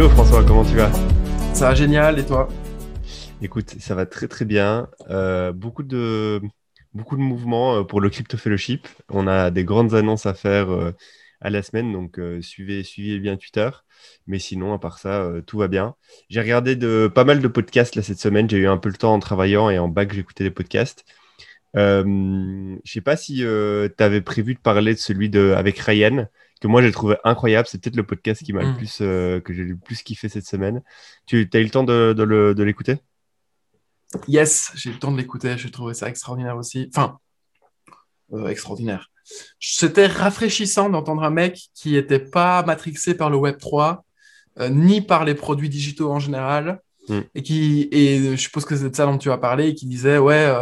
Hello 0.00 0.08
François, 0.08 0.42
comment 0.42 0.64
tu 0.64 0.76
vas? 0.76 0.90
Ça 1.52 1.68
va 1.68 1.74
génial, 1.74 2.18
et 2.18 2.24
toi? 2.24 2.48
Écoute, 3.42 3.74
ça 3.80 3.94
va 3.94 4.06
très 4.06 4.28
très 4.28 4.46
bien. 4.46 4.88
Euh, 5.10 5.52
beaucoup, 5.52 5.82
de, 5.82 6.40
beaucoup 6.94 7.18
de 7.18 7.20
mouvements 7.20 7.74
euh, 7.76 7.82
pour 7.82 8.00
le 8.00 8.08
Crypto 8.08 8.38
Fellowship. 8.38 8.88
On 9.10 9.26
a 9.26 9.50
des 9.50 9.62
grandes 9.62 9.92
annonces 9.92 10.24
à 10.24 10.32
faire 10.32 10.72
euh, 10.72 10.92
à 11.42 11.50
la 11.50 11.62
semaine, 11.62 11.92
donc 11.92 12.18
suivez, 12.40 12.82
suivez 12.82 13.18
bien 13.18 13.36
Twitter. 13.36 13.68
Mais 14.26 14.38
sinon, 14.38 14.72
à 14.72 14.78
part 14.78 14.98
ça, 14.98 15.30
tout 15.46 15.58
va 15.58 15.68
bien. 15.68 15.94
J'ai 16.30 16.40
regardé 16.40 16.76
de, 16.76 17.12
pas 17.14 17.24
mal 17.24 17.42
de 17.42 17.48
podcasts 17.48 17.94
là, 17.94 18.00
cette 18.00 18.20
semaine. 18.20 18.48
J'ai 18.48 18.56
eu 18.56 18.68
un 18.68 18.78
peu 18.78 18.88
le 18.88 18.96
temps 18.96 19.12
en 19.12 19.18
travaillant 19.18 19.68
et 19.68 19.78
en 19.78 19.88
bac, 19.88 20.14
j'écoutais 20.14 20.44
des 20.44 20.50
podcasts. 20.50 21.04
je 21.74 22.04
ne 22.06 22.78
sais 22.86 23.02
pas 23.02 23.18
si 23.18 23.40
tu 23.40 24.02
avais 24.02 24.22
prévu 24.22 24.54
de 24.54 24.60
parler 24.60 24.94
de 24.94 24.98
celui 24.98 25.28
de, 25.28 25.52
avec 25.54 25.78
Ryan 25.78 26.26
que 26.60 26.68
moi 26.68 26.82
j'ai 26.82 26.92
trouvé 26.92 27.16
incroyable. 27.24 27.66
C'est 27.68 27.80
peut-être 27.80 27.96
le 27.96 28.04
podcast 28.04 28.42
qui 28.44 28.52
m'a 28.52 28.62
le 28.62 28.72
mm. 28.72 28.76
plus, 28.76 28.98
euh, 29.00 29.40
que 29.40 29.52
j'ai 29.52 29.64
le 29.64 29.76
plus 29.76 30.02
kiffé 30.02 30.28
cette 30.28 30.46
semaine. 30.46 30.82
Tu 31.26 31.48
as 31.52 31.58
eu 31.58 31.64
le 31.64 31.70
temps 31.70 31.84
de, 31.84 32.62
l'écouter? 32.62 32.98
Yes, 34.28 34.72
j'ai 34.74 34.90
eu 34.90 34.92
le 34.92 34.98
temps 34.98 35.12
de 35.12 35.16
l'écouter. 35.16 35.56
J'ai 35.56 35.70
trouvé 35.70 35.94
ça 35.94 36.08
extraordinaire 36.08 36.56
aussi. 36.56 36.90
Enfin, 36.94 37.18
euh, 38.32 38.48
extraordinaire. 38.48 39.10
C'était 39.58 40.06
rafraîchissant 40.06 40.90
d'entendre 40.90 41.22
un 41.22 41.30
mec 41.30 41.70
qui 41.74 41.92
n'était 41.92 42.18
pas 42.18 42.62
matrixé 42.64 43.14
par 43.14 43.30
le 43.30 43.36
Web 43.36 43.58
3, 43.58 44.04
euh, 44.58 44.68
ni 44.68 45.00
par 45.00 45.24
les 45.24 45.34
produits 45.34 45.68
digitaux 45.68 46.10
en 46.10 46.18
général. 46.18 46.80
Mm. 47.08 47.20
Et 47.34 47.42
qui, 47.42 47.88
et 47.90 48.32
je 48.32 48.36
suppose 48.36 48.64
que 48.64 48.76
c'est 48.76 48.90
de 48.90 48.96
ça 48.96 49.06
dont 49.06 49.18
tu 49.18 49.30
as 49.30 49.38
parlé, 49.38 49.68
et 49.68 49.74
qui 49.74 49.86
disait 49.86 50.18
Ouais. 50.18 50.52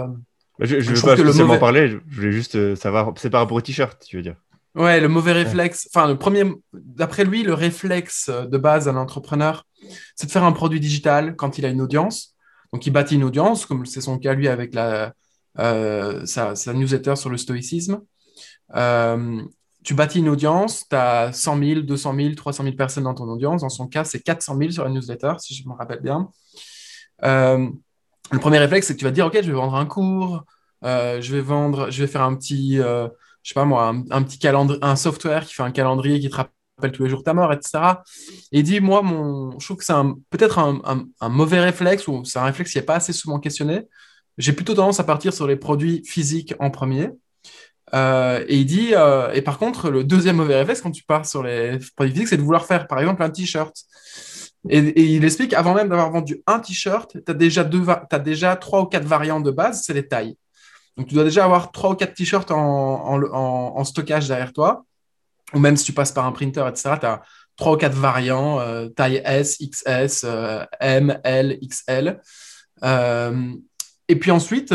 Bah, 0.58 0.66
je 0.66 0.76
ne 0.76 0.80
veux 0.80 1.00
pas 1.00 1.16
spécialement 1.16 1.58
parler, 1.58 1.88
je 1.88 2.16
voulais 2.16 2.32
juste 2.32 2.74
savoir. 2.74 3.12
C'est 3.16 3.30
par 3.30 3.40
rapport 3.40 3.56
au 3.56 3.60
t-shirt, 3.60 4.04
tu 4.04 4.16
veux 4.16 4.22
dire 4.22 4.36
Ouais, 4.78 5.00
le 5.00 5.08
mauvais 5.08 5.32
réflexe. 5.32 5.88
Enfin, 5.92 6.06
le 6.06 6.16
premier, 6.16 6.44
d'après 6.72 7.24
lui, 7.24 7.42
le 7.42 7.52
réflexe 7.52 8.30
de 8.30 8.58
base 8.58 8.84
d'un 8.84 8.94
entrepreneur, 8.94 9.66
c'est 10.14 10.28
de 10.28 10.30
faire 10.30 10.44
un 10.44 10.52
produit 10.52 10.78
digital 10.78 11.34
quand 11.34 11.58
il 11.58 11.66
a 11.66 11.68
une 11.68 11.80
audience. 11.80 12.36
Donc, 12.72 12.86
il 12.86 12.90
bâtit 12.90 13.16
une 13.16 13.24
audience, 13.24 13.66
comme 13.66 13.86
c'est 13.86 14.00
son 14.00 14.20
cas 14.20 14.34
lui 14.34 14.46
avec 14.46 14.76
la, 14.76 15.14
euh, 15.58 16.24
sa, 16.26 16.54
newsletter 16.72 17.16
sur 17.16 17.28
le 17.28 17.38
stoïcisme. 17.38 18.02
Euh, 18.76 19.42
tu 19.82 19.94
bâtis 19.94 20.20
une 20.20 20.28
audience, 20.28 20.84
tu 20.88 20.94
as 20.94 21.32
100 21.32 21.58
000, 21.58 21.80
200 21.80 22.14
000, 22.14 22.34
300 22.36 22.62
000 22.62 22.76
personnes 22.76 23.04
dans 23.04 23.14
ton 23.14 23.28
audience. 23.28 23.62
Dans 23.62 23.68
son 23.68 23.88
cas, 23.88 24.04
c'est 24.04 24.20
400 24.20 24.58
000 24.58 24.70
sur 24.70 24.84
la 24.84 24.90
newsletter, 24.90 25.32
si 25.38 25.56
je 25.56 25.68
me 25.68 25.74
rappelle 25.74 26.02
bien. 26.02 26.30
Euh, 27.24 27.68
le 28.30 28.38
premier 28.38 28.58
réflexe, 28.58 28.86
c'est 28.86 28.94
que 28.94 29.00
tu 29.00 29.06
vas 29.06 29.10
dire, 29.10 29.26
OK, 29.26 29.34
je 29.42 29.48
vais 29.48 29.56
vendre 29.56 29.74
un 29.74 29.86
cours, 29.86 30.44
je 30.84 31.32
vais 31.32 31.40
vendre, 31.40 31.90
je 31.90 32.00
vais 32.00 32.06
faire 32.06 32.22
un 32.22 32.36
petit 32.36 32.78
je 33.42 33.50
sais 33.50 33.54
pas 33.54 33.64
moi, 33.64 33.94
un, 34.10 34.22
petit 34.22 34.38
calendrier, 34.38 34.78
un 34.82 34.96
software 34.96 35.46
qui 35.46 35.54
fait 35.54 35.62
un 35.62 35.70
calendrier 35.70 36.20
qui 36.20 36.28
te 36.28 36.36
rappelle 36.36 36.92
tous 36.92 37.04
les 37.04 37.10
jours 37.10 37.22
ta 37.22 37.34
mort, 37.34 37.52
etc. 37.52 37.78
Et 38.52 38.62
dit, 38.62 38.80
moi, 38.80 39.02
mon, 39.02 39.58
je 39.58 39.64
trouve 39.64 39.78
que 39.78 39.84
c'est 39.84 39.94
peut-être 40.30 40.58
un, 40.58 41.28
mauvais 41.28 41.60
réflexe 41.60 42.06
ou 42.08 42.24
c'est 42.24 42.38
un 42.38 42.44
réflexe 42.44 42.72
qui 42.72 42.78
n'est 42.78 42.84
pas 42.84 42.96
assez 42.96 43.12
souvent 43.12 43.38
questionné. 43.38 43.82
J'ai 44.36 44.52
plutôt 44.52 44.74
tendance 44.74 45.00
à 45.00 45.04
partir 45.04 45.32
sur 45.32 45.46
les 45.46 45.56
produits 45.56 46.02
physiques 46.04 46.54
en 46.60 46.70
premier. 46.70 47.10
Euh, 47.94 48.44
et 48.48 48.58
il 48.58 48.66
dit, 48.66 48.90
euh, 48.92 49.32
et 49.32 49.42
par 49.42 49.58
contre, 49.58 49.90
le 49.90 50.04
deuxième 50.04 50.36
mauvais 50.36 50.56
réflexe 50.56 50.82
quand 50.82 50.90
tu 50.90 51.02
pars 51.02 51.26
sur 51.26 51.42
les 51.42 51.78
produits 51.96 52.12
physiques, 52.12 52.28
c'est 52.28 52.36
de 52.36 52.42
vouloir 52.42 52.66
faire, 52.66 52.86
par 52.86 53.00
exemple, 53.00 53.22
un 53.22 53.30
t-shirt. 53.30 53.74
Et, 54.68 55.14
il 55.14 55.24
explique, 55.24 55.54
avant 55.54 55.74
même 55.74 55.88
d'avoir 55.88 56.10
vendu 56.10 56.42
un 56.46 56.58
t-shirt, 56.58 57.16
tu 57.24 57.30
as 57.30 58.18
déjà 58.18 58.56
trois 58.56 58.82
ou 58.82 58.86
quatre 58.86 59.06
variantes 59.06 59.44
de 59.44 59.50
base, 59.50 59.82
c'est 59.84 59.94
les 59.94 60.06
tailles. 60.06 60.36
Donc, 60.98 61.06
tu 61.06 61.14
dois 61.14 61.22
déjà 61.22 61.44
avoir 61.44 61.70
trois 61.70 61.90
ou 61.90 61.94
quatre 61.94 62.14
t-shirts 62.14 62.50
en, 62.50 63.84
stockage 63.84 64.26
derrière 64.26 64.52
toi. 64.52 64.84
Ou 65.54 65.60
même 65.60 65.76
si 65.76 65.84
tu 65.84 65.92
passes 65.92 66.12
par 66.12 66.26
un 66.26 66.32
printer, 66.32 66.66
etc., 66.68 66.96
tu 67.00 67.06
as 67.06 67.22
trois 67.56 67.72
ou 67.72 67.76
quatre 67.76 67.94
variants, 67.94 68.58
euh, 68.60 68.88
taille 68.88 69.22
S, 69.24 69.58
XS, 69.58 70.24
euh, 70.24 70.64
M, 70.80 71.18
L, 71.22 71.58
XL. 71.62 72.20
Euh, 72.82 73.52
et 74.08 74.16
puis 74.16 74.32
ensuite, 74.32 74.74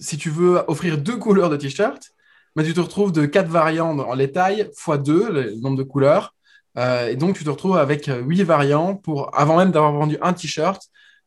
si 0.00 0.16
tu 0.18 0.28
veux 0.28 0.64
offrir 0.66 0.98
deux 0.98 1.16
couleurs 1.16 1.50
de 1.50 1.56
t-shirt, 1.56 2.02
bah, 2.56 2.64
tu 2.64 2.74
te 2.74 2.80
retrouves 2.80 3.12
de 3.12 3.24
quatre 3.24 3.48
variants 3.48 3.94
dans 3.94 4.14
les 4.14 4.32
tailles 4.32 4.70
fois 4.76 4.98
deux, 4.98 5.30
le 5.30 5.54
nombre 5.60 5.76
de 5.76 5.82
couleurs. 5.84 6.34
et 6.76 7.14
donc, 7.16 7.36
tu 7.36 7.44
te 7.44 7.50
retrouves 7.50 7.76
avec 7.76 8.10
huit 8.26 8.42
variants 8.42 8.96
pour, 8.96 9.38
avant 9.38 9.56
même 9.56 9.70
d'avoir 9.70 9.92
vendu 9.92 10.18
un 10.20 10.32
t-shirt, 10.32 10.82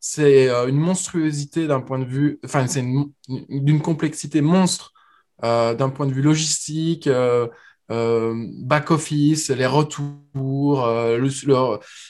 c'est 0.08 0.50
euh, 0.50 0.68
une 0.68 0.78
monstruosité 0.78 1.66
d'un 1.66 1.82
point 1.82 1.98
de 1.98 2.06
vue, 2.06 2.40
enfin, 2.46 2.68
c'est 2.68 2.86
d'une 3.28 3.82
complexité 3.82 4.40
monstre 4.42 4.94
euh, 5.44 5.74
d'un 5.74 5.90
point 5.90 6.06
de 6.06 6.14
vue 6.14 6.22
logistique, 6.22 7.08
euh, 7.08 7.48
back-office, 7.90 9.50
les 9.50 9.66
retours, 9.66 10.88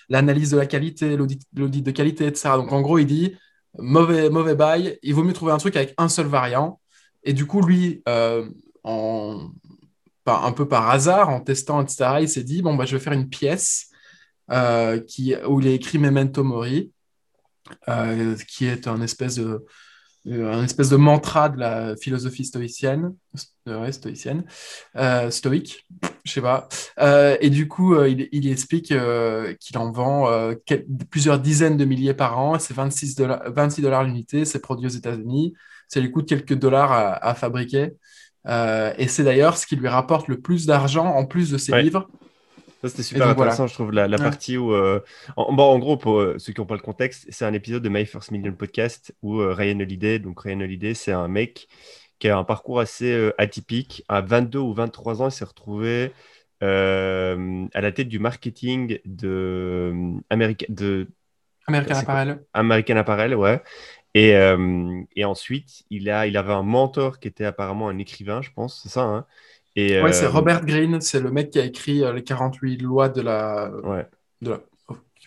l'analyse 0.10 0.52
de 0.52 0.58
la 0.58 0.66
qualité, 0.66 1.16
l'audit 1.16 1.82
de 1.84 1.92
qualité, 1.92 2.28
etc. 2.28 2.50
Donc, 2.58 2.74
en 2.74 2.82
gros, 2.82 2.98
il 2.98 3.06
dit 3.06 3.38
mauvais, 3.80 4.30
mauvais 4.30 4.56
bail, 4.56 5.00
il 5.02 5.14
vaut 5.14 5.24
mieux 5.24 5.32
trouver 5.32 5.54
un 5.54 5.58
truc 5.58 5.78
avec 5.78 5.94
un 5.98 6.10
seul 6.10 6.28
variant. 6.28 6.82
Et 7.24 7.32
du 7.32 7.46
coup, 7.46 7.62
lui, 7.62 8.04
un 8.06 8.52
peu 10.54 10.68
par 10.68 10.90
hasard, 10.90 11.30
en 11.30 11.40
testant, 11.40 11.82
etc., 11.82 12.18
il 12.20 12.30
s'est 12.30 12.44
dit 12.44 12.62
bon, 12.62 12.76
bah, 12.76 12.86
je 12.86 12.98
vais 12.98 13.02
faire 13.02 13.14
une 13.14 13.30
pièce 13.30 13.90
qui, 15.08 15.34
où 15.48 15.62
il 15.62 15.68
est 15.68 15.76
écrit 15.76 15.98
Memento 15.98 16.44
Mori. 16.44 16.92
Euh, 17.88 18.36
qui 18.48 18.66
est 18.66 18.88
un 18.88 19.02
espèce 19.02 19.36
de, 19.36 19.66
euh, 20.28 20.54
un 20.54 20.64
espèce 20.64 20.90
de 20.90 20.96
mantra 20.98 21.50
de 21.50 21.60
la 21.60 21.96
philosophie 21.96 22.46
stoïcienne, 22.46 23.16
ouais, 23.68 23.92
stoïcienne, 23.92 24.44
euh, 24.96 25.32
stoïque, 25.32 25.86
je 26.24 26.32
sais 26.32 26.42
pas. 26.42 26.68
et 27.42 27.50
du 27.50 27.68
coup, 27.68 28.00
il, 28.04 28.28
il, 28.32 28.52
explique 28.52 28.94
qu'il 29.60 29.78
en 29.78 29.92
vend 29.92 30.54
plusieurs 31.10 31.40
dizaines 31.40 31.78
de 31.78 31.86
milliers 31.86 32.14
par 32.14 32.38
an. 32.38 32.60
C'est 32.60 32.74
26 32.74 33.16
dollars, 33.16 33.42
26 33.52 33.82
dollars 33.82 34.04
l'unité. 34.04 34.46
C'est 34.46 34.60
produit 34.60 34.88
aux 34.88 34.90
États-Unis. 34.90 35.54
Ça 35.88 36.00
lui 36.00 36.12
coûte 36.12 36.28
quelques 36.28 36.56
dollars 36.56 36.92
à, 36.92 37.36
fabriquer. 37.36 37.94
et 38.48 39.08
c'est 39.08 39.24
d'ailleurs 39.24 39.58
ce 39.58 39.68
qui 39.68 39.76
lui 39.76 39.88
rapporte 39.88 40.28
le 40.28 40.40
plus 40.40 40.66
d'argent 40.66 41.06
en 41.06 41.26
plus 41.26 41.52
de 41.52 41.58
ses 41.58 41.80
livres 41.82 42.10
c'était 42.88 43.04
super 43.04 43.30
intéressant, 43.30 43.68
je 43.68 43.74
trouve, 43.74 43.92
la, 43.92 44.08
partie 44.18 44.58
où. 44.58 44.74
Euh, 44.74 45.02
en, 45.36 45.54
bon, 45.54 45.64
en 45.64 45.80
gros, 45.80 45.98
pour 45.98 46.20
euh, 46.20 46.36
ceux 46.38 46.54
qui 46.54 46.62
n'ont 46.62 46.68
pas 46.68 46.76
le 46.76 46.82
contexte, 46.82 47.26
c'est 47.30 47.46
un 47.46 47.54
épisode 47.54 47.84
de 47.84 47.90
My 47.90 48.06
First 48.06 48.32
Million 48.32 48.54
Podcast 48.54 49.16
où 49.22 49.40
euh, 49.40 49.54
Ryan 49.54 49.80
Holiday, 49.80 50.20
donc 50.20 50.40
Ryan 50.42 50.62
Holiday, 50.62 50.94
c'est 50.94 51.12
un 51.12 51.28
mec 51.28 51.68
qui 52.20 52.30
a 52.30 52.38
un 52.38 52.44
parcours 52.44 52.80
assez 52.80 53.32
atypique. 53.38 54.04
À 54.08 54.22
22 54.22 54.60
ou 54.60 54.74
23 54.74 55.22
ans, 55.22 55.28
il 55.28 55.32
s'est 55.32 55.46
retrouvé 55.46 56.14
à 56.62 57.36
la 57.82 57.92
tête 57.92 58.08
du 58.08 58.20
marketing 58.20 59.00
de, 59.06 59.94
de 60.70 61.08
American 61.68 61.96
Apparel. 61.96 62.44
American 62.54 62.96
Apparel, 62.96 63.36
ouais. 63.36 63.62
Et, 64.14 64.30
et, 65.16 65.26
ensuite, 65.26 65.84
il, 65.90 66.10
a, 66.10 66.26
il 66.26 66.38
avait 66.38 66.54
un 66.54 66.64
mentor 66.64 67.20
qui 67.20 67.28
était 67.28 67.44
apparemment 67.44 67.90
un 67.90 67.98
écrivain, 67.98 68.42
je 68.42 68.50
pense, 68.56 68.82
c'est 68.82 68.90
ça, 68.90 69.02
hein 69.02 69.26
et, 69.76 70.02
ouais, 70.02 70.14
c'est 70.14 70.26
euh, 70.26 70.30
Robert 70.30 70.66
Greene, 70.66 71.02
c'est 71.02 71.20
le 71.20 71.32
mec 71.32 71.52
qui 71.52 71.60
a 71.60 71.66
écrit 71.66 72.04
euh, 72.04 72.14
les 72.14 72.24
48 72.24 72.78
lois 72.78 73.10
de 73.10 73.22
la. 73.22 73.72
Ouais. 73.84 74.08
De 74.42 74.52
la... 74.52 74.60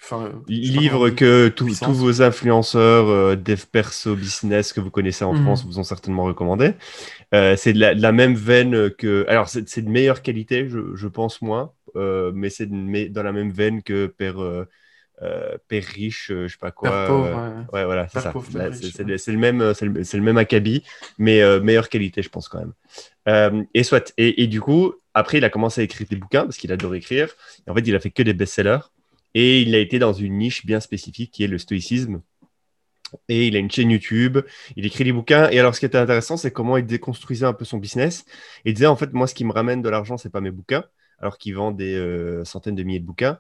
Enfin, 0.01 0.31
livre 0.47 1.11
que 1.11 1.49
tous 1.49 1.83
vos 1.83 2.23
influenceurs 2.23 3.37
dev 3.37 3.65
perso 3.71 4.15
business 4.15 4.73
que 4.73 4.81
vous 4.81 4.91
connaissez 4.91 5.25
en 5.25 5.35
France 5.35 5.65
mhm. 5.65 5.71
vous 5.71 5.79
ont 5.81 5.85
certainement 5.85 6.25
recommandé. 6.25 6.75
Euh, 7.35 7.57
c'est 7.57 7.75
de, 7.75 7.81
la 7.81 8.13
même 8.13 8.35
veine 8.35 8.91
que. 8.91 9.27
Alors, 9.29 9.49
c'est 9.49 9.83
de 9.83 9.91
meilleure 9.91 10.23
qualité, 10.23 10.69
je, 10.69 10.95
je 10.95 11.09
pense 11.09 11.43
moins, 11.43 11.73
mais 11.95 12.49
c'est 12.49 12.67
dans 13.11 13.23
la 13.23 13.33
même 13.33 13.51
veine 13.51 13.83
que 13.83 14.07
Père, 14.07 14.39
euh, 15.21 15.59
père 15.67 15.83
riche, 15.83 16.31
euh, 16.31 16.47
je 16.47 16.53
sais 16.53 16.59
pas 16.61 16.71
quoi. 16.71 16.91
Euh, 16.91 17.63
ouais. 17.73 17.85
voilà, 17.85 18.07
c'est 18.07 18.21
ça. 18.21 18.33
C'est 18.33 19.03
le, 19.33 19.39
même, 19.39 19.75
c'est 19.75 20.17
le, 20.17 20.23
même 20.23 20.39
acabit, 20.39 20.85
mais 21.19 21.43
meilleure 21.61 21.89
qualité, 21.89 22.23
je 22.23 22.29
pense 22.29 22.49
quand 22.49 22.61
même. 22.61 22.73
Et 23.75 23.83
soit. 23.83 24.13
Et, 24.17 24.47
du 24.47 24.61
coup, 24.61 24.95
après, 25.15 25.39
il 25.39 25.45
a 25.45 25.51
commencé 25.51 25.81
à 25.81 25.85
écrire 25.85 26.07
des 26.09 26.17
bouquins 26.17 26.45
parce 26.45 26.57
qu'il 26.57 26.73
adore 26.73 26.95
écrire. 26.95 27.29
en 27.69 27.75
fait, 27.75 27.87
il 27.87 27.95
a 27.95 28.01
fait 28.01 28.11
que 28.11 28.23
des 28.23 28.35
best-sellers. 28.35 28.79
Et 29.35 29.61
il 29.61 29.75
a 29.75 29.79
été 29.79 29.99
dans 29.99 30.13
une 30.13 30.39
niche 30.39 30.65
bien 30.65 30.81
spécifique 30.81 31.33
qui 31.33 31.45
est 31.45 31.49
le 31.49 31.59
stoïcisme. 31.59 32.23
Et 33.29 33.47
il 33.47 33.57
a 33.57 33.59
une 33.59 33.71
chaîne 33.71 33.91
YouTube, 33.91 34.39
il 34.77 34.85
écrit 34.85 35.05
des 35.05 35.13
bouquins. 35.13 35.49
Et 35.51 35.59
alors, 35.59 35.75
ce 35.75 35.81
qui 35.81 35.87
était 35.87 35.99
intéressant, 35.99 36.37
c'est 36.37 36.51
comment 36.51 36.77
il 36.77 36.87
déconstruisait 36.87 37.47
un 37.47 37.53
peu 37.53 37.65
son 37.65 37.79
business. 37.79 38.25
Il 38.65 38.75
disait, 38.75 38.87
en 38.87 38.97
fait, 38.97 39.13
moi, 39.13 39.27
ce 39.27 39.35
qui 39.35 39.45
me 39.45 39.53
ramène 39.53 39.83
de 39.83 39.89
l'argent, 39.89 40.17
c'est 40.17 40.31
pas 40.31 40.41
mes 40.41 40.51
bouquins, 40.51 40.85
alors 41.19 41.39
qu'il 41.39 41.55
vend 41.55 41.71
des 41.73 42.43
centaines 42.45 42.75
de 42.75 42.83
milliers 42.83 43.01
de 43.01 43.07
bouquins. 43.07 43.39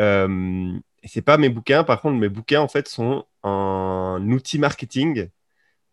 Euh, 0.00 0.78
c'est 1.04 1.22
pas 1.22 1.38
mes 1.38 1.48
bouquins, 1.48 1.84
par 1.84 2.00
contre, 2.00 2.18
mes 2.18 2.28
bouquins, 2.28 2.60
en 2.60 2.68
fait, 2.68 2.88
sont 2.88 3.24
un 3.42 4.20
outil 4.30 4.58
marketing 4.58 5.28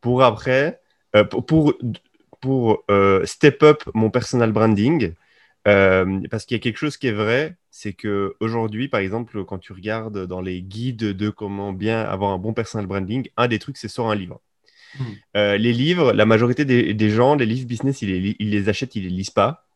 pour 0.02 0.24
après, 0.24 0.82
euh, 1.16 1.24
pour, 1.24 1.74
euh, 2.46 3.26
step 3.26 3.64
up 3.64 3.84
mon 3.94 4.10
personal 4.10 4.52
branding. 4.52 5.14
Euh, 5.68 6.22
parce 6.32 6.46
qu'il 6.46 6.56
y 6.56 6.60
a 6.60 6.62
quelque 6.62 6.78
chose 6.78 6.96
qui 6.96 7.08
est 7.08 7.12
vrai, 7.12 7.58
c'est 7.72 7.92
que 7.92 8.36
aujourd'hui, 8.40 8.88
par 8.88 9.02
exemple, 9.02 9.44
quand 9.44 9.58
tu 9.58 9.74
regardes 9.74 10.26
dans 10.26 10.40
les 10.40 10.62
guides 10.62 10.98
de 10.98 11.30
comment 11.30 11.74
bien 11.74 12.02
avoir 12.02 12.32
un 12.32 12.38
bon 12.38 12.54
personal 12.54 12.88
branding, 12.88 13.28
un 13.36 13.48
des 13.50 13.60
trucs, 13.60 13.76
c'est 13.78 13.90
sur 13.90 14.08
un 14.08 14.16
livre. 14.16 14.40
Hmm. 15.00 15.36
les 15.36 15.74
livres, 15.74 16.14
la 16.14 16.26
majorité 16.26 16.64
des, 16.64 17.10
gens, 17.10 17.36
les 17.36 17.46
livres 17.46 17.68
business, 17.68 18.02
ils 18.02 18.10
les, 18.10 18.36
ils 18.40 18.50
les 18.50 18.70
achètent, 18.70 18.96
ils 18.96 19.04
les 19.04 19.10
lisent 19.10 19.30
pas. 19.30 19.68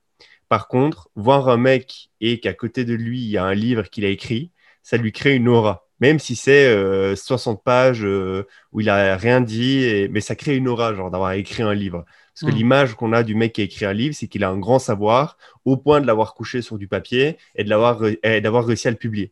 Par 0.47 0.67
contre, 0.69 1.09
voir 1.15 1.49
un 1.49 1.57
mec 1.57 2.09
et 2.21 2.39
qu'à 2.39 2.53
côté 2.53 2.85
de 2.85 2.93
lui, 2.93 3.19
il 3.21 3.29
y 3.29 3.37
a 3.37 3.43
un 3.43 3.53
livre 3.53 3.83
qu'il 3.83 4.05
a 4.05 4.09
écrit, 4.09 4.51
ça 4.83 4.97
lui 4.97 5.11
crée 5.11 5.35
une 5.35 5.49
aura. 5.49 5.87
Même 5.99 6.17
si 6.17 6.35
c'est 6.35 7.15
60 7.15 7.63
pages 7.63 8.03
où 8.03 8.79
il 8.79 8.89
a 8.89 9.15
rien 9.17 9.39
dit, 9.39 10.07
mais 10.09 10.19
ça 10.19 10.35
crée 10.35 10.55
une 10.55 10.67
aura, 10.67 10.93
genre 10.95 11.11
d'avoir 11.11 11.33
écrit 11.33 11.63
un 11.63 11.75
livre. 11.75 12.05
Parce 12.41 12.51
que 12.51 12.55
mm. 12.55 12.59
l'image 12.59 12.95
qu'on 12.95 13.13
a 13.13 13.23
du 13.23 13.35
mec 13.35 13.53
qui 13.53 13.61
a 13.61 13.63
écrit 13.65 13.85
un 13.85 13.93
livre, 13.93 14.15
c'est 14.15 14.27
qu'il 14.27 14.43
a 14.43 14.49
un 14.49 14.57
grand 14.57 14.79
savoir 14.79 15.37
au 15.63 15.77
point 15.77 16.01
de 16.01 16.07
l'avoir 16.07 16.33
couché 16.33 16.63
sur 16.63 16.79
du 16.79 16.87
papier 16.87 17.37
et 17.55 17.63
d'avoir 17.63 17.99
réussi 17.99 18.87
à 18.87 18.91
le 18.91 18.97
publier. 18.97 19.31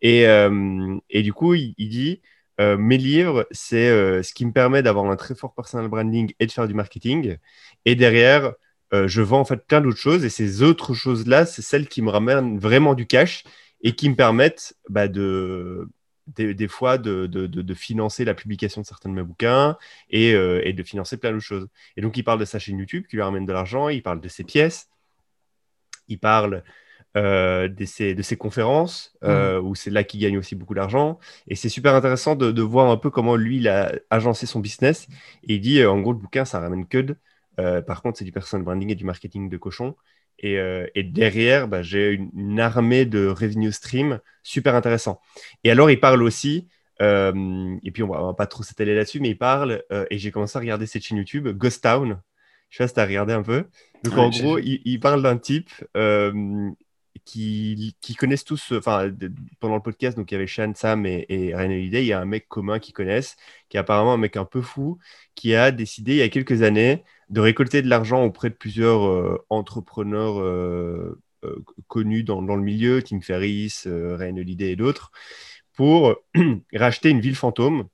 Et, 0.00 0.26
euh, 0.28 0.96
et 1.10 1.22
du 1.22 1.32
coup, 1.32 1.54
il, 1.54 1.74
dit 1.76 2.20
euh, 2.60 2.76
Mes 2.76 2.98
livres, 2.98 3.48
c'est 3.50 3.88
euh, 3.88 4.22
ce 4.22 4.32
qui 4.32 4.46
me 4.46 4.52
permet 4.52 4.82
d'avoir 4.82 5.10
un 5.10 5.16
très 5.16 5.34
fort 5.34 5.54
personal 5.54 5.88
branding 5.88 6.32
et 6.38 6.46
de 6.46 6.52
faire 6.52 6.68
du 6.68 6.74
marketing. 6.74 7.36
Et 7.84 7.96
derrière, 7.96 8.52
je 8.92 9.20
vends 9.20 9.40
en 9.40 9.44
fait 9.44 9.66
plein 9.66 9.80
d'autres 9.80 9.98
choses. 9.98 10.24
Et 10.24 10.30
ces 10.30 10.62
autres 10.62 10.94
choses-là, 10.94 11.46
c'est 11.46 11.62
celles 11.62 11.88
qui 11.88 12.00
me 12.00 12.10
ramènent 12.10 12.58
vraiment 12.58 12.94
du 12.94 13.06
cash 13.06 13.42
et 13.82 13.92
qui 13.96 14.08
me 14.08 14.14
permettent 14.14 14.74
bah, 14.88 15.08
de, 15.08 15.88
des, 16.28 16.68
fois 16.68 16.98
de, 16.98 17.26
de, 17.26 17.46
de, 17.46 17.74
financer 17.74 18.24
la 18.24 18.34
publication 18.34 18.80
de 18.80 18.86
certains 18.86 19.08
de 19.08 19.14
mes 19.14 19.22
bouquins 19.22 19.76
et, 20.10 20.30
et, 20.30 20.72
de 20.72 20.82
financer 20.82 21.16
plein 21.16 21.32
d'autres 21.32 21.44
choses. 21.44 21.68
Et 21.96 22.00
donc, 22.00 22.16
il 22.16 22.24
parle 22.24 22.40
de 22.40 22.44
sa 22.44 22.58
chaîne 22.58 22.78
YouTube 22.78 23.04
qui 23.08 23.16
lui 23.16 23.22
ramène 23.22 23.46
de 23.46 23.52
l'argent, 23.52 23.88
il 23.88 24.02
parle 24.02 24.20
de 24.20 24.28
ses 24.28 24.44
pièces, 24.44 24.88
il 26.08 26.18
parle 26.18 26.62
euh, 27.16 27.68
de, 27.68 27.84
ses, 27.86 28.36
conférences, 28.36 29.16
euh, 29.24 29.60
mmh. 29.60 29.66
où 29.66 29.74
c'est 29.74 29.90
là 29.90 30.04
qu'il 30.04 30.20
gagne 30.20 30.36
aussi 30.36 30.54
beaucoup 30.54 30.74
d'argent. 30.74 31.18
Et 31.48 31.54
c'est 31.54 31.70
super 31.70 31.94
intéressant 31.94 32.36
de, 32.36 32.62
voir 32.62 32.90
un 32.90 32.98
peu 32.98 33.08
comment 33.08 33.36
lui, 33.36 33.56
il 33.56 33.68
a 33.68 33.92
agencé 34.10 34.44
son 34.44 34.60
business. 34.60 35.08
Et 35.44 35.54
il 35.54 35.60
dit, 35.62 35.80
euh, 35.80 35.90
en 35.90 36.00
gros, 36.00 36.12
le 36.12 36.18
bouquin, 36.18 36.44
ça 36.44 36.60
ramène 36.60 36.86
que 36.86 36.98
de. 36.98 37.16
par 37.80 38.02
contre, 38.02 38.18
c'est 38.18 38.24
du 38.24 38.32
personal 38.32 38.64
branding 38.64 38.90
et 38.90 38.94
du 38.94 39.04
marketing 39.04 39.48
de 39.48 39.56
cochon. 39.56 39.96
Et, 40.38 41.02
derrière, 41.02 41.68
bah, 41.68 41.82
j'ai 41.82 42.12
une, 42.12 42.60
armée 42.60 43.04
de 43.04 43.26
revenue 43.26 43.72
stream 43.72 44.20
super 44.42 44.74
intéressant. 44.74 45.20
Et 45.64 45.70
alors, 45.70 45.90
il 45.90 46.00
parle 46.00 46.22
aussi, 46.22 46.68
et 47.00 47.90
puis 47.92 48.02
on 48.02 48.08
va, 48.08 48.20
va 48.20 48.34
pas 48.34 48.46
trop 48.46 48.62
s'étaler 48.62 48.94
là-dessus, 48.94 49.20
mais 49.20 49.30
il 49.30 49.38
parle, 49.38 49.82
et 50.10 50.18
j'ai 50.18 50.30
commencé 50.30 50.56
à 50.56 50.60
regarder 50.60 50.86
cette 50.86 51.02
chaîne 51.02 51.18
YouTube, 51.18 51.48
Ghost 51.48 51.82
Town. 51.82 52.20
Je 52.68 52.76
sais 52.76 52.84
pas 52.84 52.88
si 52.88 52.94
tu 52.94 53.00
as 53.00 53.06
regardé 53.06 53.32
un 53.32 53.42
peu. 53.42 53.64
Donc, 54.02 54.18
en 54.18 54.30
gros, 54.30 54.58
il, 54.58 54.82
il, 54.84 55.00
parle 55.00 55.22
d'un 55.22 55.38
type 55.38 55.70
qui, 57.26 58.16
connaissent 58.18 58.44
tous, 58.44 58.72
enfin, 58.72 59.10
pendant 59.60 59.74
le 59.74 59.82
podcast, 59.82 60.16
donc 60.16 60.30
il 60.30 60.34
y 60.34 60.36
avait 60.36 60.46
Shan, 60.46 60.72
Sam 60.74 61.06
et, 61.06 61.26
et 61.28 61.54
Ryan 61.54 61.70
Holiday, 61.70 62.02
il 62.02 62.06
y 62.06 62.12
a 62.12 62.20
un 62.20 62.24
mec 62.24 62.48
commun 62.48 62.78
qu'ils 62.78 62.94
connaissent, 62.94 63.36
qui 63.68 63.76
est 63.76 63.80
apparemment 63.80 64.14
un 64.14 64.18
mec 64.18 64.36
un 64.36 64.44
peu 64.44 64.62
fou, 64.62 64.98
qui 65.34 65.54
a 65.54 65.70
décidé 65.72 66.12
il 66.12 66.18
y 66.18 66.22
a 66.22 66.28
quelques 66.28 66.62
années 66.62 67.04
de 67.30 67.40
récolter 67.40 67.82
de 67.82 67.88
l'argent 67.88 68.24
auprès 68.24 68.50
de 68.50 68.54
plusieurs 68.54 69.06
euh, 69.06 69.44
entrepreneurs 69.50 70.40
euh, 70.40 71.18
euh, 71.44 71.56
connus 71.88 72.22
dans, 72.22 72.40
le 72.40 72.62
milieu, 72.62 73.02
Tim 73.02 73.20
Ferriss, 73.20 73.86
Ryan 73.86 74.36
Holiday 74.36 74.72
et 74.72 74.76
d'autres, 74.76 75.10
pour 75.74 76.16
racheter 76.74 77.10
une 77.10 77.20
ville 77.20 77.36
fantôme 77.36 77.88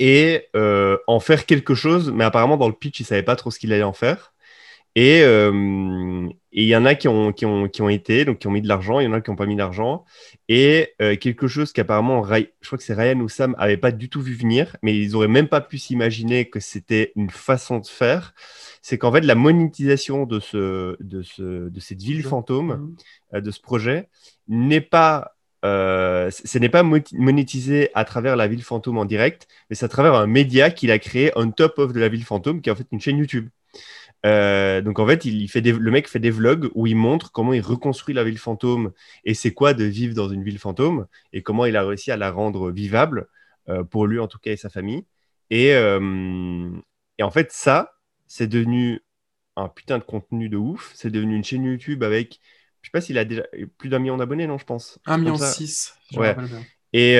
et 0.00 0.48
en 0.54 1.20
faire 1.20 1.46
quelque 1.46 1.74
chose, 1.74 2.10
mais 2.12 2.24
apparemment 2.24 2.56
dans 2.56 2.68
le 2.68 2.74
pitch, 2.74 3.00
il 3.00 3.04
savait 3.04 3.22
pas 3.22 3.36
trop 3.36 3.50
ce 3.50 3.58
qu'il 3.58 3.72
allait 3.72 3.82
en 3.82 3.92
faire. 3.92 4.32
Et 6.52 6.62
il 6.62 6.68
y 6.68 6.76
en 6.76 6.86
a 6.86 6.94
qui 6.94 7.08
ont, 7.08 7.32
qui, 7.32 7.44
ont, 7.44 7.68
qui 7.68 7.82
ont 7.82 7.88
été, 7.88 8.24
donc 8.24 8.38
qui 8.38 8.46
ont 8.46 8.50
mis 8.50 8.62
de 8.62 8.68
l'argent, 8.68 9.00
il 9.00 9.04
y 9.04 9.06
en 9.06 9.12
a 9.12 9.20
qui 9.20 9.30
n'ont 9.30 9.36
pas 9.36 9.46
mis 9.46 9.56
d'argent. 9.56 10.04
Et 10.48 10.94
euh, 11.02 11.16
quelque 11.16 11.46
chose 11.46 11.72
qu'apparemment, 11.72 12.24
je 12.24 12.66
crois 12.66 12.78
que 12.78 12.84
c'est 12.84 12.94
Ryan 12.94 13.20
ou 13.20 13.28
Sam, 13.28 13.54
n'avait 13.58 13.76
pas 13.76 13.92
du 13.92 14.08
tout 14.08 14.22
vu 14.22 14.34
venir, 14.34 14.76
mais 14.82 14.96
ils 14.96 15.12
n'auraient 15.12 15.28
même 15.28 15.48
pas 15.48 15.60
pu 15.60 15.78
s'imaginer 15.78 16.48
que 16.48 16.58
c'était 16.58 17.12
une 17.16 17.30
façon 17.30 17.80
de 17.80 17.86
faire. 17.86 18.34
C'est 18.80 18.96
qu'en 18.96 19.12
fait, 19.12 19.20
la 19.20 19.34
monétisation 19.34 20.24
de, 20.24 20.40
ce, 20.40 20.96
de, 21.00 21.22
ce, 21.22 21.68
de 21.68 21.80
cette 21.80 22.00
ville 22.00 22.22
fantôme, 22.22 22.94
euh, 23.34 23.40
de 23.42 23.50
ce 23.50 23.60
projet, 23.60 24.08
n'est 24.48 24.80
pas 24.80 25.34
ce 25.62 26.58
n'est 26.58 26.68
pas 26.68 26.84
monétisé 26.84 27.90
à 27.94 28.04
travers 28.04 28.36
la 28.36 28.46
ville 28.46 28.62
fantôme 28.62 28.96
en 28.96 29.04
direct, 29.04 29.48
mais 29.68 29.76
c'est 29.76 29.84
à 29.84 29.88
travers 29.88 30.14
un 30.14 30.28
média 30.28 30.70
qu'il 30.70 30.92
a 30.92 31.00
créé 31.00 31.32
on 31.34 31.50
top 31.50 31.80
of 31.80 31.92
de 31.92 31.98
la 31.98 32.08
ville 32.08 32.24
fantôme, 32.24 32.62
qui 32.62 32.70
est 32.70 32.72
en 32.72 32.76
fait 32.76 32.86
une 32.92 33.00
chaîne 33.00 33.18
YouTube. 33.18 33.48
Euh, 34.26 34.80
donc 34.80 34.98
en 34.98 35.06
fait, 35.06 35.24
il, 35.24 35.48
fait 35.48 35.60
le 35.60 35.90
mec 35.90 36.08
fait 36.08 36.18
des 36.18 36.30
vlogs 36.30 36.70
où 36.74 36.86
il 36.86 36.96
montre 36.96 37.30
comment 37.30 37.52
il 37.52 37.60
reconstruit 37.60 38.14
la 38.14 38.24
ville 38.24 38.38
fantôme 38.38 38.92
et 39.24 39.34
c'est 39.34 39.54
quoi 39.54 39.74
de 39.74 39.84
vivre 39.84 40.14
dans 40.14 40.28
une 40.28 40.42
ville 40.42 40.58
fantôme 40.58 41.06
et 41.32 41.42
comment 41.42 41.66
il 41.66 41.76
a 41.76 41.86
réussi 41.86 42.10
à 42.10 42.16
la 42.16 42.30
rendre 42.30 42.70
vivable 42.70 43.28
euh, 43.68 43.84
pour 43.84 44.06
lui 44.06 44.18
en 44.18 44.26
tout 44.26 44.38
cas 44.38 44.52
et 44.52 44.56
sa 44.56 44.70
famille. 44.70 45.04
Et, 45.50 45.72
euh, 45.74 46.68
et 47.18 47.22
en 47.22 47.30
fait, 47.30 47.52
ça, 47.52 47.94
c'est 48.26 48.48
devenu 48.48 49.02
un 49.56 49.68
putain 49.68 49.98
de 49.98 50.04
contenu 50.04 50.48
de 50.48 50.56
ouf. 50.56 50.92
C'est 50.94 51.10
devenu 51.10 51.36
une 51.36 51.44
chaîne 51.44 51.64
YouTube 51.64 52.02
avec, 52.02 52.40
je 52.82 52.88
sais 52.88 52.92
pas 52.92 53.00
s'il 53.00 53.18
a 53.18 53.24
déjà 53.24 53.44
plus 53.78 53.88
d'un 53.88 53.98
million 53.98 54.16
d'abonnés, 54.16 54.46
non, 54.46 54.58
je 54.58 54.64
pense. 54.64 54.98
Un 55.06 55.18
million 55.18 55.36
six. 55.36 55.94
Ouais. 56.14 56.36
Et, 56.92 57.14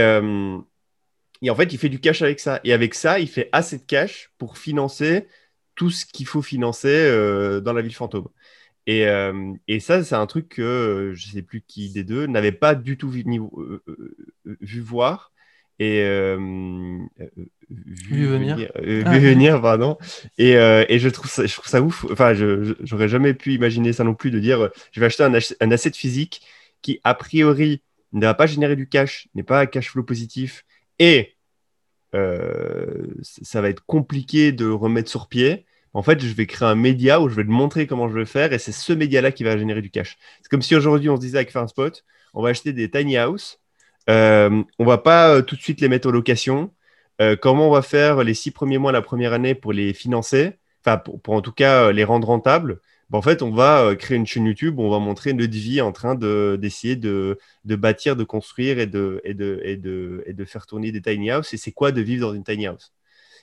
et 1.40 1.50
en 1.50 1.54
fait, 1.54 1.72
il 1.72 1.78
fait 1.78 1.88
du 1.88 2.00
cash 2.00 2.22
avec 2.22 2.40
ça. 2.40 2.60
Et 2.64 2.72
avec 2.72 2.94
ça, 2.94 3.18
il 3.18 3.28
fait 3.28 3.48
assez 3.52 3.78
de 3.78 3.84
cash 3.84 4.30
pour 4.38 4.58
financer 4.58 5.26
tout 5.78 5.90
ce 5.90 6.04
qu'il 6.04 6.26
faut 6.26 6.42
financer 6.42 6.88
euh, 6.88 7.60
dans 7.60 7.72
la 7.72 7.80
ville 7.82 7.94
fantôme. 7.94 8.26
Et, 8.86 9.06
euh, 9.06 9.52
et 9.68 9.80
ça, 9.80 10.02
c'est 10.02 10.16
un 10.16 10.26
truc 10.26 10.48
que 10.48 10.62
euh, 10.62 11.14
je 11.14 11.28
ne 11.28 11.32
sais 11.34 11.42
plus 11.42 11.62
qui 11.62 11.90
des 11.90 12.02
deux 12.02 12.26
n'avait 12.26 12.52
pas 12.52 12.74
du 12.74 12.98
tout 12.98 13.08
vu, 13.08 13.24
vu 14.60 14.80
voir 14.80 15.32
et 15.78 16.02
vu, 17.70 18.26
venir, 18.26 18.56
vu 18.56 19.02
ah, 19.06 19.18
venir 19.18 19.62
pardon. 19.62 19.96
Et, 20.36 20.54
et, 20.54 20.98
je 20.98 21.08
trouve 21.08 21.30
ça, 21.30 21.46
je 21.46 21.54
trouve 21.54 21.68
ça 21.68 21.80
ouf. 21.80 22.04
Enfin, 22.10 22.34
je 22.34 22.74
j'aurais 22.82 23.08
jamais 23.08 23.34
pu 23.34 23.54
imaginer 23.54 23.92
ça 23.92 24.02
non 24.02 24.14
plus 24.14 24.32
de 24.32 24.40
dire 24.40 24.70
je 24.90 24.98
vais 24.98 25.06
acheter 25.06 25.22
un, 25.22 25.32
un 25.60 25.70
asset 25.70 25.92
physique 25.92 26.42
qui 26.82 26.98
a 27.04 27.14
priori 27.14 27.82
ne 28.12 28.22
va 28.22 28.34
pas 28.34 28.46
générer 28.46 28.74
du 28.74 28.88
cash, 28.88 29.28
n'est 29.36 29.44
pas 29.44 29.68
cash 29.68 29.90
flow 29.90 30.02
positif 30.02 30.64
et 30.98 31.36
ça 32.12 33.60
va 33.60 33.68
être 33.68 33.84
compliqué 33.86 34.50
de 34.50 34.66
remettre 34.68 35.10
sur 35.10 35.28
pied 35.28 35.66
en 35.94 36.02
fait, 36.02 36.20
je 36.20 36.32
vais 36.34 36.46
créer 36.46 36.68
un 36.68 36.74
média 36.74 37.20
où 37.20 37.28
je 37.28 37.34
vais 37.34 37.44
te 37.44 37.50
montrer 37.50 37.86
comment 37.86 38.08
je 38.08 38.14
vais 38.14 38.26
faire 38.26 38.52
et 38.52 38.58
c'est 38.58 38.72
ce 38.72 38.92
média-là 38.92 39.32
qui 39.32 39.44
va 39.44 39.56
générer 39.56 39.82
du 39.82 39.90
cash. 39.90 40.18
C'est 40.42 40.48
comme 40.48 40.62
si 40.62 40.76
aujourd'hui 40.76 41.08
on 41.08 41.16
se 41.16 41.20
disait 41.20 41.38
avec 41.38 41.50
Spot, 41.50 42.04
on 42.34 42.42
va 42.42 42.50
acheter 42.50 42.72
des 42.72 42.90
tiny 42.90 43.16
house, 43.16 43.60
euh, 44.08 44.62
on 44.78 44.84
va 44.84 44.98
pas 44.98 45.34
euh, 45.34 45.42
tout 45.42 45.56
de 45.56 45.60
suite 45.60 45.80
les 45.80 45.88
mettre 45.88 46.08
en 46.08 46.10
location. 46.10 46.72
Euh, 47.20 47.36
comment 47.36 47.68
on 47.68 47.72
va 47.72 47.82
faire 47.82 48.22
les 48.22 48.34
six 48.34 48.50
premiers 48.50 48.78
mois, 48.78 48.92
la 48.92 49.02
première 49.02 49.32
année 49.32 49.54
pour 49.54 49.72
les 49.72 49.92
financer, 49.92 50.58
enfin 50.84 50.98
pour, 50.98 51.34
en 51.34 51.40
tout 51.42 51.52
cas 51.52 51.90
les 51.92 52.04
rendre 52.04 52.28
rentables 52.28 52.80
ben, 53.10 53.18
En 53.18 53.22
fait, 53.22 53.42
on 53.42 53.50
va 53.50 53.94
créer 53.96 54.16
une 54.16 54.26
chaîne 54.26 54.46
YouTube 54.46 54.78
où 54.78 54.82
on 54.82 54.90
va 54.90 54.98
montrer 54.98 55.32
notre 55.32 55.52
vie 55.52 55.80
en 55.80 55.92
train 55.92 56.14
d'essayer 56.14 56.96
de, 56.96 57.38
bâtir, 57.64 58.16
de 58.16 58.24
construire 58.24 58.78
et 58.78 58.86
de, 58.86 59.20
faire 60.46 60.66
tourner 60.66 60.92
des 60.92 61.02
tiny 61.02 61.30
house. 61.30 61.52
Et 61.54 61.56
c'est 61.56 61.72
quoi 61.72 61.92
de 61.92 62.00
vivre 62.00 62.28
dans 62.28 62.34
une 62.34 62.44
tiny 62.44 62.66
house? 62.66 62.92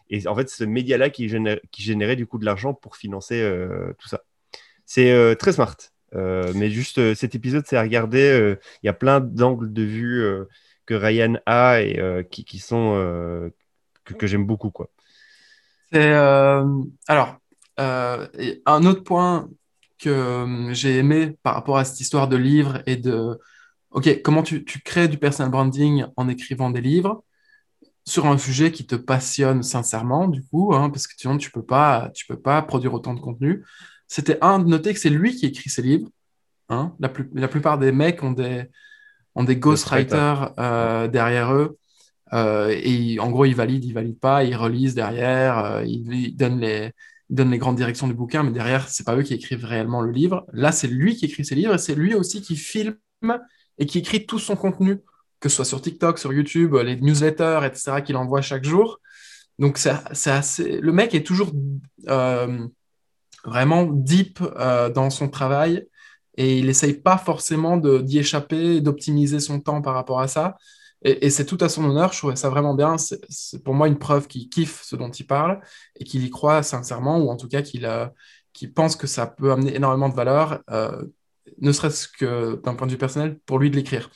Et 0.10 0.28
en 0.28 0.36
fait, 0.36 0.50
ce 0.50 0.64
média-là 0.64 1.10
qui, 1.10 1.28
qui, 1.72 1.84
générait 1.84 2.16
du 2.16 2.28
coup 2.28 2.38
de 2.38 2.46
l'argent 2.46 2.74
pour 2.74 2.96
financer 2.96 3.42
euh, 3.42 3.94
tout 3.98 4.08
ça. 4.08 4.22
C'est 4.86 5.12
euh, 5.12 5.36
très 5.36 5.54
smart. 5.54 5.78
Euh, 6.14 6.52
mais 6.56 6.70
juste 6.70 7.14
cet 7.16 7.36
épisode, 7.36 7.66
c'est 7.68 7.78
à 7.78 7.82
regarder. 7.82 8.56
Il 8.84 8.86
y 8.86 8.90
a 8.90 8.94
plein 8.94 9.20
d'angles 9.20 9.74
de 9.74 9.82
vue 9.82 10.24
que 10.86 10.94
Ryan 10.94 11.36
a 11.46 11.82
et 11.82 12.26
qui, 12.30 12.60
sont 12.60 13.52
que, 14.04 14.28
j'aime 14.28 14.46
beaucoup. 14.46 14.70
Quoi. 14.70 14.90
Alors 17.08 17.38
un 17.78 18.86
autre 18.86 19.04
point 19.04 19.50
que 19.98 20.70
j'ai 20.72 20.98
aimé 20.98 21.36
par 21.42 21.56
rapport 21.56 21.78
à 21.78 21.86
cette 21.86 22.00
histoire 22.00 22.28
de 22.28 22.38
livre 22.38 22.82
et 22.86 22.96
de 22.96 23.40
OK, 23.92 24.22
comment 24.22 24.44
tu, 24.44 24.66
tu 24.66 24.80
crées 24.82 25.08
du 25.08 25.18
personal 25.18 25.52
branding 25.52 26.06
en 26.18 26.28
écrivant 26.28 26.70
des 26.70 26.82
livres? 26.82 27.24
Sur 28.06 28.28
un 28.28 28.38
sujet 28.38 28.72
qui 28.72 28.86
te 28.86 28.96
passionne 28.96 29.64
sincèrement, 29.64 30.28
du 30.28 30.44
coup, 30.46 30.74
hein, 30.74 30.90
parce 30.90 31.08
que 31.08 31.14
sinon 31.18 31.38
tu 31.38 31.52
peux 31.52 31.64
pas, 31.66 32.12
tu 32.14 32.26
peux 32.28 32.40
pas 32.40 32.62
produire 32.62 32.94
autant 32.94 33.14
de 33.14 33.20
contenu. 33.20 33.66
C'était 34.08 34.38
un 34.42 34.60
de 34.60 34.68
noter 34.68 34.94
que 34.94 35.00
c'est 35.00 35.10
lui 35.10 35.36
qui 35.36 35.48
écrit 35.48 35.70
ses 35.70 35.82
livres. 35.82 36.10
Hein. 36.70 36.94
La, 37.00 37.12
la, 37.34 37.48
plupart 37.48 37.80
des 37.80 37.92
mecs 37.92 38.24
ont 38.24 38.32
des, 38.32 38.66
ont 39.34 39.44
des 39.44 39.58
ghostwriters 39.58 40.54
euh, 40.60 41.08
derrière 41.08 41.54
eux. 41.54 41.78
Euh, 42.34 42.76
et 42.84 43.20
en 43.20 43.30
gros, 43.30 43.46
ils 43.46 43.56
valident, 43.56 43.86
ils 43.86 43.94
valident 43.94 44.20
pas, 44.20 44.44
ils 44.44 44.56
relisent 44.56 44.96
derrière, 44.96 45.58
euh, 45.60 45.84
ils, 45.86 46.36
donnent 46.36 46.60
les, 46.60 46.92
ils 47.30 47.36
donnent 47.36 47.52
les 47.52 47.58
grandes 47.58 47.76
directions 47.76 48.08
du 48.08 48.14
bouquin, 48.14 48.44
mais 48.44 48.52
derrière, 48.52 48.88
c'est 48.88 49.06
pas 49.06 49.16
eux 49.16 49.24
qui 49.24 49.34
écrivent 49.34 49.66
réellement 49.66 50.02
le 50.02 50.12
livre. 50.12 50.46
Là, 50.54 50.72
c'est 50.72 50.88
lui 50.88 51.16
qui 51.16 51.26
écrit 51.26 51.46
ses 51.46 51.56
livres 51.56 51.76
et 51.76 51.78
c'est 51.80 51.96
lui 51.96 52.14
aussi 52.14 52.42
qui 52.42 52.56
filme 52.56 52.98
et 53.78 53.86
qui 53.86 54.00
écrit 54.00 54.26
tout 54.26 54.40
son 54.40 54.56
contenu 54.56 55.00
que 55.40 55.50
ce 55.50 55.58
soit 55.58 55.66
sur 55.66 55.82
TikTok, 55.82 56.20
sur 56.20 56.34
YouTube, 56.34 56.76
les 56.76 56.96
newsletters, 56.96 57.62
etc., 57.66 58.02
qu'il 58.04 58.16
envoie 58.18 58.42
chaque 58.42 58.64
jour. 58.64 59.00
Donc, 59.60 59.78
c'est 59.78 60.32
assez... 60.32 60.80
le 60.80 60.92
mec 60.92 61.14
est 61.16 61.26
toujours 61.26 61.52
euh, 62.10 62.68
vraiment 63.46 63.86
deep 63.86 64.40
euh, 64.42 64.90
dans 64.90 65.10
son 65.10 65.30
travail 65.30 65.88
et 66.38 66.60
il 66.60 66.68
essaye 66.68 66.94
pas 66.94 67.18
forcément 67.18 67.78
d'y 67.78 68.20
échapper, 68.20 68.82
d'optimiser 68.82 69.40
son 69.40 69.62
temps 69.62 69.82
par 69.82 69.94
rapport 69.94 70.20
à 70.20 70.28
ça. 70.28 70.58
Et, 71.02 71.30
c'est 71.30 71.46
tout 71.46 71.58
à 71.62 71.70
son 71.70 71.86
honneur, 71.86 72.14
je 72.14 72.18
trouvais 72.18 72.36
ça 72.36 72.50
vraiment 72.50 72.74
bien. 72.74 72.98
C'est 72.98 73.64
pour 73.64 73.76
moi 73.76 73.88
une 73.88 74.00
preuve 74.00 74.28
qu'il 74.28 74.50
kiffe 74.50 74.82
ce 74.84 74.96
dont 74.96 75.12
il 75.12 75.28
parle 75.28 75.62
et 75.96 76.04
qu'il 76.04 76.26
y 76.26 76.30
croit 76.32 76.64
sincèrement, 76.64 77.20
ou 77.20 77.30
en 77.30 77.38
tout 77.38 77.48
cas 77.48 77.62
qu'il 77.62 77.86
euh, 77.86 78.08
pense 78.74 78.96
que 78.96 79.06
ça 79.06 79.28
peut 79.28 79.52
amener 79.52 79.76
énormément 79.76 80.10
de 80.10 80.16
valeur, 80.16 80.62
ne 81.62 81.72
serait-ce 81.72 82.08
que 82.08 82.60
d'un 82.64 82.74
point 82.74 82.88
de 82.88 82.92
vue 82.92 82.98
personnel, 82.98 83.40
pour 83.46 83.60
lui 83.60 83.70
de 83.70 83.76
l'écrire. 83.76 84.10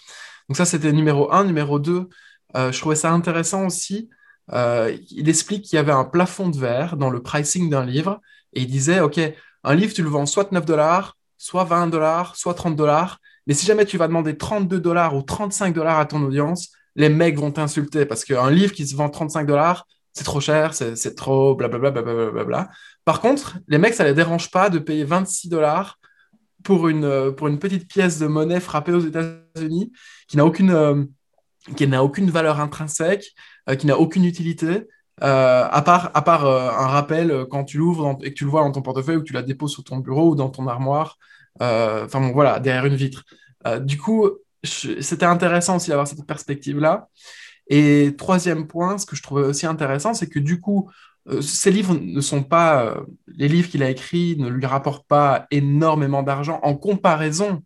Donc 0.49 0.57
ça, 0.57 0.65
c'était 0.65 0.91
numéro 0.91 1.31
1. 1.31 1.45
Numéro 1.45 1.79
2, 1.79 2.09
je 2.55 2.79
trouvais 2.79 2.95
ça 2.95 3.11
intéressant 3.11 3.67
aussi. 3.67 4.09
il 4.51 5.29
explique 5.29 5.65
qu'il 5.65 5.77
y 5.77 5.79
avait 5.79 5.91
un 5.91 6.03
plafond 6.03 6.49
de 6.49 6.57
verre 6.57 6.97
dans 6.97 7.09
le 7.09 7.21
pricing 7.21 7.69
d'un 7.69 7.85
livre 7.85 8.19
et 8.53 8.61
il 8.61 8.67
disait, 8.67 8.99
OK, 8.99 9.19
un 9.63 9.75
livre, 9.75 9.93
tu 9.93 10.03
le 10.03 10.09
vends 10.09 10.25
soit 10.25 10.51
9 10.51 10.65
dollars, 10.65 11.17
soit 11.37 11.63
20 11.63 11.87
dollars, 11.87 12.35
soit 12.35 12.53
30 12.55 12.75
dollars. 12.75 13.19
Mais 13.47 13.53
si 13.53 13.65
jamais 13.65 13.85
tu 13.85 13.97
vas 13.97 14.07
demander 14.07 14.37
32 14.37 14.79
dollars 14.79 15.15
ou 15.15 15.21
35 15.21 15.73
dollars 15.73 15.99
à 15.99 16.05
ton 16.05 16.21
audience, 16.23 16.69
les 16.95 17.09
mecs 17.09 17.37
vont 17.37 17.51
t'insulter 17.51 18.05
parce 18.05 18.25
qu'un 18.25 18.49
livre 18.49 18.73
qui 18.73 18.87
se 18.87 18.95
vend 18.95 19.09
35 19.09 19.45
dollars, 19.45 19.85
c'est 20.13 20.23
trop 20.23 20.41
cher, 20.41 20.73
c'est 20.73 21.15
trop 21.15 21.55
blablabla. 21.55 21.91
Bla, 21.91 22.31
bla, 22.31 22.43
bla, 22.43 22.69
Par 23.05 23.21
contre, 23.21 23.57
les 23.67 23.77
mecs, 23.77 23.93
ça 23.93 24.03
les 24.03 24.13
dérange 24.13 24.49
pas 24.49 24.69
de 24.69 24.79
payer 24.79 25.03
26 25.03 25.49
dollars 25.49 25.98
pour 26.63 26.87
une, 26.87 27.33
pour 27.35 27.47
une 27.47 27.59
petite 27.59 27.87
pièce 27.87 28.19
de 28.19 28.27
monnaie 28.27 28.59
frappée 28.59 28.91
aux 28.91 28.99
États-Unis 28.99 29.91
qui 30.27 30.37
n'a 30.37 30.45
aucune, 30.45 30.71
euh, 30.71 31.03
aucune 32.01 32.29
valeur 32.29 32.59
intrinsèque, 32.59 33.33
euh, 33.69 33.75
qui 33.75 33.87
n'a 33.87 33.97
aucune 33.97 34.25
utilité. 34.25 34.87
Euh, 35.21 35.67
à 35.69 35.81
part, 35.81 36.11
à 36.13 36.21
part 36.21 36.45
un 36.45 36.87
rappel 36.87 37.45
quand 37.51 37.65
tu 37.65 37.77
l'ouvres 37.77 38.17
et 38.23 38.29
que 38.29 38.37
tu 38.37 38.45
le 38.45 38.49
vois 38.49 38.61
dans 38.61 38.71
ton 38.71 38.81
portefeuille 38.81 39.17
ou 39.17 39.19
que 39.19 39.25
tu 39.25 39.33
la 39.33 39.41
déposes 39.41 39.73
sur 39.73 39.83
ton 39.83 39.97
bureau 39.97 40.29
ou 40.29 40.35
dans 40.35 40.49
ton 40.49 40.65
armoire, 40.67 41.17
enfin 41.59 42.21
bon, 42.21 42.31
voilà, 42.31 42.59
derrière 42.59 42.85
une 42.85 42.95
vitre. 42.95 43.25
du 43.81 43.97
coup, 43.97 44.29
c'était 44.63 45.25
intéressant 45.25 45.75
aussi 45.75 45.89
d'avoir 45.89 46.07
cette 46.07 46.25
perspective-là. 46.25 47.09
Et 47.69 48.15
troisième 48.17 48.65
point, 48.67 48.97
ce 48.97 49.05
que 49.05 49.15
je 49.15 49.21
trouvais 49.21 49.43
aussi 49.43 49.67
intéressant, 49.67 50.13
c'est 50.13 50.27
que 50.27 50.39
du 50.39 50.59
coup, 50.59 50.89
euh, 50.89 51.08
ces 51.41 51.71
livres 51.71 51.95
ne 51.99 52.21
sont 52.21 52.43
pas, 52.43 52.83
euh, 52.83 52.95
les 53.27 53.47
livres 53.47 53.69
qu'il 53.69 53.83
a 53.83 53.89
écrits 53.89 54.35
ne 54.37 54.49
lui 54.49 54.65
rapportent 54.65 55.07
pas 55.07 55.47
énormément 55.51 56.23
d'argent 56.23 56.59
en 56.63 56.75
comparaison 56.75 57.63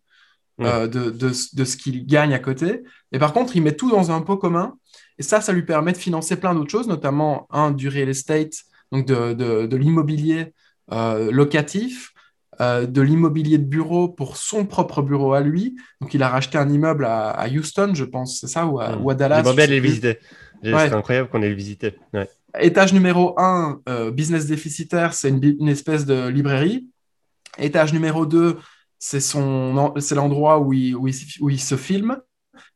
euh, 0.62 0.88
de, 0.88 1.10
de, 1.10 1.32
de, 1.54 1.66
ce 1.66 1.78
qu'il 1.78 2.06
gagne 2.06 2.34
à 2.34 2.40
côté. 2.40 2.84
Mais 3.12 3.20
par 3.20 3.34
contre, 3.34 3.56
il 3.56 3.64
met 3.64 3.76
tout 3.76 3.90
dans 3.90 4.12
un 4.12 4.22
pot 4.22 4.38
commun. 4.38 4.76
Et 5.18 5.24
ça, 5.24 5.42
ça 5.42 5.54
lui 5.54 5.64
permet 5.64 5.94
de 5.94 5.98
financer 5.98 6.36
plein 6.36 6.54
d'autres 6.54 6.72
choses, 6.72 6.88
notamment 6.88 7.48
un 7.52 7.72
du 7.72 7.88
real 7.88 8.10
estate, 8.10 8.54
donc 8.92 9.06
de, 9.06 9.34
de 9.34 9.78
l'immobilier 9.78 10.54
locatif, 10.90 12.14
euh, 12.62 12.86
de 12.86 13.02
l'immobilier 13.02 13.58
de 13.58 13.64
bureau 13.64 14.08
pour 14.08 14.38
son 14.38 14.66
propre 14.66 15.02
bureau 15.02 15.34
à 15.34 15.42
lui. 15.42 15.76
Donc, 16.02 16.14
il 16.14 16.22
a 16.22 16.30
racheté 16.30 16.58
un 16.58 16.70
immeuble 16.70 17.06
à, 17.06 17.48
Houston, 17.52 17.92
je 17.94 18.04
pense, 18.04 18.40
c'est 18.40 18.48
ça, 18.48 18.68
ou 18.68 18.80
à, 18.80 18.96
hmm. 18.96 19.14
Dallas. 19.16 19.42
C'est 20.62 20.74
incroyable 20.94 21.30
qu'on 21.30 21.42
ait 21.42 21.50
le 21.50 21.56
visiter. 21.56 21.96
Étage 22.60 22.94
numéro 22.94 23.34
1, 23.40 23.82
euh, 23.90 24.12
business 24.12 24.46
déficitaire, 24.46 25.14
c'est 25.14 25.30
une, 25.30 25.68
espèce 25.68 26.06
de 26.06 26.28
librairie. 26.28 26.88
Étage 27.58 27.94
numéro 27.94 28.26
2, 28.26 28.60
c'est 29.00 30.16
l'endroit 30.16 30.60
où 30.60 30.72
il, 30.74 30.96
où, 30.96 31.10
où 31.42 31.50
il 31.50 31.60
se 31.60 31.76
filme. 31.76 32.18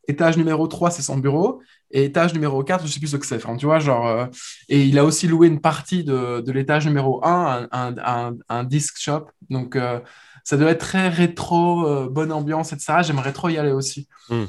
Étage 0.07 0.37
numéro 0.37 0.67
3, 0.67 0.89
c'est 0.89 1.01
son 1.01 1.17
bureau. 1.17 1.61
Et 1.91 2.05
étage 2.05 2.33
numéro 2.33 2.63
4, 2.63 2.87
je 2.87 2.91
sais 2.91 2.99
plus 2.99 3.07
ce 3.09 3.17
que 3.17 3.25
c'est. 3.25 3.39
tu 3.57 3.65
vois, 3.65 3.79
genre, 3.79 4.07
euh, 4.07 4.25
et 4.67 4.83
il 4.83 4.97
a 4.97 5.05
aussi 5.05 5.27
loué 5.27 5.47
une 5.47 5.61
partie 5.61 6.03
de, 6.03 6.41
de 6.41 6.51
l'étage 6.51 6.87
numéro 6.87 7.23
1, 7.23 7.67
un, 7.71 7.95
un, 8.03 8.35
un, 8.49 8.63
disc 8.63 8.97
shop. 8.99 9.27
Donc, 9.49 9.75
euh, 9.75 9.99
ça 10.47 10.55
doit 10.55 10.71
être 10.71 10.79
très 10.79 11.09
rétro, 11.09 11.85
euh, 11.85 12.07
bonne 12.07 12.31
ambiance, 12.31 12.71
etc. 12.71 12.99
J'aimerais 13.01 13.33
trop 13.33 13.49
y 13.49 13.57
aller 13.57 13.73
aussi. 13.73 14.07
Hmm. 14.29 14.45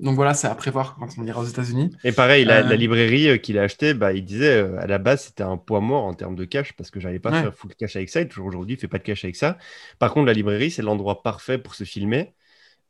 donc 0.00 0.14
voilà, 0.14 0.32
c'est 0.32 0.46
à 0.46 0.54
prévoir 0.54 0.96
quand 0.98 1.08
on 1.18 1.26
ira 1.26 1.42
aux 1.42 1.44
États-Unis. 1.44 1.90
Et 2.04 2.12
pareil, 2.12 2.46
la, 2.46 2.62
librairie 2.74 3.38
qu'il 3.42 3.58
a 3.58 3.64
achetée, 3.64 3.92
bah, 3.92 4.14
il 4.14 4.24
disait 4.24 4.60
à 4.78 4.86
la 4.86 4.96
base, 4.96 5.24
c'était 5.24 5.42
un 5.42 5.58
poids 5.58 5.82
mort 5.82 6.04
en 6.04 6.14
termes 6.14 6.36
de 6.36 6.46
cash 6.46 6.72
parce 6.72 6.90
que 6.90 7.00
j'avais 7.00 7.18
pas 7.18 7.30
ouais. 7.32 7.42
faire 7.42 7.54
full 7.54 7.74
cash 7.74 7.96
avec 7.96 8.08
ça. 8.08 8.22
Et 8.22 8.28
toujours 8.28 8.46
aujourd'hui, 8.46 8.76
il 8.76 8.78
fait 8.78 8.88
pas 8.88 8.96
de 8.96 9.02
cash 9.02 9.24
avec 9.24 9.36
ça. 9.36 9.58
Par 9.98 10.10
contre, 10.14 10.24
la 10.24 10.32
librairie, 10.32 10.70
c'est 10.70 10.80
l'endroit 10.80 11.22
parfait 11.22 11.58
pour 11.58 11.74
se 11.74 11.84
filmer. 11.84 12.32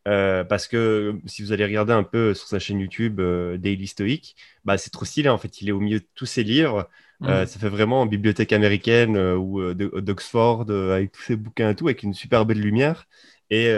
Euh, 0.06 0.44
parce 0.44 0.68
que 0.68 1.18
si 1.26 1.42
vous 1.42 1.50
allez 1.50 1.64
regarder 1.64 1.92
un 1.92 2.04
peu 2.04 2.32
sur 2.32 2.46
sa 2.46 2.60
chaîne 2.60 2.78
YouTube 2.78 3.18
euh, 3.18 3.58
Daily 3.58 3.88
Stoic, 3.88 4.36
bah, 4.64 4.78
c'est 4.78 4.90
trop 4.90 5.04
stylé. 5.04 5.30
En 5.30 5.38
fait, 5.38 5.60
il 5.62 5.68
est 5.68 5.72
au 5.72 5.80
milieu 5.80 5.98
de 5.98 6.06
tous 6.14 6.26
ses 6.26 6.44
livres. 6.44 6.88
Euh, 7.24 7.46
ça 7.46 7.58
fait 7.58 7.68
vraiment 7.68 8.06
bibliothèque 8.06 8.52
américaine 8.52 9.16
ou 9.16 9.74
d'Oxford 9.74 10.70
avec 10.70 11.12
tous 11.12 11.22
ses 11.22 11.36
bouquins 11.36 11.70
et 11.70 11.74
tout, 11.74 11.88
avec 11.88 12.02
une 12.02 12.14
super 12.14 12.46
belle 12.46 12.60
lumière. 12.60 13.06
Et, 13.50 13.72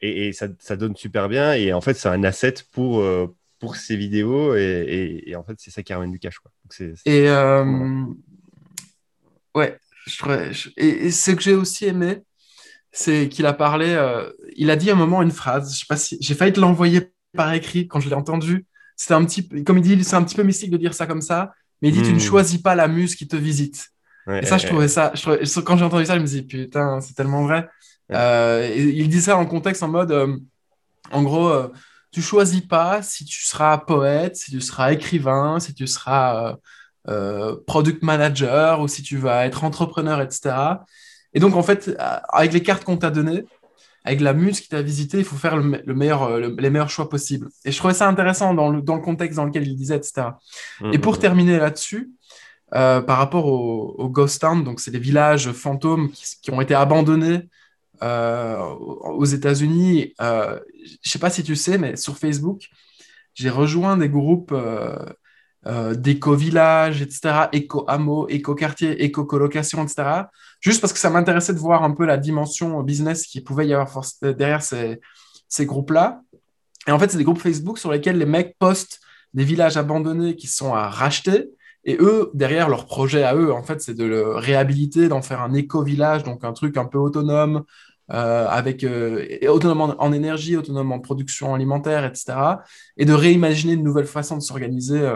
et, 0.00 0.32
ça, 0.32 0.48
ça, 0.58 0.76
donne 0.76 0.96
super 0.96 1.28
bien. 1.28 1.54
Et 1.54 1.72
en 1.72 1.80
fait, 1.80 1.94
c'est 1.94 2.08
un 2.08 2.24
asset 2.24 2.54
pour, 2.72 3.02
pour 3.58 3.76
ses 3.76 3.96
vidéos. 3.96 4.54
Et, 4.54 5.22
et, 5.26 5.36
en 5.36 5.44
fait, 5.44 5.54
c'est 5.58 5.70
ça 5.70 5.82
qui 5.82 5.94
ramène 5.94 6.12
du 6.12 6.18
cash. 6.18 6.38
Quoi. 6.38 6.50
et 7.06 7.28
ouais, 9.54 9.78
je, 10.08 10.70
et, 10.76 11.10
ce 11.10 11.30
que 11.32 11.42
j'ai 11.42 11.54
aussi 11.54 11.86
aimé, 11.86 12.22
c'est 12.90 13.28
qu'il 13.28 13.46
a 13.46 13.52
parlé, 13.52 13.90
euh, 13.90 14.30
il 14.56 14.70
a 14.70 14.76
dit 14.76 14.90
à 14.90 14.94
un 14.94 14.96
moment 14.96 15.22
une 15.22 15.30
phrase, 15.30 15.74
je 15.74 15.80
sais 15.80 15.86
pas 15.88 15.96
si, 15.96 16.18
j'ai 16.20 16.34
failli 16.34 16.52
te 16.52 16.60
l'envoyer 16.60 17.12
par 17.36 17.52
écrit 17.52 17.86
quand 17.86 18.00
je 18.00 18.08
l'ai 18.08 18.14
entendu. 18.14 18.66
C'était 18.96 19.14
un 19.14 19.24
petit, 19.24 19.48
comme 19.64 19.78
il 19.78 19.82
dit, 19.82 20.02
c'est 20.04 20.16
un 20.16 20.24
petit 20.24 20.34
peu 20.34 20.42
mystique 20.42 20.70
de 20.70 20.76
dire 20.76 20.94
ça 20.94 21.06
comme 21.06 21.20
ça, 21.20 21.52
mais 21.80 21.88
il 21.88 21.92
dit 21.92 22.02
tu 22.02 22.12
ne 22.12 22.16
hmm. 22.16 22.20
choisis 22.20 22.60
pas 22.60 22.74
la 22.74 22.88
muse 22.88 23.14
qui 23.14 23.26
te 23.28 23.36
visite. 23.36 23.88
et 24.28 24.46
ça, 24.46 24.58
je 24.58 24.66
trouvais 24.66 24.88
ça, 24.88 25.12
quand 25.64 25.76
j'ai 25.76 25.84
entendu 25.84 26.06
ça, 26.06 26.16
je 26.16 26.20
me 26.20 26.26
dis 26.26 26.42
putain, 26.42 27.00
c'est 27.00 27.14
tellement 27.14 27.44
vrai. 27.44 27.68
Euh, 28.12 28.70
il 28.74 29.08
dit 29.08 29.20
ça 29.20 29.36
en 29.36 29.46
contexte 29.46 29.82
en 29.82 29.88
mode, 29.88 30.12
euh, 30.12 30.36
en 31.10 31.22
gros, 31.22 31.52
tu 32.10 32.22
choisis 32.22 32.62
pas 32.62 33.02
si 33.02 33.24
tu 33.24 33.42
seras 33.42 33.78
poète, 33.78 34.36
si 34.36 34.50
tu 34.50 34.60
seras 34.60 34.92
écrivain, 34.92 35.60
si 35.60 35.74
tu 35.74 35.86
seras 35.86 36.56
product 37.66 38.02
manager 38.02 38.80
ou 38.80 38.88
si 38.88 39.02
tu 39.02 39.16
vas 39.16 39.46
être 39.46 39.64
entrepreneur, 39.64 40.20
etc. 40.20 40.54
Et 41.34 41.40
donc, 41.40 41.54
en 41.54 41.62
fait, 41.62 41.96
avec 42.28 42.52
les 42.52 42.62
cartes 42.62 42.84
qu'on 42.84 42.96
t'a 42.96 43.10
données, 43.10 43.44
avec 44.08 44.22
la 44.22 44.32
muse 44.32 44.62
qui 44.62 44.68
t'a 44.68 44.80
visité, 44.80 45.18
il 45.18 45.24
faut 45.24 45.36
faire 45.36 45.58
le, 45.58 45.94
meilleur, 45.94 46.22
euh, 46.22 46.54
les 46.58 46.70
meilleurs 46.70 46.88
choix 46.88 47.10
possibles. 47.10 47.50
Et 47.66 47.72
je 47.72 47.76
trouvais 47.76 47.92
ça 47.92 48.08
intéressant 48.08 48.54
dans 48.54 48.70
le, 48.70 48.80
dans 48.80 48.96
le 48.96 49.02
contexte 49.02 49.36
dans 49.36 49.44
lequel 49.44 49.68
il 49.68 49.76
disait, 49.76 49.96
etc. 49.96 50.28
Mmh, 50.80 50.94
et 50.94 50.98
pour 50.98 51.12
mmh, 51.12 51.16
mmh. 51.16 51.20
terminer 51.20 51.58
là-dessus, 51.58 52.10
euh, 52.74 53.02
par 53.02 53.18
rapport 53.18 53.44
au, 53.46 54.08
Ghost 54.08 54.40
Town, 54.40 54.64
donc 54.64 54.80
c'est 54.80 54.90
des 54.90 54.98
villages 54.98 55.52
fantômes 55.52 56.10
qui, 56.10 56.50
ont 56.50 56.62
été 56.62 56.74
abandonnés 56.74 57.50
euh, 58.02 58.58
aux 58.58 59.26
États-Unis. 59.26 60.14
je 60.18 60.24
ne 60.24 60.88
sais 61.02 61.18
pas 61.18 61.28
si 61.28 61.42
tu 61.42 61.54
sais, 61.54 61.76
mais 61.76 61.96
sur 61.96 62.16
Facebook, 62.16 62.62
j'ai 63.34 63.50
rejoint 63.50 63.98
des 63.98 64.08
groupes 64.08 64.54
euh, 65.68 65.94
d'éco-villages, 65.94 67.02
etc., 67.02 67.48
éco-hameaux, 67.52 68.26
éco-quartiers, 68.30 69.04
éco-colocation, 69.04 69.82
etc. 69.82 70.22
Juste 70.60 70.80
parce 70.80 70.94
que 70.94 70.98
ça 70.98 71.10
m'intéressait 71.10 71.52
de 71.52 71.58
voir 71.58 71.82
un 71.82 71.90
peu 71.90 72.06
la 72.06 72.16
dimension 72.16 72.82
business 72.82 73.26
qui 73.26 73.42
pouvait 73.42 73.66
y 73.66 73.74
avoir 73.74 74.02
derrière 74.22 74.62
ces, 74.62 74.98
groupes-là. 75.66 76.22
Et 76.86 76.90
en 76.90 76.98
fait, 76.98 77.10
c'est 77.10 77.18
des 77.18 77.24
groupes 77.24 77.40
Facebook 77.40 77.78
sur 77.78 77.92
lesquels 77.92 78.16
les 78.16 78.24
mecs 78.24 78.56
postent 78.58 79.00
des 79.34 79.44
villages 79.44 79.76
abandonnés 79.76 80.36
qui 80.36 80.46
sont 80.46 80.72
à 80.72 80.88
racheter. 80.88 81.50
Et 81.84 81.98
eux, 82.00 82.30
derrière 82.32 82.70
leur 82.70 82.86
projet 82.86 83.22
à 83.22 83.34
eux, 83.34 83.52
en 83.52 83.62
fait, 83.62 83.82
c'est 83.82 83.94
de 83.94 84.04
le 84.04 84.36
réhabiliter, 84.36 85.08
d'en 85.08 85.20
faire 85.20 85.42
un 85.42 85.52
éco-village, 85.52 86.22
donc 86.22 86.44
un 86.44 86.54
truc 86.54 86.78
un 86.78 86.86
peu 86.86 86.96
autonome, 86.96 87.64
euh, 88.10 88.48
avec 88.48 88.84
euh, 88.84 89.26
autonome 89.48 89.94
en, 89.98 90.12
énergie, 90.14 90.56
autonome 90.56 90.92
en 90.92 90.98
production 90.98 91.54
alimentaire, 91.54 92.06
etc. 92.06 92.38
Et 92.96 93.04
de 93.04 93.12
réimaginer 93.12 93.76
de 93.76 93.82
nouvelles 93.82 94.06
façons 94.06 94.38
de 94.38 94.42
s'organiser 94.42 95.06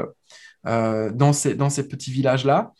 dans, 0.64 1.32
ces, 1.32 1.54
dans 1.54 1.70
ces 1.70 1.88
petits 1.88 2.10
villages-là. 2.10 2.72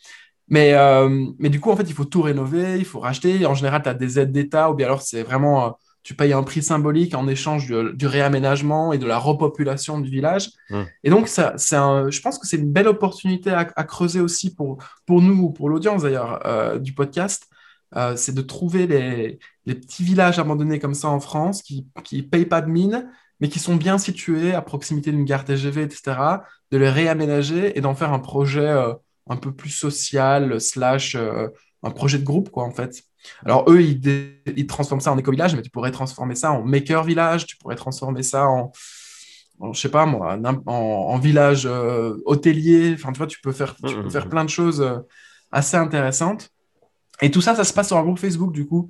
Mais, 0.53 0.75
euh, 0.75 1.27
mais 1.39 1.49
du 1.49 1.61
coup, 1.61 1.71
en 1.71 1.77
fait, 1.77 1.89
il 1.89 1.95
faut 1.95 2.05
tout 2.05 2.21
rénover, 2.21 2.77
il 2.79 2.85
faut 2.85 3.01
racheter. 3.01 3.47
En 3.47 3.55
général, 3.55 3.83
tu 3.83 3.89
as 3.89 3.95
des 3.95 4.19
aides 4.19 4.33
d'État 4.33 4.71
ou 4.71 4.75
bien 4.75 4.87
alors 4.87 5.01
c'est 5.01 5.23
vraiment, 5.23 5.67
euh, 5.67 5.71
tu 6.03 6.15
payes 6.15 6.35
un 6.35 6.43
prix 6.43 6.63
symbolique 6.63 7.15
en 7.15 7.27
échange 7.27 7.67
du, 7.67 8.07
réaménagement 8.07 8.93
et 8.93 8.99
de 8.99 9.07
la 9.07 9.17
repopulation 9.17 9.99
du 9.99 10.11
village. 10.11 10.51
Mmh. 10.69 10.83
Et 11.05 11.11
donc, 11.11 11.29
ça, 11.29 11.55
un, 11.73 12.11
je 12.11 12.21
pense 12.21 12.39
que 12.39 12.47
c'est 12.47 12.59
une 12.59 12.71
belle 12.71 12.89
opportunité 12.89 13.51
à, 13.51 13.65
creuser 13.65 14.21
aussi 14.21 14.55
pour, 14.55 14.77
pour 15.07 15.23
nous 15.23 15.45
ou 15.45 15.51
pour 15.51 15.71
l'audience 15.71 16.03
d'ailleurs 16.03 16.81
du 16.81 16.93
podcast. 16.93 17.47
c'est 18.17 18.35
de 18.35 18.43
trouver 18.43 18.87
les, 18.87 19.39
les, 19.65 19.75
petits 19.75 20.05
villages 20.05 20.39
abandonnés 20.39 20.81
comme 20.81 20.95
ça 20.95 21.09
en 21.09 21.21
France 21.21 21.63
qui 21.63 21.87
ne 22.13 22.21
payent 22.23 22.47
pas 22.47 22.61
de 22.61 22.69
mine, 22.69 23.09
mais 23.43 23.49
qui 23.49 23.59
sont 23.59 23.75
bien 23.75 23.99
situés 23.99 24.55
à 24.55 24.63
proximité 24.63 25.11
d'une 25.11 25.25
gare 25.25 25.45
TGV, 25.45 25.83
etc., 25.83 26.17
de 26.71 26.79
les 26.79 26.89
réaménager 26.89 27.77
et 27.77 27.81
d'en 27.81 27.93
faire 27.93 28.13
un 28.13 28.21
projet 28.21 28.61
euh, 28.61 28.95
un 29.29 29.37
peu 29.37 29.53
plus 29.53 29.71
social, 29.71 30.61
slash 30.61 31.17
euh, 31.17 31.49
un 31.83 31.91
projet 31.91 32.19
de 32.19 32.25
groupe, 32.25 32.51
quoi, 32.51 32.63
en 32.63 32.71
fait. 32.71 33.03
Alors, 33.45 33.69
eux, 33.69 33.83
ils, 33.83 34.67
transforment 34.69 35.01
ça 35.01 35.11
en 35.11 35.19
éco-village, 35.19 35.57
mais 35.57 35.63
tu 35.63 35.71
pourrais 35.71 35.91
transformer 35.91 36.37
ça 36.37 36.53
en 36.53 36.63
maker-village, 36.63 37.47
tu 37.47 37.57
pourrais 37.57 37.75
transformer 37.75 38.23
ça 38.23 38.47
en, 38.47 38.71
je 39.73 39.81
sais 39.81 39.89
pas 39.89 40.07
moi, 40.07 40.39
en, 40.67 41.19
village 41.19 41.67
euh, 41.67 42.23
hôtelier. 42.25 42.93
Enfin, 42.95 43.11
tu 43.11 43.19
vois, 43.19 43.27
tu 43.27 43.41
peux 43.41 43.53
faire, 43.53 43.75
tu 43.75 43.97
peux 44.03 44.11
faire 44.11 44.29
plein 44.29 44.45
de 44.45 44.51
choses 44.51 45.03
assez 45.51 45.77
intéressantes. 45.77 46.51
Et 47.21 47.33
tout 47.33 47.41
ça, 47.41 47.57
ça 47.57 47.65
se 47.65 47.73
passe 47.73 47.89
sur 47.89 47.97
un 47.97 48.03
groupe 48.05 48.21
Facebook, 48.21 48.53
du 48.53 48.67
coup. 48.67 48.89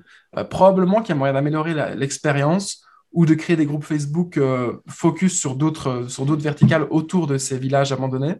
probablement 0.51 1.01
qu'il 1.01 1.09
y 1.09 1.13
a 1.13 1.15
moyen 1.15 1.33
d'améliorer 1.33 1.95
l'expérience 1.95 2.82
ou 3.13 3.25
de 3.25 3.35
créer 3.35 3.55
des 3.55 3.65
groupes 3.65 3.83
Facebook 3.83 4.37
euh, 4.37 4.73
focus 4.87 5.39
sur 5.39 5.55
d'autres 5.55 6.09
sur 6.09 6.25
d'autres 6.25 6.41
verticales 6.41 6.87
autour 6.89 7.27
de 7.27 7.37
ces 7.37 7.57
villages 7.57 7.91
abandonnés. 7.91 8.35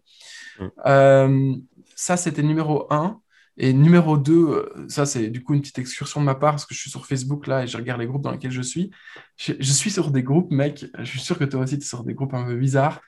Mm. 0.60 0.66
Euh, 0.86 1.56
ça, 1.96 2.18
c'était 2.18 2.44
numéro 2.44 2.88
un. 2.92 3.20
Et 3.56 3.72
numéro 3.72 4.18
2, 4.18 4.88
ça 4.88 5.06
c'est 5.06 5.28
du 5.28 5.44
coup 5.44 5.54
une 5.54 5.62
petite 5.62 5.78
excursion 5.78 6.20
de 6.20 6.26
ma 6.26 6.34
part 6.34 6.54
parce 6.54 6.66
que 6.66 6.74
je 6.74 6.80
suis 6.80 6.90
sur 6.90 7.06
Facebook 7.06 7.46
là 7.46 7.64
et 7.64 7.68
je 7.68 7.78
regarde 7.78 8.02
les 8.02 8.08
groupes 8.08 8.24
dans 8.24 8.32
lesquels 8.32 8.50
je 8.50 8.64
suis. 8.64 8.90
Je, 9.38 9.54
suis 9.62 9.92
sur 9.92 10.10
des 10.10 10.24
groupes, 10.24 10.50
mec, 10.50 10.88
je 10.98 11.04
suis 11.04 11.20
sûr 11.20 11.38
que 11.38 11.44
toi 11.44 11.60
aussi 11.62 11.78
tu 11.78 11.84
es 11.84 11.88
sur 11.88 12.04
des 12.04 12.16
groupes 12.16 12.34
un 12.34 12.46
peu 12.46 12.56
bizarres. 12.56 13.00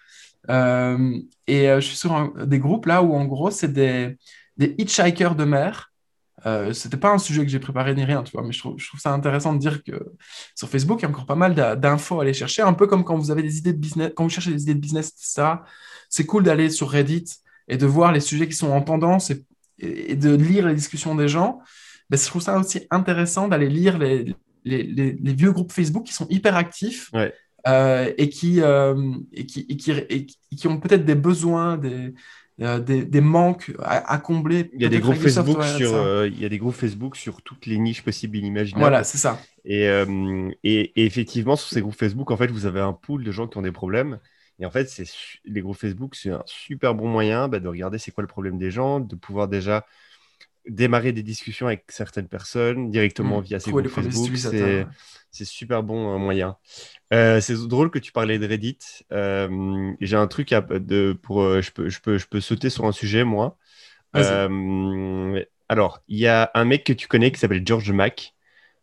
et 0.48 0.54
je 1.48 1.80
suis 1.80 1.98
sur 1.98 2.32
des 2.46 2.60
groupes 2.60 2.86
là 2.86 3.02
où 3.02 3.16
en 3.16 3.26
gros 3.26 3.50
c'est 3.50 3.74
des, 3.74 4.18
des 4.58 4.76
hitchhikers 4.78 5.34
de 5.34 5.46
mer 5.46 5.92
euh, 6.46 6.74
c'était 6.74 6.98
pas 6.98 7.12
un 7.12 7.18
sujet 7.18 7.44
que 7.44 7.50
j'ai 7.50 7.60
préparé 7.60 7.96
ni 7.96 8.04
rien, 8.04 8.22
tu 8.22 8.32
vois, 8.34 8.44
mais 8.44 8.52
je 8.52 8.60
trouve, 8.60 8.78
je 8.78 8.88
trouve, 8.88 9.00
ça 9.00 9.12
intéressant 9.14 9.54
de 9.54 9.60
dire 9.60 9.84
que 9.84 10.14
sur 10.54 10.70
Facebook, 10.70 11.00
il 11.00 11.04
y 11.04 11.06
a 11.06 11.10
encore 11.10 11.26
pas 11.26 11.36
mal 11.36 11.56
d'infos 11.80 12.20
à 12.20 12.24
aller 12.24 12.34
chercher, 12.34 12.62
un 12.62 12.74
peu 12.74 12.88
comme 12.88 13.04
quand 13.04 13.18
vous 13.18 13.32
avez 13.32 13.42
des 13.42 13.58
idées 13.58 13.74
de 13.74 13.78
business, 13.78 14.12
quand 14.16 14.24
vous 14.24 14.30
cherchez 14.30 14.52
des 14.52 14.64
idées 14.64 14.76
de 14.76 14.80
business, 14.80 15.10
etc. 15.10 15.60
C'est 16.10 16.26
cool 16.26 16.44
d'aller 16.44 16.70
sur 16.70 16.90
Reddit 16.90 17.26
et 17.68 17.78
de 17.78 17.86
voir 17.86 18.12
les 18.12 18.20
sujets 18.20 18.48
qui 18.48 18.56
sont 18.56 18.70
en 18.70 18.82
tendance 18.82 19.32
et, 19.32 19.46
et 19.80 20.16
de 20.16 20.36
lire 20.36 20.68
les 20.68 20.76
discussions 20.76 21.16
des 21.16 21.28
gens. 21.28 21.60
Mais 22.10 22.18
je 22.18 22.26
trouve 22.26 22.42
ça 22.42 22.58
aussi 22.60 22.86
intéressant 22.92 23.48
d'aller 23.48 23.70
lire 23.70 23.98
les, 23.98 24.36
les, 24.64 24.84
les, 24.84 25.34
vieux 25.34 25.52
groupes 25.52 25.72
Facebook 25.72 26.06
qui 26.06 26.14
sont 26.14 26.28
hyper 26.30 26.56
actifs. 26.56 27.12
Euh, 27.68 28.14
et, 28.20 28.30
qui, 28.30 28.62
euh, 28.62 29.16
et, 29.34 29.48
qui, 29.48 29.66
et, 29.68 29.76
qui, 29.76 29.92
et 29.92 30.28
qui 30.56 30.68
ont 30.68 30.80
peut-être 30.80 31.04
des 31.04 31.16
besoins, 31.16 31.78
des, 31.78 32.14
des, 32.58 33.04
des, 33.04 33.22
manques 33.22 33.74
à, 33.84 34.18
combler. 34.18 34.70
Il 34.74 34.82
y 34.82 34.86
a 34.86 34.90
des 34.90 35.00
groupes 35.00 35.16
Facebook 35.16 35.62
sur, 35.64 35.94
euh, 35.94 36.28
il 36.28 36.40
y 36.40 36.46
a 36.46 36.50
des 36.50 36.58
groupes 36.58 36.76
Facebook 36.76 37.16
sur 37.18 37.42
toutes 37.42 37.66
les 37.66 37.78
niches 37.78 38.02
possibles 38.02 38.38
et 38.38 38.40
inimaginables. 38.40 38.82
Voilà, 38.82 39.04
c'est 39.04 39.18
ça. 39.18 39.40
Euh, 39.70 40.52
et, 40.64 41.02
et, 41.02 41.06
effectivement, 41.06 41.56
sur 41.56 41.70
ces 41.70 41.82
groupes 41.82 41.98
Facebook, 41.98 42.32
en 42.32 42.38
fait, 42.38 42.48
vous 42.48 42.66
avez 42.66 42.80
un 42.80 42.94
pool 42.94 43.24
de 43.24 43.32
gens 43.32 43.48
qui 43.48 43.58
ont 43.58 43.62
des 43.62 43.72
problèmes. 43.72 44.20
Et 44.60 44.66
en 44.66 44.72
fait, 44.72 44.90
c'est 44.90 45.06
les 45.44 45.62
groupes 45.62 45.78
Facebook, 45.78 46.16
c'est 46.16 46.32
un 46.32 46.44
super 46.46 46.96
bon 46.96 47.10
moyen 47.10 47.50
bah, 47.50 47.60
de 47.60 47.68
regarder 47.68 47.98
c'est 47.98 48.12
quoi 48.12 48.22
le 48.22 48.28
problème 48.28 48.58
des 48.58 48.72
gens, 48.72 49.02
de 49.02 49.16
pouvoir 49.16 49.50
déjà 49.50 49.86
démarrer 50.68 51.12
des 51.12 51.24
discussions 51.24 51.68
avec 51.68 51.86
certaines 51.90 52.28
personnes 52.28 52.90
directement 52.90 53.40
mmh. 53.40 53.44
via 53.44 53.60
ces 53.60 53.72
groupes 53.72 53.88
Facebook. 53.88 54.36
C'est 55.36 55.44
super 55.44 55.84
bon 55.84 56.18
moyen. 56.18 56.56
Euh, 57.12 57.42
c'est 57.42 57.56
drôle 57.68 57.92
que 57.92 58.00
tu 58.00 58.14
parlais 58.14 58.40
de 58.40 58.48
Reddit. 58.48 58.78
Euh, 59.12 59.92
j'ai 60.00 60.16
un 60.16 60.28
truc 60.28 60.54
à, 60.54 60.62
de, 60.62 61.12
pour. 61.12 61.42
Euh, 61.42 61.62
je, 61.62 61.74
peux, 61.74 61.90
je, 61.90 62.00
peux, 62.00 62.18
je 62.18 62.26
peux 62.26 62.40
sauter 62.40 62.70
sur 62.70 62.86
un 62.86 62.94
sujet, 62.94 63.26
moi. 63.26 63.58
alors, 65.68 66.00
il 66.08 66.20
y 66.20 66.28
a 66.28 66.52
un 66.54 66.64
mec 66.64 66.86
que 66.86 66.94
tu 66.94 67.10
connais 67.10 67.34
qui 67.34 67.40
s'appelle 67.40 67.64
George 67.66 67.92
Mack. 67.92 68.34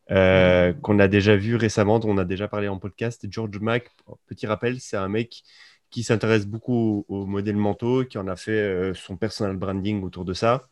qu'on 0.09 0.99
a 0.99 1.09
déjà 1.09 1.37
vu 1.37 1.57
récemment, 1.57 1.99
dont 1.99 2.11
on 2.11 2.19
a 2.19 2.27
déjà 2.27 2.49
parlé 2.49 2.69
en 2.69 2.79
podcast. 2.79 3.25
George 3.31 3.59
Mack, 3.59 3.89
petit 4.27 4.47
rappel, 4.47 4.79
c'est 4.79 4.99
un 4.99 5.09
mec 5.09 5.45
qui 5.89 6.03
s'intéresse 6.03 6.47
beaucoup 6.47 7.07
aux, 7.09 7.25
modèles 7.25 7.57
mentaux, 7.57 8.05
qui 8.05 8.19
en 8.19 8.29
a 8.29 8.37
fait 8.37 8.93
son 8.95 9.17
personal 9.17 9.57
branding 9.57 10.03
autour 10.03 10.27
de 10.27 10.35
ça 10.35 10.69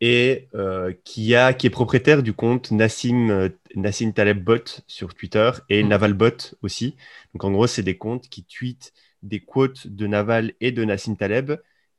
et 0.00 0.48
euh, 0.54 0.92
qui, 1.04 1.34
a, 1.34 1.52
qui 1.52 1.66
est 1.66 1.70
propriétaire 1.70 2.22
du 2.22 2.32
compte 2.32 2.70
Nassim, 2.70 3.30
euh, 3.30 3.48
Nassim 3.76 4.12
Taleb 4.12 4.42
Bot 4.42 4.82
sur 4.86 5.14
Twitter 5.14 5.50
et 5.68 5.82
mm. 5.82 5.88
Naval 5.88 6.12
Bot 6.14 6.54
aussi. 6.62 6.96
Donc 7.32 7.44
en 7.44 7.50
gros, 7.52 7.66
c'est 7.66 7.82
des 7.82 7.96
comptes 7.96 8.28
qui 8.28 8.44
tweetent 8.44 8.92
des 9.22 9.40
quotes 9.40 9.86
de 9.86 10.06
Naval 10.06 10.52
et 10.60 10.72
de 10.72 10.84
Nassim 10.84 11.16
Taleb. 11.16 11.52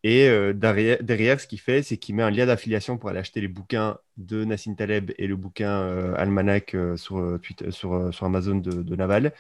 Et 0.03 0.27
euh, 0.27 0.53
derrière, 0.53 1.01
derrière, 1.01 1.39
ce 1.39 1.47
qu'il 1.47 1.59
fait, 1.59 1.81
c'est 1.81 1.97
qu'il 1.97 2.15
met 2.15 2.21
un 2.21 2.29
lien 2.29 2.45
d'affiliation 2.45 2.97
pour 2.97 3.09
aller 3.09 3.19
acheter 3.19 3.41
les 3.41 3.47
bouquins 3.47 3.97
de 4.17 4.45
Nassim 4.45 4.75
Taleb 4.75 5.11
et 5.17 5.25
le 5.25 5.35
bouquin 5.35 6.13
Almanac 6.13 6.75
sur, 6.95 7.39
Twitter, 7.41 7.71
sur, 7.71 8.13
sur 8.13 8.25
Amazon 8.25 8.55
de, 8.55 8.83
de 8.83 8.95
Naval. 8.95 9.33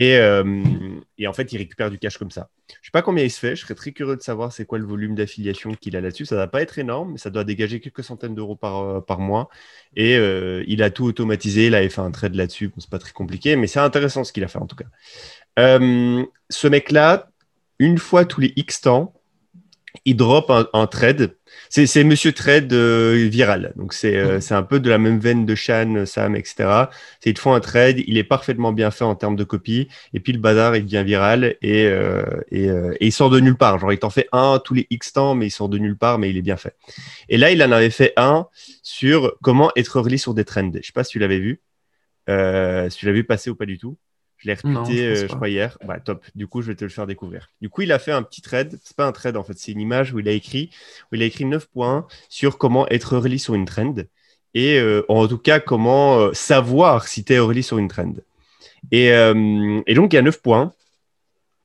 Euh, 0.00 1.00
et, 1.18 1.26
en 1.28 1.32
fait, 1.32 1.52
il 1.52 1.58
récupère 1.58 1.90
du 1.90 1.98
cash 1.98 2.18
comme 2.18 2.30
ça. 2.30 2.50
Je 2.68 2.74
ne 2.74 2.84
sais 2.84 2.90
pas 2.92 3.02
combien 3.02 3.24
il 3.24 3.30
se 3.30 3.38
fait. 3.38 3.54
Je 3.54 3.62
serais 3.62 3.74
très 3.74 3.92
curieux 3.92 4.16
de 4.16 4.22
savoir 4.22 4.52
c'est 4.52 4.64
quoi 4.64 4.78
le 4.78 4.84
volume 4.84 5.14
d'affiliation 5.14 5.72
qu'il 5.74 5.96
a 5.96 6.00
là-dessus. 6.00 6.26
Ça 6.26 6.34
ne 6.34 6.40
va 6.40 6.48
pas 6.48 6.62
être 6.62 6.78
énorme, 6.78 7.12
mais 7.12 7.18
ça 7.18 7.30
doit 7.30 7.44
dégager 7.44 7.80
quelques 7.80 8.02
centaines 8.02 8.34
d'euros 8.34 8.56
par, 8.56 8.80
euh, 8.82 9.16
mois. 9.18 9.48
Et 9.94 10.16
euh, 10.16 10.64
il 10.66 10.82
a 10.82 10.90
tout 10.90 11.04
automatisé. 11.04 11.66
Il 11.66 11.74
avait 11.74 11.88
fait 11.88 12.00
un 12.00 12.10
trade 12.10 12.34
là-dessus. 12.34 12.68
Bon, 12.68 12.76
c'est 12.78 12.90
pas 12.90 12.98
très 12.98 13.12
compliqué, 13.12 13.56
mais 13.56 13.66
c'est 13.66 13.80
intéressant 13.80 14.24
ce 14.24 14.32
qu'il 14.32 14.44
a 14.44 14.48
fait 14.48 14.58
en 14.58 14.66
tout 14.66 14.76
cas. 14.76 14.86
ce 15.56 16.68
mec-là, 16.68 17.30
une 17.78 17.98
fois 17.98 18.24
tous 18.24 18.40
les 18.40 18.52
X 18.56 18.80
temps, 18.80 19.13
il 20.04 20.16
drop 20.16 20.50
un, 20.50 20.86
trade. 20.86 21.36
C'est 21.70 22.04
Monsieur 22.04 22.32
Trade 22.32 22.72
euh, 22.72 23.28
viral. 23.30 23.72
Donc, 23.76 23.94
euh, 24.04 24.40
c'est 24.40 24.54
un 24.54 24.62
peu 24.62 24.80
de 24.80 24.90
la 24.90 24.98
même 24.98 25.18
veine 25.18 25.46
de 25.46 25.54
Shan, 25.54 26.04
Sam, 26.06 26.36
etc. 26.36 26.88
C'est 27.20 27.30
ils 27.30 27.34
te 27.34 27.40
font 27.40 27.54
un 27.54 27.60
trade, 27.60 28.00
il 28.06 28.18
est 28.18 28.24
parfaitement 28.24 28.72
bien 28.72 28.90
fait 28.90 29.04
en 29.04 29.14
termes 29.14 29.36
de 29.36 29.44
copie. 29.44 29.88
Et 30.12 30.20
puis, 30.20 30.32
le 30.32 30.38
bazar, 30.38 30.76
il 30.76 30.84
devient 30.84 31.04
viral 31.04 31.56
et, 31.62 31.86
euh, 31.86 32.22
et, 32.50 32.68
il 33.00 33.12
sort 33.12 33.30
de 33.30 33.40
nulle 33.40 33.56
part. 33.56 33.78
Genre, 33.78 33.92
il 33.92 33.98
t'en 33.98 34.10
fait 34.10 34.28
un 34.32 34.60
tous 34.62 34.74
les 34.74 34.86
X 34.90 35.12
temps, 35.12 35.34
mais 35.34 35.46
il 35.46 35.50
sort 35.50 35.68
de 35.68 35.78
nulle 35.78 35.96
part, 35.96 36.18
mais 36.18 36.30
il 36.30 36.36
est 36.36 36.42
bien 36.42 36.56
fait. 36.56 36.76
Et 37.28 37.38
là, 37.38 37.50
il 37.50 37.62
en 37.62 37.72
avait 37.72 37.90
fait 37.90 38.12
un 38.16 38.46
sur 38.82 39.36
comment 39.42 39.70
être 39.76 39.96
early 39.96 40.18
sur 40.18 40.34
des 40.34 40.44
trends. 40.44 40.70
Je 40.74 40.86
sais 40.86 40.92
pas 40.92 41.04
si 41.04 41.12
tu 41.12 41.18
l'avais 41.18 41.38
vu. 41.38 41.62
si 42.28 42.98
tu 42.98 43.06
l'as 43.06 43.12
vu 43.12 43.24
passer 43.24 43.50
ou 43.50 43.54
pas 43.54 43.66
du 43.66 43.78
tout. 43.78 43.96
Je 44.44 44.50
l'ai 44.50 44.54
retweeté, 44.54 45.06
euh, 45.06 45.26
je, 45.26 45.34
crois, 45.34 45.48
hier. 45.48 45.78
Bah, 45.86 45.98
top. 46.00 46.22
Du 46.34 46.46
coup, 46.46 46.60
je 46.60 46.66
vais 46.66 46.74
te 46.74 46.84
le 46.84 46.90
faire 46.90 47.06
découvrir. 47.06 47.48
Du 47.62 47.70
coup, 47.70 47.80
il 47.80 47.92
a 47.92 47.98
fait 47.98 48.12
un 48.12 48.22
petit 48.22 48.42
thread. 48.42 48.78
C'est 48.84 48.94
pas 48.94 49.06
un 49.06 49.12
thread, 49.12 49.38
en 49.38 49.42
fait. 49.42 49.54
C'est 49.56 49.72
une 49.72 49.80
image 49.80 50.12
où 50.12 50.18
il 50.18 50.28
a 50.28 50.32
écrit, 50.32 50.68
où 51.10 51.14
il 51.14 51.22
a 51.22 51.24
écrit 51.24 51.46
9 51.46 51.66
points 51.68 52.06
sur 52.28 52.58
comment 52.58 52.86
être 52.88 53.14
early 53.14 53.38
sur 53.38 53.54
une 53.54 53.64
trend. 53.64 53.94
Et 54.52 54.78
euh, 54.78 55.02
en 55.08 55.26
tout 55.26 55.38
cas, 55.38 55.60
comment 55.60 56.18
euh, 56.18 56.32
savoir 56.34 57.08
si 57.08 57.24
tu 57.24 57.32
es 57.32 57.36
early 57.36 57.62
sur 57.62 57.78
une 57.78 57.88
trend. 57.88 58.12
Et, 58.92 59.06
et, 59.06 59.94
donc, 59.94 60.12
il 60.12 60.16
y 60.16 60.18
a 60.18 60.22
9 60.22 60.42
points. 60.42 60.74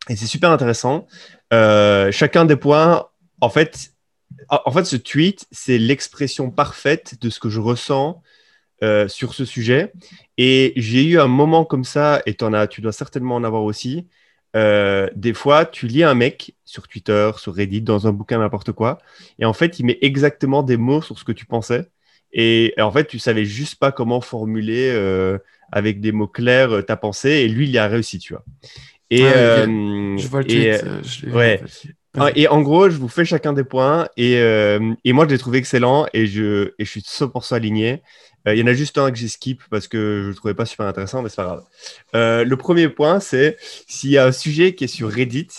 Et 0.08 0.16
c'est 0.16 0.26
super 0.26 0.52
intéressant. 0.52 1.06
chacun 1.52 2.46
des 2.46 2.56
points, 2.56 3.08
en 3.42 3.50
fait, 3.50 3.92
en 4.48 4.72
fait, 4.72 4.86
ce 4.86 4.96
tweet, 4.96 5.46
c'est 5.52 5.78
l'expression 5.78 6.50
parfaite 6.50 7.16
de 7.20 7.30
ce 7.30 7.42
que 7.42 7.50
je 7.50 7.60
ressens 7.60 8.24
euh, 8.82 9.10
sur 9.10 9.34
ce 9.34 9.44
sujet. 9.44 9.92
Et 10.38 10.72
j'ai 10.78 11.04
eu 11.04 11.20
un 11.20 11.28
moment 11.28 11.66
comme 11.66 11.84
ça, 11.84 12.22
et 12.26 12.38
en 12.42 12.54
as, 12.54 12.66
tu 12.68 12.80
dois 12.80 12.94
certainement 12.94 13.36
en 13.36 13.44
avoir 13.44 13.64
aussi. 13.64 14.08
Euh, 14.56 15.10
des 15.18 15.34
fois, 15.34 15.66
tu 15.66 15.86
lis 15.86 16.02
un 16.02 16.14
mec 16.14 16.56
sur 16.64 16.88
Twitter, 16.88 17.30
sur 17.36 17.54
Reddit, 17.54 17.82
dans 17.82 18.08
un 18.08 18.14
bouquin, 18.14 18.40
n'importe 18.40 18.72
quoi, 18.72 19.00
et 19.38 19.44
en 19.44 19.52
fait, 19.52 19.80
il 19.80 19.86
met 19.86 19.98
exactement 20.02 20.64
des 20.64 20.78
mots 20.78 21.02
sur 21.02 21.20
ce 21.20 21.26
que 21.26 21.34
tu 21.34 21.46
pensais. 21.46 21.90
Et, 22.32 22.74
en 22.80 22.90
fait, 22.90 23.06
tu 23.06 23.20
savais 23.20 23.44
juste 23.44 23.76
pas 23.76 23.92
comment 23.92 24.22
formuler 24.22 24.90
euh, 24.94 25.38
avec 25.74 26.00
des 26.00 26.14
mots 26.14 26.28
clairs 26.28 26.86
ta 26.86 26.96
pensée, 26.96 27.32
et 27.32 27.50
lui, 27.50 27.66
il 27.66 27.72
y 27.72 27.78
a 27.78 27.88
réussi, 27.88 28.18
tu 28.18 28.32
vois. 28.32 28.46
Et, 29.10 29.24
je 29.24 30.28
vois 30.30 30.40
le 30.40 30.48
tweet, 30.48 31.34
ouais. 31.34 31.62
Ah, 32.18 32.32
et 32.36 32.48
en 32.48 32.62
gros, 32.62 32.90
je 32.90 32.98
vous 32.98 33.10
fais 33.10 33.26
chacun 33.26 33.52
des 33.52 33.66
points. 33.66 34.08
Et, 34.16 34.34
et 34.34 35.14
moi, 35.14 35.26
je 35.26 35.32
l'ai 35.32 35.38
trouvé 35.38 35.58
excellent. 35.58 36.08
Et 36.14 36.28
je, 36.28 36.74
et 36.80 36.86
je 36.86 36.90
suis 36.90 37.02
100% 37.02 37.56
aligné. 37.56 38.02
Euh, 38.48 38.56
il 38.56 38.60
y 38.60 38.64
en 38.64 38.68
a 38.68 38.74
juste 38.74 38.98
un 38.98 39.12
que 39.12 39.18
j'ai 39.18 39.28
skip 39.28 39.62
parce 39.70 39.88
que 39.88 40.20
je 40.22 40.24
ne 40.24 40.30
le 40.30 40.36
trouvais 40.36 40.54
pas 40.54 40.66
super 40.66 40.86
intéressant, 40.86 41.22
mais 41.22 41.30
c'est 41.30 41.38
pas 41.38 41.46
grave. 41.46 41.64
Euh, 42.16 42.44
le 42.44 42.58
premier 42.58 42.90
point, 42.90 43.20
c'est 43.20 43.58
s'il 43.88 44.12
y 44.12 44.18
a 44.18 44.26
un 44.26 44.32
sujet 44.32 44.76
qui 44.76 44.86
est 44.86 44.88
sur 44.88 45.10
Reddit, 45.10 45.50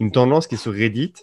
une 0.00 0.12
tendance 0.12 0.46
qui 0.46 0.54
est 0.54 0.58
sur 0.58 0.72
Reddit, 0.72 1.14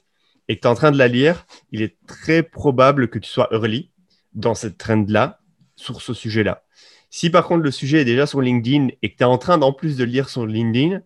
et 0.48 0.58
que 0.58 0.62
tu 0.62 0.68
es 0.68 0.70
en 0.70 0.76
train 0.76 0.92
de 0.92 0.98
la 0.98 1.08
lire, 1.08 1.46
il 1.72 1.82
est 1.82 1.98
très 2.08 2.44
probable 2.44 3.10
que 3.10 3.20
tu 3.20 3.30
sois 3.30 3.48
early 3.52 3.92
dans 4.34 4.54
cette 4.54 4.78
trend-là, 4.78 5.40
sur 5.76 6.02
ce 6.02 6.14
sujet-là. 6.14 6.64
Si 7.10 7.30
par 7.30 7.48
contre 7.48 7.64
le 7.64 7.72
sujet 7.72 8.02
est 8.02 8.06
déjà 8.06 8.26
sur 8.26 8.42
LinkedIn 8.42 8.90
et 9.02 9.12
que 9.12 9.18
tu 9.18 9.24
es 9.24 9.26
en 9.26 9.38
train 9.38 9.58
d'en 9.58 9.72
plus 9.72 9.98
de 9.98 10.04
lire 10.04 10.30
sur 10.30 10.46
LinkedIn, 10.46 11.02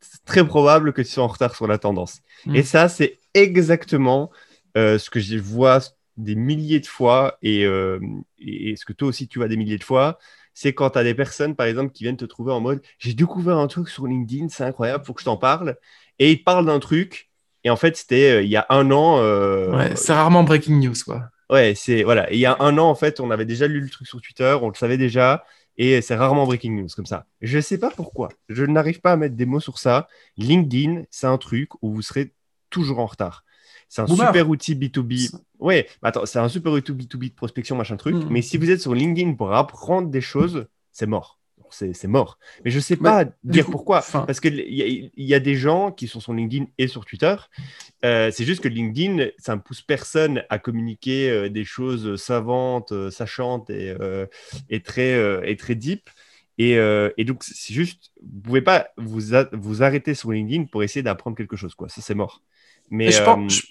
c'est 0.00 0.24
très 0.24 0.44
probable 0.46 0.92
que 0.92 1.02
tu 1.02 1.08
sois 1.08 1.24
en 1.24 1.28
retard 1.28 1.54
sur 1.54 1.66
la 1.66 1.78
tendance. 1.78 2.20
Hmm. 2.46 2.56
Et 2.56 2.62
ça, 2.62 2.88
c'est 2.88 3.18
exactement 3.34 4.30
euh, 4.76 4.98
ce 4.98 5.10
que 5.10 5.20
je 5.20 5.36
vois 5.36 5.80
des 6.16 6.34
milliers 6.34 6.80
de 6.80 6.86
fois, 6.86 7.38
euh, 7.44 8.00
et, 8.38 8.76
ce 8.76 8.84
que 8.84 8.92
toi 8.92 9.08
aussi 9.08 9.28
tu 9.28 9.38
vois 9.38 9.48
des 9.48 9.56
milliers 9.56 9.78
de 9.78 9.84
fois, 9.84 10.18
c'est 10.52 10.72
quand 10.72 10.90
tu 10.90 10.98
as 10.98 11.04
des 11.04 11.14
personnes, 11.14 11.56
par 11.56 11.66
exemple, 11.66 11.92
qui 11.92 12.04
viennent 12.04 12.16
te 12.16 12.24
trouver 12.24 12.52
en 12.52 12.60
mode 12.60 12.80
J'ai 12.98 13.14
découvert 13.14 13.58
un 13.58 13.66
truc 13.66 13.88
sur 13.88 14.06
LinkedIn, 14.06 14.48
c'est 14.48 14.64
incroyable, 14.64 15.04
faut 15.04 15.14
que 15.14 15.20
je 15.20 15.26
t'en 15.26 15.36
parle. 15.36 15.76
Et 16.18 16.32
ils 16.32 16.44
parlent 16.44 16.66
d'un 16.66 16.78
truc, 16.78 17.30
et 17.64 17.70
en 17.70 17.76
fait, 17.76 17.96
c'était 17.96 18.30
euh, 18.30 18.42
il 18.42 18.48
y 18.48 18.56
a 18.56 18.66
un 18.68 18.90
an. 18.90 19.18
Euh, 19.18 19.76
ouais, 19.76 19.96
c'est 19.96 20.12
rarement 20.12 20.44
breaking 20.44 20.80
news, 20.80 20.94
quoi. 21.04 21.28
Ouais, 21.50 21.74
c'est 21.76 22.04
voilà. 22.04 22.32
il 22.32 22.38
y 22.38 22.46
a 22.46 22.56
un 22.60 22.78
an, 22.78 22.88
en 22.88 22.94
fait, 22.94 23.20
on 23.20 23.30
avait 23.30 23.44
déjà 23.44 23.66
lu 23.66 23.80
le 23.80 23.90
truc 23.90 24.06
sur 24.06 24.20
Twitter, 24.20 24.56
on 24.62 24.68
le 24.68 24.74
savait 24.74 24.96
déjà, 24.96 25.44
et 25.76 26.00
c'est 26.00 26.14
rarement 26.14 26.46
breaking 26.46 26.72
news 26.76 26.88
comme 26.94 27.06
ça. 27.06 27.26
Je 27.40 27.56
ne 27.56 27.62
sais 27.62 27.78
pas 27.78 27.90
pourquoi. 27.90 28.28
Je 28.48 28.64
n'arrive 28.64 29.00
pas 29.00 29.12
à 29.12 29.16
mettre 29.16 29.34
des 29.34 29.46
mots 29.46 29.60
sur 29.60 29.78
ça. 29.78 30.08
LinkedIn, 30.36 31.02
c'est 31.10 31.26
un 31.26 31.38
truc 31.38 31.70
où 31.82 31.92
vous 31.92 32.02
serez 32.02 32.32
toujours 32.70 33.00
en 33.00 33.06
retard. 33.06 33.44
C'est 33.88 34.02
un 34.02 34.06
super 34.06 34.48
outil 34.48 34.74
B2B. 34.74 35.34
Ouais, 35.58 35.88
attends, 36.02 36.26
c'est 36.26 36.38
un 36.38 36.48
super 36.48 36.72
outil 36.72 36.92
B2B 36.92 37.30
de 37.30 37.34
prospection, 37.34 37.76
machin 37.76 37.96
truc. 37.96 38.16
Hmm. 38.16 38.28
Mais 38.30 38.42
si 38.42 38.56
vous 38.56 38.70
êtes 38.70 38.80
sur 38.80 38.94
LinkedIn 38.94 39.34
pour 39.34 39.52
apprendre 39.54 40.08
des 40.08 40.20
choses, 40.20 40.66
c'est 40.92 41.06
mort. 41.06 41.38
C'est 41.74 42.06
mort. 42.06 42.38
Mais 42.64 42.70
je 42.70 42.76
ne 42.76 42.82
sais 42.82 42.96
pas 42.96 43.24
dire 43.42 43.66
pourquoi. 43.66 44.02
Parce 44.12 44.40
qu'il 44.40 44.60
y, 44.60 45.10
y, 45.16 45.34
a 45.34 45.40
des 45.40 45.56
gens 45.56 45.90
qui 45.90 46.06
sont 46.06 46.20
sur 46.20 46.32
LinkedIn 46.32 46.66
et 46.78 46.86
sur 46.86 47.04
Twitter. 47.04 47.34
Euh, 48.04 48.30
c'est 48.32 48.44
juste 48.44 48.62
que 48.62 48.68
LinkedIn, 48.68 49.30
ça 49.38 49.56
ne 49.56 49.60
pousse 49.60 49.82
personne 49.82 50.44
à 50.50 50.58
communiquer 50.58 51.30
euh, 51.30 51.48
des 51.48 51.64
choses 51.64 52.16
savantes, 52.16 52.92
euh, 52.92 53.10
sachantes 53.10 53.70
et, 53.70 53.94
et, 54.70 54.80
très, 54.80 55.50
et 55.50 55.56
très 55.56 55.74
deep. 55.74 56.08
Et, 56.58 56.74
et, 57.16 57.24
donc, 57.24 57.42
c'est 57.42 57.74
juste, 57.74 58.12
vous 58.22 58.36
ne 58.36 58.42
pouvez 58.42 58.62
pas 58.62 58.88
vous, 58.96 59.20
vous 59.52 59.82
arrêter 59.82 60.14
sur 60.14 60.30
LinkedIn 60.30 60.66
pour 60.66 60.82
essayer 60.84 61.02
d'apprendre 61.02 61.36
quelque 61.36 61.56
chose. 61.56 61.74
Quoi. 61.74 61.88
Ça, 61.88 62.00
c'est 62.00 62.14
mort. 62.14 62.42
Mais 62.90 63.10
je 63.10 63.22
pense, 63.22 63.62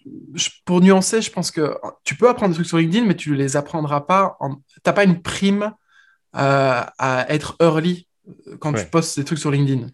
pour 0.65 0.82
nuancer, 0.82 1.21
je 1.21 1.32
pense 1.32 1.52
que 1.52 1.76
tu 2.04 2.15
peux 2.15 2.28
apprendre 2.28 2.49
des 2.49 2.56
trucs 2.56 2.67
sur 2.67 2.78
LinkedIn, 2.78 3.06
mais 3.06 3.15
tu 3.15 3.32
ne 3.32 3.36
les 3.36 3.56
apprendras 3.56 4.02
pas. 4.02 4.38
Tu 4.41 4.80
n'as 4.86 4.93
pas 4.93 5.04
une 5.04 5.21
prime 5.21 5.73
à 6.34 7.26
être 7.30 7.56
early 7.62 8.08
quand 8.60 8.73
tu 8.73 8.86
postes 8.86 9.19
des 9.19 9.26
trucs 9.26 9.39
sur 9.39 9.52
LinkedIn. 9.52 9.88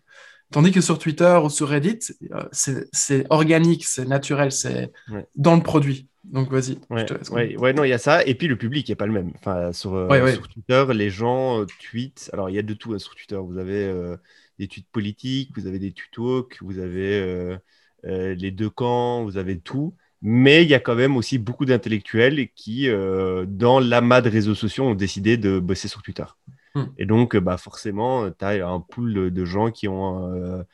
Tandis 0.52 0.72
que 0.72 0.82
sur 0.82 0.98
Twitter 0.98 1.40
ou 1.44 1.50
sur 1.50 1.70
Reddit, 1.70 2.00
euh, 2.32 2.44
c'est 2.92 3.26
organique, 3.30 3.86
c'est 3.86 4.06
naturel, 4.06 4.52
c'est 4.52 4.92
dans 5.36 5.56
le 5.56 5.62
produit. 5.62 6.08
Donc 6.24 6.52
vas-y. 6.52 6.80
Ouais, 6.90 7.56
ouais, 7.58 7.74
non, 7.74 7.84
il 7.84 7.90
y 7.90 7.94
a 7.94 7.98
ça. 8.00 8.26
Et 8.26 8.36
puis 8.36 8.48
le 8.48 8.58
public 8.58 8.90
n'est 8.90 8.96
pas 8.96 9.06
le 9.06 9.14
même. 9.14 9.32
Enfin, 9.36 9.72
sur, 9.74 9.94
euh, 9.94 10.34
sur, 10.34 10.48
Twitter, 10.48 10.86
les 10.94 11.10
gens 11.10 11.62
euh, 11.62 11.66
tweetent. 11.80 12.30
Alors 12.34 12.50
il 12.50 12.56
y 12.56 12.60
a 12.60 12.64
de 12.64 12.74
tout 12.74 12.94
hein, 12.94 13.00
sur 13.00 13.16
Twitter. 13.16 13.38
Vous 13.38 13.58
avez 13.58 13.94
des 14.58 14.68
tweets 14.68 14.90
politiques, 14.92 15.52
vous 15.56 15.68
avez 15.68 15.80
des 15.80 15.92
tutos, 15.92 16.50
vous 16.62 16.80
avez 16.80 17.58
les 18.04 18.52
deux 18.52 18.70
camps, 18.70 19.24
vous 19.24 19.38
avez 19.38 19.60
tout. 19.60 19.94
Mais 20.22 20.64
il 20.64 20.70
y 20.70 20.74
a 20.74 20.80
quand 20.80 20.96
même 20.96 21.16
aussi 21.16 21.38
beaucoup 21.38 21.66
d'intellectuels 21.66 22.50
qui, 22.54 22.88
dans 22.90 23.80
l'amas 23.80 24.22
de 24.22 24.30
réseaux 24.30 24.56
sociaux, 24.56 24.86
ont 24.86 24.96
décidé 24.96 25.38
de 25.38 25.60
bosser 25.60 25.88
sur 25.88 26.02
Twitter. 26.02 26.26
Hmm. 26.76 26.86
Et 26.98 27.06
donc, 27.06 27.36
bah, 27.38 27.58
forcément, 27.58 28.30
tu 28.32 28.46
as 28.46 28.68
un 28.68 28.80
pool 28.80 29.32
de, 29.32 29.46
gens 29.46 29.72
qui 29.72 29.88
ont 29.88 30.34
un, 30.34 30.66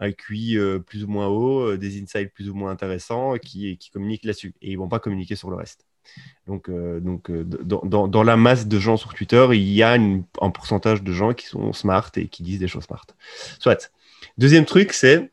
un 0.00 0.12
QI 0.12 0.58
euh, 0.58 0.78
plus 0.78 1.04
ou 1.04 1.08
moins 1.08 1.28
haut, 1.28 1.60
euh, 1.60 1.78
des 1.78 2.02
insights 2.02 2.32
plus 2.32 2.48
ou 2.48 2.54
moins 2.54 2.70
intéressants 2.70 3.36
qui, 3.36 3.76
qui 3.76 3.90
communiquent 3.90 4.24
là-dessus. 4.24 4.54
Et 4.62 4.70
ils 4.70 4.74
ne 4.74 4.78
vont 4.78 4.88
pas 4.88 4.98
communiquer 4.98 5.36
sur 5.36 5.50
le 5.50 5.56
reste. 5.56 5.86
Donc, 6.46 6.68
euh, 6.68 6.98
donc 6.98 7.30
dans, 7.30 8.08
dans, 8.08 8.22
la 8.22 8.36
masse 8.36 8.66
de 8.66 8.78
gens 8.80 8.96
sur 8.96 9.14
Twitter, 9.14 9.46
il 9.52 9.70
y 9.70 9.82
a 9.82 9.92
un 9.92 10.50
pourcentage 10.50 11.02
de 11.02 11.12
gens 11.12 11.34
qui 11.34 11.46
sont 11.46 11.72
smart 11.72 12.10
et 12.16 12.26
qui 12.26 12.42
disent 12.42 12.58
des 12.58 12.66
choses 12.66 12.84
smart. 12.84 13.06
Soit. 13.60 13.92
Deuxième 14.38 14.64
truc, 14.64 14.92
c'est 14.92 15.30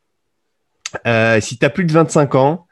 si 1.42 1.58
tu 1.58 1.66
as 1.66 1.70
plus 1.70 1.86
de 1.86 1.92
25 1.92 2.36
ans, 2.36 2.68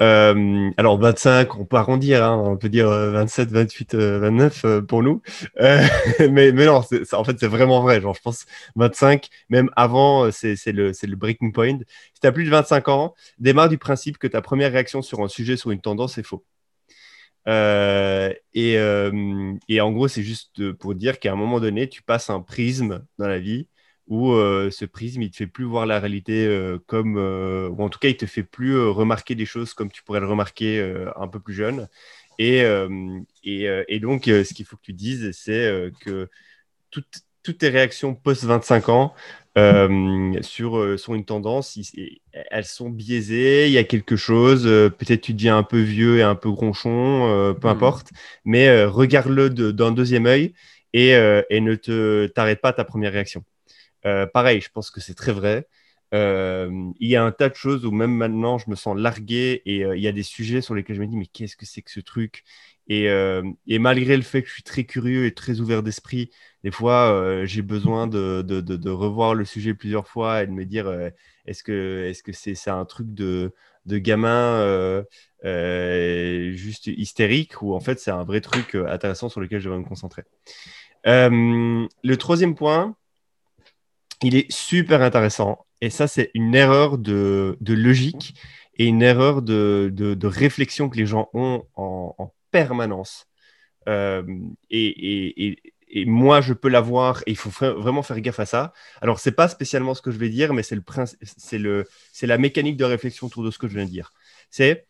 euh, 0.00 0.70
alors 0.78 0.98
25, 0.98 1.56
on 1.56 1.64
peut 1.66 1.76
arrondir, 1.76 2.24
hein, 2.24 2.36
on 2.38 2.56
peut 2.56 2.68
dire 2.70 2.88
27, 2.88 3.50
28, 3.50 3.94
29 3.94 4.80
pour 4.86 5.02
nous. 5.02 5.20
Euh, 5.60 5.82
mais, 6.30 6.52
non, 6.52 6.76
en 6.76 6.82
fait, 7.24 7.38
c'est 7.38 7.46
vraiment 7.46 7.82
vrai. 7.82 8.00
Genre, 8.00 8.14
je 8.14 8.20
pense 8.22 8.46
25, 8.76 9.28
même 9.50 9.70
avant, 9.76 10.26
euh, 10.26 10.30
c'est 10.30 10.72
le, 10.72 10.92
breaking 11.16 11.52
point. 11.52 11.78
Si 12.14 12.20
tu 12.20 12.26
as 12.26 12.32
plus 12.32 12.44
de 12.44 12.50
25 12.50 12.88
ans, 12.88 13.14
démarre 13.38 13.68
du 13.68 13.78
principe 13.78 14.18
que 14.18 14.26
ta 14.26 14.40
première 14.40 14.72
réaction 14.72 15.02
sur 15.02 15.20
un 15.20 15.28
sujet, 15.28 15.56
sur 15.56 15.70
une 15.70 15.80
tendance, 15.80 16.16
est 16.18 16.22
faux. 16.22 16.44
et, 17.46 18.78
en 19.80 19.92
gros, 19.92 20.08
c'est 20.08 20.22
juste 20.22 20.72
pour 20.72 20.94
dire 20.94 21.18
qu'à 21.18 21.32
un 21.32 21.36
moment 21.36 21.60
donné, 21.60 21.88
tu 21.88 22.02
passes 22.02 22.30
un 22.30 22.40
prisme 22.40 23.04
dans 23.18 23.28
la 23.28 23.38
vie 23.38 23.66
où 24.10 24.32
euh, 24.32 24.70
ce 24.72 24.84
prisme, 24.84 25.22
il 25.22 25.30
te 25.30 25.36
fait 25.36 25.46
plus 25.46 25.64
voir 25.64 25.86
la 25.86 26.00
réalité 26.00 26.44
euh, 26.44 26.78
comme, 26.86 27.16
euh, 27.16 27.68
ou 27.68 27.82
en 27.82 27.88
tout 27.88 28.00
cas, 28.00 28.08
il 28.08 28.16
te 28.16 28.26
fait 28.26 28.42
plus 28.42 28.76
remarquer 28.76 29.36
des 29.36 29.46
choses 29.46 29.72
comme 29.72 29.90
tu 29.90 30.02
pourrais 30.02 30.20
le 30.20 30.26
remarquer 30.26 30.80
un 31.16 31.28
peu 31.28 31.38
plus 31.40 31.54
jeune. 31.54 31.88
Et, 32.38 32.64
et, 33.44 34.00
donc, 34.00 34.24
ce 34.24 34.54
qu'il 34.54 34.66
faut 34.66 34.76
que 34.76 34.82
tu 34.82 34.92
dises, 34.92 35.30
c'est 35.32 35.92
que 36.00 36.28
toutes, 36.90 37.22
toutes, 37.42 37.58
tes 37.58 37.68
réactions 37.68 38.14
post-25 38.14 38.90
ans 38.90 39.14
sur, 40.42 40.98
sur 40.98 41.14
une 41.14 41.24
tendance, 41.24 41.78
elles 42.32 42.64
sont 42.64 42.90
biaisées, 42.90 43.66
il 43.66 43.72
y 43.72 43.78
a 43.78 43.84
quelque 43.84 44.16
chose, 44.16 44.64
peut-être 44.64 45.20
tu 45.20 45.34
deviens 45.34 45.58
un 45.58 45.62
peu 45.62 45.80
vieux 45.80 46.18
et 46.18 46.22
un 46.22 46.34
peu 46.34 46.50
gronchon, 46.50 47.54
peu 47.60 47.68
mmh. 47.68 47.70
importe, 47.70 48.10
mais 48.44 48.84
regarde-le 48.84 49.50
d'un 49.50 49.92
deuxième 49.92 50.26
œil 50.26 50.54
et, 50.94 51.10
et 51.10 51.60
ne 51.60 51.74
te 51.74 52.26
t'arrête 52.28 52.60
pas 52.60 52.70
à 52.70 52.72
ta 52.72 52.84
première 52.84 53.12
réaction. 53.12 53.44
Euh, 54.06 54.26
pareil, 54.26 54.60
je 54.60 54.70
pense 54.70 54.90
que 54.90 55.00
c'est 55.00 55.14
très 55.14 55.32
vrai. 55.32 55.66
Euh, 56.12 56.90
il 56.98 57.08
y 57.08 57.14
a 57.14 57.22
un 57.24 57.30
tas 57.30 57.48
de 57.48 57.54
choses 57.54 57.86
où 57.86 57.92
même 57.92 58.10
maintenant 58.12 58.58
je 58.58 58.68
me 58.68 58.74
sens 58.74 58.98
largué 58.98 59.62
et 59.64 59.84
euh, 59.84 59.96
il 59.96 60.02
y 60.02 60.08
a 60.08 60.12
des 60.12 60.24
sujets 60.24 60.60
sur 60.60 60.74
lesquels 60.74 60.96
je 60.96 61.00
me 61.00 61.06
dis 61.06 61.16
mais 61.16 61.26
qu'est-ce 61.26 61.56
que 61.56 61.66
c'est 61.66 61.82
que 61.82 61.90
ce 61.90 62.00
truc? 62.00 62.44
Et, 62.88 63.08
malgré 63.78 64.16
le 64.16 64.22
fait 64.22 64.42
que 64.42 64.48
je 64.48 64.54
suis 64.54 64.64
très 64.64 64.82
curieux 64.82 65.24
et 65.26 65.32
très 65.32 65.60
ouvert 65.60 65.84
d'esprit, 65.84 66.30
des 66.64 66.72
fois 66.72 67.44
j'ai 67.46 67.62
besoin 67.62 68.08
de, 68.08 68.90
revoir 68.90 69.34
le 69.36 69.44
sujet 69.44 69.74
plusieurs 69.74 70.08
fois 70.08 70.42
et 70.42 70.48
de 70.48 70.52
me 70.52 70.64
dire 70.64 70.90
est-ce 71.46 71.62
que 71.62 72.32
c'est 72.32 72.70
un 72.70 72.84
truc 72.84 73.14
de 73.14 73.52
gamin 73.86 75.04
juste 75.44 76.88
hystérique 76.88 77.62
ou 77.62 77.74
en 77.74 77.80
fait 77.80 78.00
c'est 78.00 78.10
un 78.10 78.24
vrai 78.24 78.40
truc 78.40 78.74
intéressant 78.74 79.28
sur 79.28 79.40
lequel 79.40 79.60
je 79.60 79.70
vais 79.70 79.78
me 79.78 79.84
concentrer? 79.84 80.24
le 81.04 82.14
troisième 82.16 82.56
point, 82.56 82.96
il 84.22 84.36
est 84.36 84.50
super 84.50 85.02
intéressant. 85.02 85.66
Et 85.80 85.90
ça, 85.90 86.06
c'est 86.06 86.30
une 86.34 86.54
erreur 86.54 86.98
de, 86.98 87.56
logique 87.66 88.34
et 88.76 88.86
une 88.86 89.02
erreur 89.02 89.42
de, 89.42 90.26
réflexion 90.26 90.88
que 90.88 90.96
les 90.96 91.06
gens 91.06 91.28
ont 91.34 91.64
en, 91.76 92.32
permanence. 92.50 93.26
Euh, 93.88 94.22
et, 94.70 95.56
moi, 96.06 96.40
je 96.40 96.52
peux 96.52 96.68
l'avoir 96.68 97.22
et 97.26 97.32
il 97.32 97.36
faut 97.36 97.50
vraiment 97.50 98.02
faire 98.02 98.20
gaffe 98.20 98.40
à 98.40 98.46
ça. 98.46 98.72
Alors, 99.00 99.18
c'est 99.18 99.32
pas 99.32 99.48
spécialement 99.48 99.94
ce 99.94 100.02
que 100.02 100.10
je 100.10 100.18
vais 100.18 100.28
dire, 100.28 100.54
mais 100.54 100.62
c'est 100.62 100.76
le 101.58 101.86
c'est 102.12 102.26
la 102.26 102.38
mécanique 102.38 102.76
de 102.76 102.84
réflexion 102.84 103.26
autour 103.26 103.42
de 103.42 103.50
ce 103.50 103.58
que 103.58 103.66
je 103.66 103.74
viens 103.74 103.84
de 103.84 103.90
dire. 103.90 104.12
C'est 104.50 104.86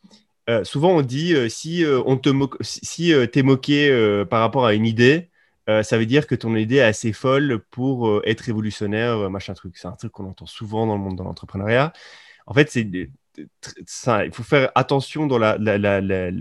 euh, 0.51 0.64
souvent 0.64 0.90
on 0.90 1.03
dit 1.03 1.35
euh, 1.35 1.49
si 1.49 1.85
on 2.05 2.16
te 2.19 2.31
si 2.61 3.14
t'es 3.33 3.43
moqué 3.43 4.25
par 4.29 4.40
rapport 4.40 4.66
à 4.66 4.75
une 4.75 4.87
idée, 4.87 5.30
euh, 5.68 5.83
ça 5.83 5.99
veut 5.99 6.07
dire 6.07 6.27
que 6.27 6.35
ton 6.35 6.57
idée 6.57 6.77
est 6.77 6.81
assez 6.83 7.12
folle 7.12 7.61
pour 7.70 8.09
euh, 8.09 8.23
être 8.25 8.40
révolutionnaire, 8.40 9.18
euh, 9.18 9.29
machin 9.29 9.55
truc. 9.55 9.77
C'est 9.77 9.88
un 9.88 9.92
truc 9.92 10.12
qu'on 10.12 10.27
entend 10.27 10.46
souvent 10.46 10.87
dans 10.87 10.94
le 10.96 11.03
monde 11.03 11.18
de 11.18 11.23
l'entrepreneuriat. 11.23 11.92
En 12.46 12.55
fait, 12.55 12.70
c'est 12.70 12.88
il 13.37 14.33
faut 14.33 14.42
faire 14.42 14.70
attention 14.75 15.27
dans 15.27 15.38
la, 15.38 15.57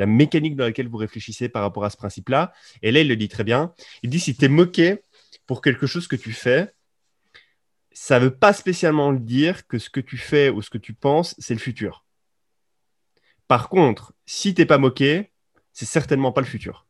mécanique 0.05 0.55
dans 0.55 0.65
laquelle 0.65 0.87
vous 0.87 0.97
réfléchissez 0.97 1.47
par 1.47 1.61
rapport 1.61 1.85
à 1.85 1.89
ce 1.89 1.97
principe-là. 1.97 2.51
Et 2.81 2.91
là, 2.91 3.01
il 3.01 3.07
le 3.07 3.15
dit 3.15 3.29
très 3.29 3.43
bien. 3.43 3.73
Il 4.03 4.09
dit 4.09 4.19
si 4.19 4.35
tu 4.35 4.45
es 4.45 4.47
moqué 4.47 5.03
pour 5.45 5.61
quelque 5.61 5.87
chose 5.87 6.07
que 6.07 6.15
tu 6.15 6.33
fais, 6.33 6.73
ça 7.91 8.19
ne 8.19 8.25
veut 8.25 8.35
pas 8.35 8.53
spécialement 8.53 9.13
dire 9.13 9.67
que 9.67 9.77
ce 9.77 9.89
que 9.89 9.99
tu 9.99 10.17
fais 10.17 10.49
ou 10.49 10.61
ce 10.61 10.69
que 10.69 10.77
tu 10.77 10.93
penses, 10.93 11.35
c'est 11.37 11.53
le 11.53 11.59
futur. 11.59 12.05
Par 13.47 13.69
contre, 13.69 14.13
si 14.25 14.53
tu 14.53 14.61
n'es 14.61 14.65
pas 14.65 14.77
moqué, 14.77 15.31
c'est 15.73 15.85
certainement 15.85 16.31
pas 16.31 16.41
le 16.41 16.47
futur. 16.47 16.88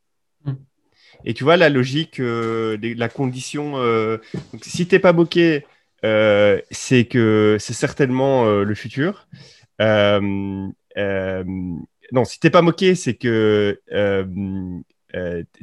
Et 1.25 1.33
tu 1.33 1.43
vois 1.43 1.57
la 1.57 1.69
logique, 1.69 2.19
euh, 2.19 2.77
la 2.81 3.09
condition. 3.09 3.73
Euh, 3.77 4.17
donc, 4.53 4.63
si 4.63 4.87
t'es 4.87 4.99
pas 4.99 5.13
bokeh, 5.13 5.65
euh, 6.05 6.61
c'est 6.71 7.05
que 7.05 7.57
c'est 7.59 7.73
certainement 7.73 8.45
le 8.45 8.75
futur. 8.75 9.27
non, 9.79 10.73
si 12.25 12.39
t'es 12.39 12.49
pas 12.49 12.61
moqué, 12.61 12.95
c'est 12.95 13.15
que 13.15 13.79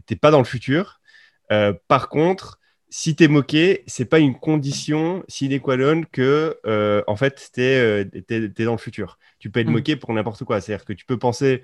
t'es 0.06 0.16
pas 0.16 0.30
dans 0.30 0.38
le 0.38 0.44
futur. 0.44 1.00
par 1.88 2.08
contre, 2.08 2.58
si 2.98 3.14
t'es 3.14 3.28
moqué, 3.28 3.84
c'est 3.86 4.06
pas 4.06 4.18
une 4.20 4.38
condition 4.38 5.22
sine 5.28 5.60
qua 5.60 5.76
non 5.76 6.02
que, 6.10 6.58
en 7.06 7.16
fait, 7.16 7.50
t'es 7.52 8.08
es, 8.28 8.64
dans 8.64 8.72
le 8.72 8.78
futur. 8.78 9.18
Tu 9.38 9.50
peux 9.50 9.60
être 9.60 9.68
mm. 9.68 9.72
moqué 9.72 9.96
pour 9.96 10.14
n'importe 10.14 10.44
quoi. 10.44 10.62
C'est-à-dire 10.62 10.86
que 10.86 10.94
tu 10.94 11.04
peux 11.04 11.18
penser, 11.18 11.62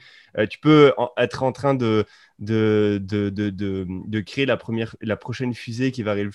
tu 0.51 0.59
peux 0.59 0.93
être 1.17 1.43
en 1.43 1.53
train 1.53 1.75
de 1.75 2.05
de, 2.43 3.01
de, 3.01 3.31
de, 3.31 3.51
de, 3.89 4.21
créer 4.21 4.47
la, 4.47 4.57
première, 4.57 4.97
la 5.01 5.17
prochaine 5.17 5.55
fusée 5.55 5.93
qui 5.93 6.03
va 6.03 6.17
euh, 6.17 6.31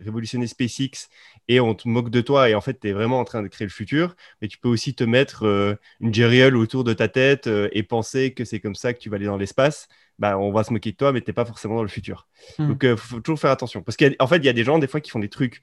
révolutionner 0.00 0.46
SpaceX 0.46 1.08
et 1.48 1.60
on 1.60 1.74
te 1.74 1.86
moque 1.86 2.08
de 2.10 2.22
toi 2.22 2.48
et 2.48 2.54
en 2.54 2.62
fait 2.62 2.80
tu 2.80 2.88
es 2.88 2.92
vraiment 2.92 3.20
en 3.20 3.24
train 3.24 3.42
de 3.42 3.48
créer 3.48 3.66
le 3.66 3.72
futur, 3.72 4.16
mais 4.40 4.48
tu 4.48 4.58
peux 4.58 4.68
aussi 4.68 4.94
te 4.94 5.04
mettre 5.04 5.44
euh, 5.44 5.74
une 6.00 6.14
Gerial 6.14 6.56
autour 6.56 6.82
de 6.84 6.94
ta 6.94 7.08
tête 7.08 7.46
euh, 7.46 7.68
et 7.72 7.82
penser 7.82 8.32
que 8.32 8.44
c'est 8.44 8.60
comme 8.60 8.74
ça 8.74 8.94
que 8.94 8.98
tu 8.98 9.10
vas 9.10 9.16
aller 9.16 9.26
dans 9.26 9.36
l'espace. 9.36 9.88
Bah, 10.20 10.38
on 10.38 10.52
va 10.52 10.62
se 10.62 10.72
moquer 10.72 10.92
de 10.92 10.96
toi, 10.96 11.12
mais 11.12 11.20
tu 11.20 11.30
n'es 11.30 11.34
pas 11.34 11.44
forcément 11.44 11.74
dans 11.74 11.82
le 11.82 11.88
futur. 11.88 12.28
Hmm. 12.58 12.68
Donc 12.68 12.84
il 12.84 12.96
faut 12.96 13.20
toujours 13.20 13.40
faire 13.40 13.50
attention. 13.50 13.82
Parce 13.82 13.96
qu'en 13.96 14.26
fait, 14.28 14.36
il 14.36 14.44
y 14.44 14.48
a 14.48 14.52
des 14.52 14.64
gens 14.64 14.78
des 14.78 14.86
fois 14.86 15.00
qui 15.00 15.10
font 15.10 15.18
des 15.18 15.28
trucs 15.28 15.62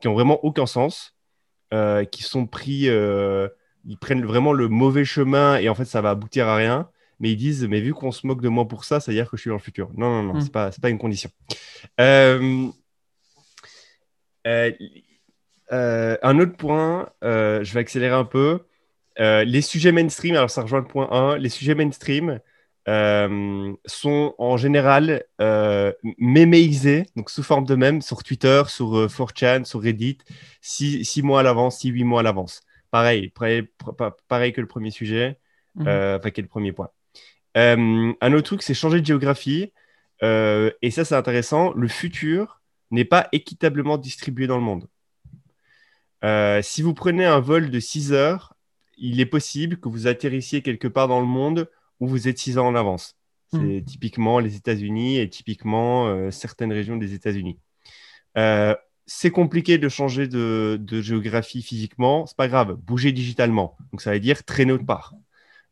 qui 0.00 0.08
ont 0.08 0.14
vraiment 0.14 0.44
aucun 0.44 0.66
sens, 0.66 1.16
qui 2.12 2.22
sont 2.22 2.46
pris, 2.46 2.86
ils 2.86 3.98
prennent 4.00 4.24
vraiment 4.24 4.52
le 4.52 4.68
mauvais 4.68 5.04
chemin 5.04 5.56
et 5.56 5.68
en 5.68 5.74
fait 5.74 5.86
ça 5.86 6.00
va 6.00 6.10
aboutir 6.10 6.46
à 6.46 6.56
rien 6.56 6.88
mais 7.20 7.30
ils 7.30 7.36
disent, 7.36 7.66
mais 7.66 7.80
vu 7.80 7.94
qu'on 7.94 8.12
se 8.12 8.26
moque 8.26 8.40
de 8.40 8.48
moi 8.48 8.66
pour 8.66 8.84
ça, 8.84 9.00
ça 9.00 9.10
veut 9.10 9.16
dire 9.16 9.30
que 9.30 9.36
je 9.36 9.42
suis 9.42 9.48
dans 9.48 9.56
le 9.56 9.62
futur. 9.62 9.90
Non, 9.96 10.10
non, 10.10 10.22
non, 10.22 10.34
mm. 10.34 10.40
ce 10.40 10.44
n'est 10.46 10.52
pas, 10.52 10.70
pas 10.70 10.90
une 10.90 10.98
condition. 10.98 11.30
Euh, 12.00 12.68
euh, 14.46 14.72
euh, 15.72 16.16
un 16.22 16.38
autre 16.38 16.56
point, 16.56 17.08
je 17.22 17.72
vais 17.72 17.80
accélérer 17.80 18.14
un 18.14 18.24
peu. 18.24 18.60
les 19.18 19.62
sujets 19.62 19.92
mainstream, 19.92 20.34
alors 20.34 20.50
ça 20.50 20.62
rejoint 20.62 20.80
le 20.80 20.86
point 20.86 21.10
1, 21.10 21.38
les 21.38 21.48
sujets 21.48 21.74
mainstream 21.74 22.40
sont 22.86 24.34
en 24.38 24.56
général 24.56 25.24
méméisés, 26.18 27.06
donc 27.16 27.30
sous 27.30 27.42
forme 27.42 27.64
de 27.64 27.74
même, 27.74 28.02
sur 28.02 28.22
Twitter, 28.22 28.62
sur 28.68 29.06
4chan, 29.06 29.64
sur 29.64 29.82
Reddit, 29.82 30.18
6 30.60 31.22
mois 31.22 31.40
à 31.40 31.42
l'avance, 31.42 31.78
6 31.78 31.88
8 31.88 32.04
mois 32.04 32.20
à 32.20 32.22
l'avance. 32.22 32.62
Pareil, 32.90 33.32
pareil, 34.28 34.52
que 34.52 34.60
le 34.60 34.66
premier 34.66 34.90
sujet, 34.90 35.38
mm. 35.74 35.82
enfin, 35.82 36.30
qui 36.30 36.40
est 36.40 36.42
le 36.42 36.48
premier 36.48 36.72
point. 36.72 36.90
Euh, 37.56 38.12
un 38.20 38.32
autre 38.32 38.42
truc, 38.42 38.62
c'est 38.62 38.74
changer 38.74 39.00
de 39.00 39.06
géographie. 39.06 39.72
Euh, 40.22 40.70
et 40.82 40.90
ça, 40.90 41.04
c'est 41.04 41.14
intéressant. 41.14 41.72
Le 41.74 41.88
futur 41.88 42.60
n'est 42.90 43.04
pas 43.04 43.28
équitablement 43.32 43.98
distribué 43.98 44.46
dans 44.46 44.56
le 44.56 44.62
monde. 44.62 44.88
Euh, 46.24 46.62
si 46.62 46.82
vous 46.82 46.94
prenez 46.94 47.24
un 47.24 47.40
vol 47.40 47.70
de 47.70 47.80
6 47.80 48.12
heures, 48.12 48.54
il 48.96 49.20
est 49.20 49.26
possible 49.26 49.78
que 49.78 49.88
vous 49.88 50.06
atterrissiez 50.06 50.62
quelque 50.62 50.88
part 50.88 51.08
dans 51.08 51.20
le 51.20 51.26
monde 51.26 51.68
où 52.00 52.06
vous 52.06 52.28
êtes 52.28 52.38
six 52.38 52.58
ans 52.58 52.66
en 52.66 52.74
avance. 52.74 53.16
C'est 53.52 53.58
hmm. 53.58 53.84
typiquement 53.84 54.38
les 54.38 54.56
États-Unis 54.56 55.18
et 55.18 55.28
typiquement 55.28 56.08
euh, 56.08 56.30
certaines 56.30 56.72
régions 56.72 56.96
des 56.96 57.14
États-Unis. 57.14 57.58
Euh, 58.36 58.74
c'est 59.06 59.30
compliqué 59.30 59.78
de 59.78 59.88
changer 59.88 60.26
de, 60.28 60.80
géographie 61.00 61.62
physiquement, 61.62 62.26
c'est 62.26 62.36
pas 62.36 62.48
grave, 62.48 62.74
bougez 62.74 63.12
digitalement. 63.12 63.76
Donc 63.92 64.00
ça 64.00 64.12
veut 64.12 64.20
dire 64.20 64.44
traîner 64.44 64.72
autre 64.72 64.86
part. 64.86 65.14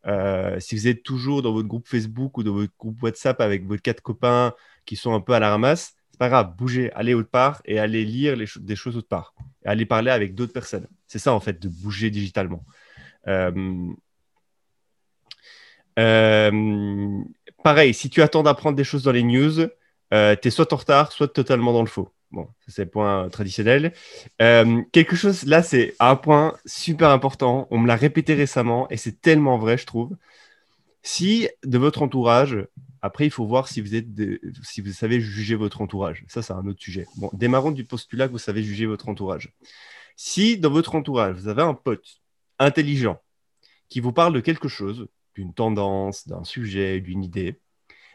Euh, 0.07 0.59
si 0.61 0.75
vous 0.75 0.89
êtes 0.89 1.03
toujours 1.03 1.43
dans 1.43 1.53
votre 1.53 1.69
groupe 1.69 1.87
Facebook 1.89 2.37
ou 2.37 2.43
dans 2.43 2.53
votre 2.53 2.73
groupe 2.79 3.03
WhatsApp 3.03 3.41
avec 3.41 3.65
vos 3.65 3.77
quatre 3.77 4.03
copains 4.03 4.53
qui 4.85 4.97
sont 4.97 5.15
un 5.15 5.21
peu 5.21 5.33
à 5.33 5.39
la 5.39 5.51
ramasse, 5.51 5.95
c'est 6.11 6.19
pas 6.19 6.29
grave, 6.29 6.55
bougez, 6.57 6.93
allez 6.93 7.15
autre 7.15 7.31
part 7.31 7.63
et 7.65 7.79
allez 7.79 8.05
lire 8.05 8.37
des 8.37 8.77
choses 8.77 8.97
autre 8.97 9.09
part. 9.09 9.35
Et 9.65 9.69
allez 9.69 9.87
parler 9.87 10.11
avec 10.11 10.35
d'autres 10.35 10.53
personnes. 10.53 10.87
C'est 11.07 11.19
ça 11.19 11.33
en 11.33 11.41
fait, 11.41 11.61
de 11.61 11.69
bouger 11.69 12.11
digitalement. 12.11 12.65
Euh, 13.29 13.93
euh, 15.99 17.19
pareil, 17.63 17.95
si 17.95 18.11
tu 18.11 18.23
attends 18.23 18.43
d'apprendre 18.43 18.77
des 18.77 18.85
choses 18.85 19.03
dans 19.03 19.13
les 19.13 19.23
news, 19.23 19.61
euh, 20.13 20.37
tu 20.41 20.49
es 20.49 20.51
soit 20.51 20.73
en 20.73 20.77
retard, 20.77 21.13
soit 21.13 21.29
totalement 21.29 21.73
dans 21.73 21.83
le 21.83 21.89
faux. 21.89 22.11
Bon, 22.31 22.49
c'est 22.67 22.85
le 22.85 22.91
point 22.91 23.29
traditionnel. 23.29 23.93
quelque 24.39 25.17
chose, 25.17 25.45
là, 25.45 25.63
c'est 25.63 25.95
un 26.01 26.17
point 26.17 26.55
super 26.65 27.11
important. 27.11 27.69
On 27.71 27.79
me 27.79 27.87
l'a 27.87 27.97
répété 27.97 28.35
récemment 28.35 28.89
et 28.89 28.97
c'est 28.97 29.21
tellement 29.21 29.59
vrai, 29.59 29.77
je 29.77 29.85
trouve. 29.85 30.17
Si 31.03 31.49
de 31.65 31.79
votre 31.79 32.03
entourage, 32.03 32.57
après, 33.03 33.27
il 33.27 33.31
faut 33.31 33.45
voir 33.45 33.67
si 33.67 33.81
vous, 33.81 33.97
êtes 33.97 34.07
si 34.63 34.81
vous 34.81 34.93
savez 34.93 35.21
juger 35.21 35.57
votre 35.57 35.81
entourage. 35.83 36.25
Ça, 36.29 36.41
c'est 36.41 36.53
un 36.53 36.67
autre 36.69 36.81
sujet. 36.81 37.07
Bon, 37.17 37.31
démarrons 37.33 37.73
du 37.73 37.85
postulat 37.85 38.29
que 38.29 38.33
vous 38.33 38.39
savez 38.39 38.63
juger 38.63 38.87
votre 38.87 39.09
entourage. 39.09 39.53
Si 40.17 40.57
dans 40.57 40.71
votre 40.71 40.95
entourage, 40.95 41.35
vous 41.35 41.49
avez 41.49 41.63
un 41.63 41.75
pote 41.75 42.21
intelligent 42.61 43.21
qui 43.89 43.99
vous 43.99 44.13
parle 44.13 44.33
de 44.33 44.41
quelque 44.41 44.69
chose, 44.69 45.09
d'une 45.35 45.55
tendance, 45.55 46.29
d'un 46.29 46.45
sujet, 46.45 47.01
d'une 47.01 47.25
idée, 47.25 47.61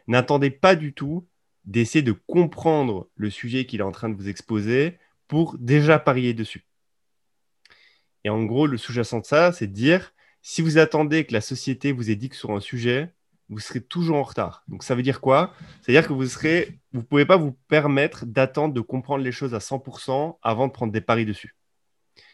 n'attendez 0.07 0.51
pas 0.51 0.75
du 0.75 0.93
tout 0.93 1.27
d'essayer 1.65 2.01
de 2.01 2.13
comprendre 2.13 3.09
le 3.15 3.29
sujet 3.29 3.65
qu'il 3.65 3.81
est 3.81 3.83
en 3.83 3.91
train 3.91 4.09
de 4.09 4.15
vous 4.15 4.29
exposer 4.29 4.97
pour 5.27 5.57
déjà 5.57 5.99
parier 5.99 6.33
dessus. 6.33 6.65
Et 8.23 8.29
en 8.29 8.43
gros, 8.43 8.67
le 8.67 8.77
sous-jacent 8.77 9.19
de 9.19 9.25
ça, 9.25 9.51
c'est 9.51 9.67
de 9.67 9.73
dire, 9.73 10.13
si 10.41 10.61
vous 10.61 10.77
attendez 10.77 11.25
que 11.25 11.33
la 11.33 11.41
société 11.41 11.91
vous 11.91 12.09
édicte 12.09 12.35
sur 12.35 12.51
un 12.51 12.59
sujet, 12.59 13.13
vous 13.49 13.59
serez 13.59 13.81
toujours 13.81 14.17
en 14.17 14.23
retard. 14.23 14.63
Donc 14.67 14.83
ça 14.83 14.95
veut 14.95 15.03
dire 15.03 15.21
quoi? 15.21 15.53
C'est-à-dire 15.81 16.07
que 16.07 16.13
vous 16.13 16.25
serez, 16.25 16.79
vous 16.91 17.03
pouvez 17.03 17.25
pas 17.25 17.37
vous 17.37 17.53
permettre 17.67 18.25
d'attendre 18.25 18.73
de 18.73 18.81
comprendre 18.81 19.23
les 19.23 19.31
choses 19.31 19.53
à 19.53 19.59
100% 19.59 20.37
avant 20.41 20.67
de 20.67 20.71
prendre 20.71 20.91
des 20.91 21.01
paris 21.01 21.25
dessus. 21.25 21.55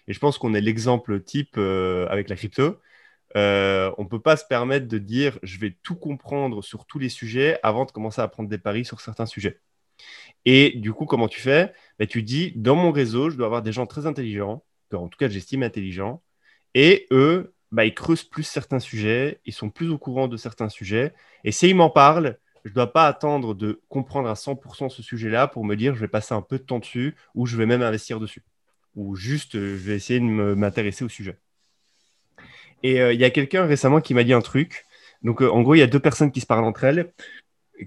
Et 0.07 0.13
je 0.13 0.19
pense 0.19 0.37
qu'on 0.37 0.53
est 0.53 0.61
l'exemple 0.61 1.21
type 1.21 1.55
euh, 1.57 2.07
avec 2.09 2.29
la 2.29 2.35
crypto. 2.35 2.77
Euh, 3.35 3.91
on 3.97 4.03
ne 4.03 4.07
peut 4.07 4.21
pas 4.21 4.37
se 4.37 4.45
permettre 4.45 4.87
de 4.87 4.97
dire 4.97 5.39
je 5.43 5.59
vais 5.59 5.75
tout 5.83 5.95
comprendre 5.95 6.63
sur 6.63 6.85
tous 6.85 6.99
les 6.99 7.09
sujets 7.09 7.59
avant 7.63 7.85
de 7.85 7.91
commencer 7.91 8.21
à 8.21 8.27
prendre 8.27 8.49
des 8.49 8.57
paris 8.59 8.85
sur 8.85 9.01
certains 9.01 9.25
sujets. 9.25 9.59
Et 10.45 10.73
du 10.77 10.93
coup, 10.93 11.05
comment 11.05 11.27
tu 11.27 11.39
fais? 11.41 11.73
Ben, 11.99 12.07
Tu 12.07 12.23
dis 12.23 12.53
dans 12.55 12.75
mon 12.75 12.91
réseau, 12.91 13.29
je 13.29 13.37
dois 13.37 13.47
avoir 13.47 13.61
des 13.63 13.71
gens 13.71 13.85
très 13.87 14.05
intelligents, 14.05 14.63
en 14.93 15.07
tout 15.07 15.17
cas 15.17 15.29
j'estime 15.29 15.63
intelligents, 15.63 16.21
et 16.75 17.07
eux, 17.11 17.53
ben, 17.71 17.83
ils 17.83 17.93
creusent 17.95 18.23
plus 18.23 18.43
certains 18.43 18.79
sujets, 18.79 19.39
ils 19.45 19.53
sont 19.53 19.69
plus 19.69 19.89
au 19.89 19.97
courant 19.97 20.27
de 20.27 20.37
certains 20.37 20.69
sujets. 20.69 21.13
Et 21.43 21.51
s'ils 21.51 21.75
m'en 21.75 21.89
parlent, 21.89 22.37
je 22.65 22.69
ne 22.69 22.75
dois 22.75 22.93
pas 22.93 23.07
attendre 23.07 23.55
de 23.55 23.81
comprendre 23.89 24.29
à 24.29 24.35
100% 24.35 24.89
ce 24.89 25.01
sujet-là 25.03 25.47
pour 25.47 25.65
me 25.65 25.75
dire 25.75 25.95
je 25.95 26.01
vais 26.01 26.07
passer 26.07 26.33
un 26.33 26.41
peu 26.41 26.59
de 26.59 26.63
temps 26.63 26.79
dessus 26.79 27.15
ou 27.35 27.45
je 27.45 27.57
vais 27.57 27.65
même 27.65 27.81
investir 27.81 28.19
dessus 28.19 28.43
ou 28.95 29.15
juste 29.15 29.55
euh, 29.55 29.77
je 29.77 29.83
vais 29.83 29.95
essayer 29.95 30.19
de 30.19 30.25
m'intéresser 30.25 31.03
au 31.03 31.09
sujet. 31.09 31.37
Et 32.83 33.01
euh, 33.01 33.13
il 33.13 33.19
y 33.19 33.25
a 33.25 33.29
quelqu'un 33.29 33.65
récemment 33.65 34.01
qui 34.01 34.13
m'a 34.13 34.23
dit 34.23 34.33
un 34.33 34.41
truc. 34.41 34.85
Donc, 35.23 35.41
euh, 35.41 35.49
en 35.49 35.61
gros, 35.61 35.75
il 35.75 35.79
y 35.79 35.83
a 35.83 35.87
deux 35.87 35.99
personnes 35.99 36.31
qui 36.31 36.41
se 36.41 36.45
parlent 36.45 36.65
entre 36.65 36.83
elles, 36.83 37.13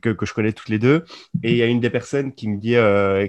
que, 0.02 0.16
je 0.20 0.32
connais 0.34 0.52
toutes 0.52 0.68
les 0.68 0.78
deux. 0.78 1.04
Et 1.42 1.52
il 1.52 1.56
y 1.58 1.62
a 1.62 1.66
une 1.66 1.80
des 1.80 1.90
personnes 1.90 2.34
qui, 2.34 2.48
me 2.48 2.58
dit, 2.58 2.76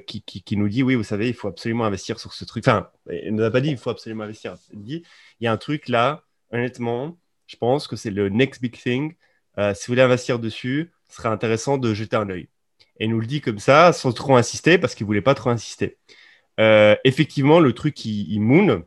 qui, 0.06 0.22
qui, 0.24 0.58
nous 0.58 0.70
dit 0.70 0.84
Oui, 0.84 0.96
vous 0.96 1.04
savez, 1.04 1.28
il 1.28 1.34
faut 1.34 1.48
absolument 1.48 1.86
investir 1.86 2.20
sur 2.20 2.34
ce 2.34 2.46
truc. 2.46 2.68
Enfin, 2.68 2.90
elle 3.10 3.34
ne 3.34 3.38
nous 3.38 3.44
a 3.44 3.52
pas 3.52 3.62
dit 3.62 3.70
il 3.70 3.78
faut 3.78 3.90
absolument 3.90 4.24
investir. 4.24 4.56
Elle 4.74 4.82
dit 4.82 5.04
Il 5.40 5.46
y 5.46 5.48
a 5.48 5.52
un 5.52 5.58
truc 5.58 5.88
là, 5.88 6.24
honnêtement, 6.52 7.18
je 7.46 7.58
pense 7.58 7.88
que 7.88 7.96
c'est 7.96 8.12
le 8.12 8.30
next 8.30 8.62
big 8.62 8.74
thing. 8.74 9.14
si 9.58 9.88
vous 9.88 9.92
voulez 9.92 10.02
investir 10.02 10.40
dessus, 10.40 10.92
ce 11.10 11.18
serait 11.18 11.30
intéressant 11.30 11.78
de 11.78 11.94
jeter 11.94 12.16
un 12.16 12.30
œil. 12.30 12.50
Et 13.00 13.06
il 13.06 13.12
nous 13.12 13.20
le 13.20 13.28
dit 13.28 13.42
comme 13.42 13.60
ça, 13.60 13.94
sans 13.94 14.12
trop 14.12 14.36
insister, 14.36 14.78
parce 14.78 14.96
qu'il 14.96 15.06
ne 15.06 15.08
voulait 15.08 15.22
pas 15.22 15.36
trop 15.36 15.50
insister. 15.50 15.98
Euh, 16.60 16.96
effectivement, 17.04 17.60
le 17.60 17.74
truc, 17.74 18.06
il, 18.06 18.32
il 18.32 18.40
moon. 18.40 18.84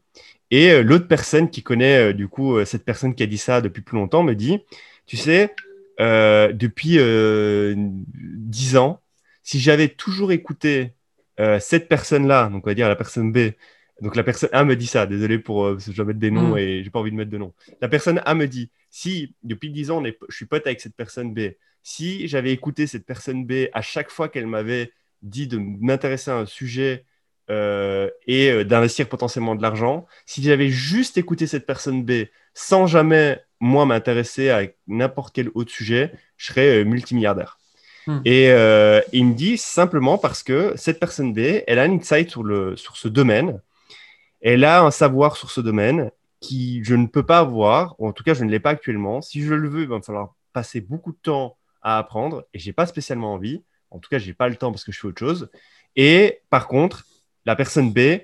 Et 0.50 0.70
euh, 0.70 0.82
l'autre 0.82 1.06
personne 1.06 1.50
qui 1.50 1.62
connaît, 1.62 2.10
euh, 2.10 2.12
du 2.12 2.28
coup, 2.28 2.64
cette 2.64 2.84
personne 2.84 3.14
qui 3.14 3.22
a 3.22 3.26
dit 3.26 3.38
ça 3.38 3.60
depuis 3.60 3.82
plus 3.82 3.96
longtemps 3.96 4.22
me 4.22 4.34
dit, 4.34 4.60
tu 5.06 5.16
sais, 5.16 5.54
depuis 5.98 6.98
dix 8.14 8.76
ans, 8.76 9.00
si 9.42 9.60
j'avais 9.60 9.88
toujours 9.88 10.32
écouté 10.32 10.92
cette 11.58 11.88
personne-là, 11.88 12.48
donc 12.48 12.64
on 12.66 12.70
va 12.70 12.74
dire 12.74 12.88
la 12.88 12.96
personne 12.96 13.32
B, 13.32 13.50
donc 14.00 14.16
la 14.16 14.22
personne 14.22 14.48
A 14.52 14.64
me 14.64 14.76
dit 14.76 14.86
ça, 14.86 15.06
désolé 15.06 15.38
pour 15.38 15.78
je 15.78 15.92
dois 15.92 16.06
mettre 16.06 16.18
des 16.18 16.30
noms 16.30 16.54
mm. 16.54 16.58
et 16.58 16.84
j'ai 16.84 16.90
pas 16.90 17.00
envie 17.00 17.10
de 17.10 17.16
mettre 17.16 17.30
de 17.30 17.36
noms. 17.36 17.52
La 17.82 17.88
personne 17.88 18.22
A 18.24 18.34
me 18.34 18.46
dit, 18.46 18.70
si 18.88 19.34
depuis 19.42 19.70
dix 19.70 19.90
ans 19.90 20.02
je 20.04 20.34
suis 20.34 20.46
pote 20.46 20.66
avec 20.66 20.80
cette 20.80 20.96
personne 20.96 21.34
B, 21.34 21.50
si 21.82 22.28
j'avais 22.28 22.52
écouté 22.52 22.86
cette 22.86 23.04
personne 23.06 23.44
B 23.44 23.68
à 23.72 23.82
chaque 23.82 24.10
fois 24.10 24.28
qu'elle 24.28 24.46
m'avait 24.46 24.92
dit 25.22 25.46
de 25.46 25.58
m'intéresser 25.58 26.30
à 26.30 26.36
un 26.36 26.46
sujet 26.46 27.04
euh, 27.50 28.08
et 28.26 28.50
euh, 28.50 28.64
d'investir 28.64 29.08
potentiellement 29.08 29.54
de 29.54 29.62
l'argent. 29.62 30.06
Si 30.24 30.42
j'avais 30.42 30.68
juste 30.68 31.18
écouté 31.18 31.46
cette 31.46 31.66
personne 31.66 32.04
B 32.04 32.26
sans 32.54 32.86
jamais, 32.86 33.40
moi, 33.60 33.86
m'intéresser 33.86 34.50
à 34.50 34.62
n'importe 34.86 35.34
quel 35.34 35.50
autre 35.54 35.70
sujet, 35.70 36.12
je 36.36 36.46
serais 36.46 36.80
euh, 36.80 36.84
multimilliardaire. 36.84 37.58
Hmm. 38.06 38.20
Et 38.24 38.46
il 39.12 39.26
me 39.26 39.34
dit 39.34 39.58
simplement 39.58 40.16
parce 40.16 40.42
que 40.42 40.72
cette 40.76 40.98
personne 40.98 41.34
B, 41.34 41.62
elle 41.66 41.78
a 41.78 41.82
un 41.82 41.92
insight 41.92 42.30
sur, 42.30 42.42
le, 42.42 42.76
sur 42.76 42.96
ce 42.96 43.08
domaine, 43.08 43.60
elle 44.40 44.64
a 44.64 44.82
un 44.82 44.90
savoir 44.90 45.36
sur 45.36 45.50
ce 45.50 45.60
domaine 45.60 46.10
qui 46.40 46.82
je 46.82 46.94
ne 46.94 47.06
peux 47.06 47.24
pas 47.26 47.40
avoir, 47.40 47.94
ou 47.98 48.08
en 48.08 48.12
tout 48.12 48.24
cas 48.24 48.32
je 48.32 48.42
ne 48.42 48.50
l'ai 48.50 48.58
pas 48.58 48.70
actuellement. 48.70 49.20
Si 49.20 49.42
je 49.42 49.52
le 49.52 49.68
veux, 49.68 49.82
il 49.82 49.88
va 49.88 49.98
me 49.98 50.02
falloir 50.02 50.34
passer 50.54 50.80
beaucoup 50.80 51.12
de 51.12 51.18
temps 51.22 51.58
à 51.82 51.98
apprendre 51.98 52.46
et 52.54 52.58
j'ai 52.58 52.72
pas 52.72 52.86
spécialement 52.86 53.34
envie. 53.34 53.62
En 53.90 53.98
tout 53.98 54.08
cas, 54.08 54.18
j'ai 54.18 54.34
pas 54.34 54.48
le 54.48 54.56
temps 54.56 54.70
parce 54.70 54.84
que 54.84 54.92
je 54.92 55.00
fais 55.00 55.08
autre 55.08 55.18
chose. 55.18 55.50
Et 55.96 56.40
par 56.48 56.68
contre, 56.68 57.04
la 57.46 57.56
personne 57.56 57.92
B, 57.92 58.20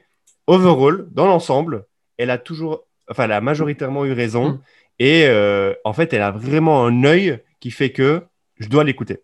overall, 0.47 1.07
dans 1.11 1.27
l'ensemble, 1.27 1.87
elle 2.19 2.31
a 2.31 2.39
toujours, 2.39 2.87
enfin, 3.11 3.25
elle 3.25 3.33
a 3.33 3.41
majoritairement 3.41 4.05
eu 4.05 4.13
raison. 4.13 4.51
Mm. 4.51 4.61
Et 4.99 5.27
euh, 5.27 5.75
en 5.85 5.93
fait, 5.93 6.13
elle 6.13 6.23
a 6.23 6.31
vraiment 6.31 6.87
un 6.87 7.05
œil 7.05 7.41
qui 7.61 7.71
fait 7.71 7.91
que 7.91 8.23
je 8.59 8.69
dois 8.69 8.85
l'écouter. 8.85 9.23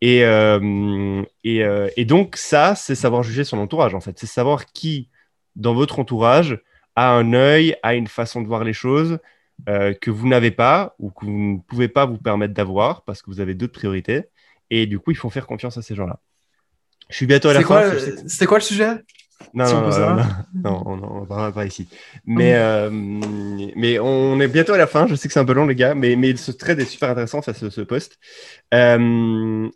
Et, 0.00 0.24
euh, 0.24 1.22
euh, 1.46 1.88
et, 1.96 2.04
donc, 2.04 2.36
ça, 2.36 2.74
c'est 2.74 2.94
savoir 2.94 3.22
juger 3.22 3.44
son 3.44 3.58
entourage, 3.58 3.94
en 3.94 4.00
fait. 4.00 4.18
C'est 4.18 4.26
savoir 4.26 4.66
qui, 4.66 5.08
dans 5.56 5.74
votre 5.74 5.98
entourage, 5.98 6.58
a 6.96 7.12
un 7.12 7.34
œil, 7.34 7.76
a 7.82 7.94
une 7.94 8.06
façon 8.06 8.40
de 8.40 8.46
voir 8.46 8.64
les 8.64 8.72
choses 8.72 9.18
que 9.66 10.10
vous 10.10 10.26
n'avez 10.26 10.50
pas 10.50 10.94
ou 10.98 11.10
que 11.10 11.26
vous 11.26 11.30
ne 11.30 11.58
pouvez 11.58 11.88
pas 11.88 12.06
vous 12.06 12.16
permettre 12.16 12.54
d'avoir 12.54 13.02
parce 13.04 13.20
que 13.20 13.30
vous 13.30 13.40
avez 13.40 13.52
d'autres 13.52 13.74
priorités. 13.74 14.22
Et 14.70 14.86
du 14.86 14.98
coup, 14.98 15.10
il 15.10 15.18
faut 15.18 15.28
faire 15.28 15.46
confiance 15.46 15.76
à 15.76 15.82
ces 15.82 15.94
gens-là. 15.94 16.18
Je 17.10 17.16
suis 17.16 17.26
bientôt 17.26 17.50
à 17.50 17.52
la 17.52 17.60
fin. 17.60 17.92
C'était 18.26 18.46
quoi 18.46 18.56
le 18.56 18.64
sujet? 18.64 19.02
Non, 19.54 19.64
non, 19.64 19.90
non, 19.90 20.24
non, 20.54 20.82
on 20.86 21.20
ne 21.22 21.26
parlera 21.26 21.52
pas 21.52 21.66
ici. 21.66 21.88
Mais, 22.24 22.54
euh, 22.54 22.90
mais 22.90 23.98
on 23.98 24.38
est 24.40 24.48
bientôt 24.48 24.74
à 24.74 24.78
la 24.78 24.86
fin. 24.86 25.06
Je 25.06 25.14
sais 25.14 25.28
que 25.28 25.34
c'est 25.34 25.40
un 25.40 25.44
peu 25.44 25.54
long, 25.54 25.66
les 25.66 25.74
gars, 25.74 25.94
mais, 25.94 26.14
mais 26.14 26.36
ce 26.36 26.52
trade 26.52 26.78
est 26.78 26.84
super 26.84 27.10
intéressant, 27.10 27.42
ça, 27.42 27.52
ce, 27.52 27.68
ce 27.68 27.80
post. 27.80 28.18
Euh, 28.74 29.68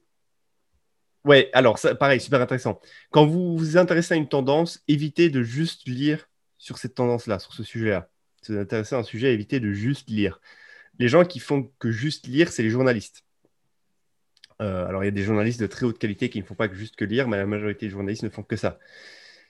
ouais, 1.25 1.51
alors, 1.53 1.79
pareil, 1.99 2.21
super 2.21 2.41
intéressant. 2.41 2.81
Quand 3.11 3.27
vous 3.27 3.57
vous 3.57 3.77
intéressez 3.77 4.15
à 4.15 4.17
une 4.17 4.29
tendance, 4.29 4.83
évitez 4.87 5.29
de 5.29 5.43
juste 5.43 5.89
lire 5.89 6.29
sur 6.59 6.79
cette 6.79 6.95
tendance-là, 6.95 7.39
sur 7.39 7.53
ce 7.53 7.65
sujet-là. 7.65 8.09
Si 8.43 8.53
vous 8.53 8.59
vous 8.59 8.63
intéressez 8.63 8.95
à 8.95 8.99
un 8.99 9.03
sujet, 9.03 9.33
évitez 9.35 9.59
de 9.59 9.73
juste 9.73 10.09
lire. 10.09 10.41
Les 10.99 11.09
gens 11.09 11.25
qui 11.25 11.41
font 11.41 11.71
que 11.81 11.91
juste 11.91 12.27
lire, 12.27 12.53
c'est 12.53 12.63
les 12.63 12.71
journalistes. 12.71 13.25
Euh, 14.63 14.87
alors, 14.87 15.03
il 15.03 15.07
y 15.07 15.09
a 15.09 15.11
des 15.11 15.25
journalistes 15.25 15.61
de 15.61 15.67
très 15.67 15.85
haute 15.85 15.99
qualité 15.99 16.29
qui 16.29 16.39
ne 16.39 16.45
font 16.45 16.55
pas 16.55 16.69
que 16.69 16.77
juste 16.77 16.95
que 16.95 17.05
lire, 17.05 17.27
mais 17.27 17.39
la 17.39 17.47
majorité 17.47 17.87
des 17.87 17.91
journalistes 17.91 18.23
ne 18.23 18.29
font 18.29 18.45
que 18.45 18.55
ça. 18.55 18.79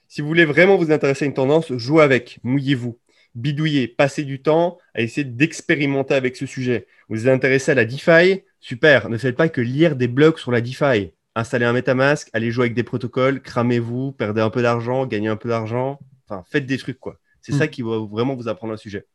Si 0.08 0.20
vous 0.20 0.28
voulez 0.28 0.44
vraiment 0.44 0.76
vous 0.76 0.92
intéresser 0.92 1.24
à 1.24 1.28
une 1.28 1.34
tendance, 1.34 1.72
jouez 1.76 2.02
avec, 2.02 2.38
mouillez-vous, 2.42 2.98
bidouillez, 3.34 3.88
passez 3.88 4.24
du 4.24 4.42
temps 4.42 4.78
à 4.94 5.00
essayer 5.00 5.24
d'expérimenter 5.24 6.14
avec 6.14 6.36
ce 6.36 6.46
sujet. 6.46 6.86
Vous 7.08 7.16
vous 7.16 7.28
intéressez 7.28 7.72
à 7.72 7.74
la 7.74 7.84
DeFi, 7.84 8.42
super. 8.60 9.08
Ne 9.08 9.18
faites 9.18 9.36
pas 9.36 9.48
que 9.48 9.60
lire 9.60 9.96
des 9.96 10.08
blogs 10.08 10.38
sur 10.38 10.52
la 10.52 10.60
DeFi. 10.60 11.12
Installez 11.34 11.64
un 11.64 11.72
MetaMask, 11.72 12.30
allez 12.32 12.50
jouer 12.50 12.66
avec 12.66 12.74
des 12.74 12.84
protocoles, 12.84 13.42
cramez-vous, 13.42 14.12
perdez 14.12 14.40
un 14.40 14.50
peu 14.50 14.62
d'argent, 14.62 15.04
gagnez 15.06 15.28
un 15.28 15.36
peu 15.36 15.48
d'argent. 15.48 15.98
Enfin, 16.28 16.44
faites 16.48 16.66
des 16.66 16.78
trucs, 16.78 17.00
quoi. 17.00 17.18
C'est 17.42 17.52
ça 17.52 17.66
mm. 17.66 17.70
qui 17.70 17.82
va 17.82 17.98
vraiment 17.98 18.34
vous 18.34 18.48
apprendre 18.48 18.72
un 18.72 18.78
sujet. 18.78 19.06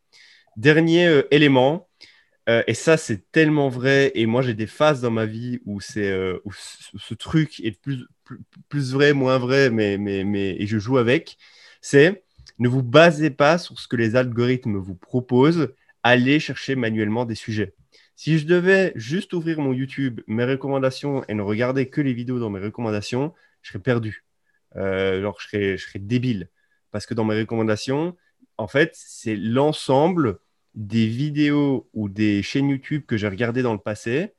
Dernier 0.58 1.08
euh, 1.08 1.24
élément, 1.32 1.88
euh, 2.50 2.64
et 2.68 2.74
ça, 2.74 2.98
c'est 2.98 3.32
tellement 3.32 3.70
vrai. 3.70 4.12
Et 4.16 4.26
moi, 4.26 4.42
j'ai 4.42 4.54
des 4.56 4.68
phases 4.68 5.02
dans 5.02 5.12
ma 5.12 5.26
vie 5.26 5.60
où, 5.66 5.80
c'est, 5.82 6.10
euh, 6.10 6.40
où 6.46 6.52
ce 6.54 7.14
truc 7.14 7.60
est 7.62 7.80
plus, 7.80 8.06
plus, 8.70 8.94
vrai, 8.94 9.14
moins 9.14 9.38
vrai, 9.38 9.70
mais, 9.70 9.98
mais, 9.98 10.24
mais, 10.24 10.56
et 10.60 10.66
je 10.68 10.80
joue 10.80 10.98
avec. 10.98 11.38
C'est 11.82 12.24
ne 12.60 12.68
vous 12.68 12.84
basez 12.84 13.30
pas 13.30 13.58
sur 13.58 13.80
ce 13.80 13.88
que 13.88 13.96
les 13.96 14.16
algorithmes 14.16 14.78
vous 14.78 14.96
proposent. 14.96 15.74
aller 16.04 16.40
chercher 16.40 16.76
manuellement 16.76 17.26
des 17.26 17.36
sujets. 17.36 17.76
Si 18.16 18.40
je 18.40 18.46
devais 18.48 18.94
juste 18.96 19.34
ouvrir 19.34 19.60
mon 19.60 19.74
YouTube, 19.74 20.22
mes 20.28 20.46
recommandations 20.46 21.24
et 21.28 21.34
ne 21.34 21.42
regarder 21.42 21.90
que 21.90 22.02
les 22.02 22.14
vidéos 22.14 22.40
dans 22.40 22.50
mes 22.50 22.60
recommandations, 22.60 23.34
je 23.62 23.70
serais 23.72 23.80
perdu. 23.84 24.26
Euh, 24.78 25.22
genre, 25.22 25.38
je 25.40 25.48
serais, 25.48 25.78
je 25.78 25.86
serais 25.86 26.00
débile. 26.00 26.50
Parce 26.92 27.06
que 27.06 27.14
dans 27.14 27.26
mes 27.26 27.40
recommandations, 27.40 28.16
en 28.58 28.68
fait, 28.68 28.92
c'est 28.96 29.36
l'ensemble 29.36 30.40
des 30.80 31.08
vidéos 31.08 31.90
ou 31.94 32.10
des 32.10 32.42
chaînes 32.42 32.70
YouTube 32.70 33.04
que 33.06 33.18
j'ai 33.18 33.28
regardées 33.28 33.62
dans 33.62 33.74
le 33.74 33.80
passé 33.80 34.34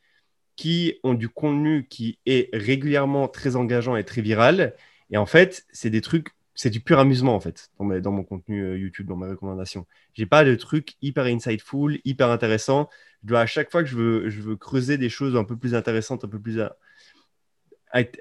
qui 0.57 0.95
ont 1.05 1.15
du 1.15 1.29
contenu 1.29 1.87
qui 1.89 2.19
est 2.27 2.49
régulièrement 2.55 3.29
très 3.29 3.57
engageant 3.57 3.97
et 3.97 4.05
très 4.05 4.23
viral. 4.23 4.75
Et 5.11 5.17
en 5.17 5.27
fait, 5.27 5.65
c'est 5.71 5.91
des 5.91 6.01
trucs, 6.01 6.29
c'est 6.55 6.71
du 6.71 6.81
pur 6.81 6.99
amusement 6.99 7.35
en 7.35 7.41
fait 7.41 7.71
dans, 7.79 8.11
mon 8.11 8.25
contenu 8.25 8.63
euh, 8.63 8.79
YouTube, 8.79 9.07
dans 9.07 9.17
mes 9.17 9.29
recommandations. 9.29 9.87
J'ai 10.15 10.27
pas 10.27 10.45
de 10.45 10.55
trucs 10.55 10.97
hyper 11.03 11.27
insightful, 11.27 12.01
hyper 12.05 12.31
intéressants 12.31 12.89
je 13.23 13.29
dois 13.29 13.41
à 13.41 13.47
chaque 13.47 13.71
fois 13.71 13.83
que 13.83 13.89
je 13.89 13.97
veux, 13.97 14.31
je 14.31 14.41
veux 14.41 14.57
creuser 14.57 14.97
des 14.97 15.09
choses 15.09 15.37
un 15.37 15.45
peu 15.45 15.57
plus 15.57 15.75
intéressantes, 15.75 16.25
un 16.25 16.29
peu 16.29 16.41
plus 16.41 16.61
euh, 16.61 16.69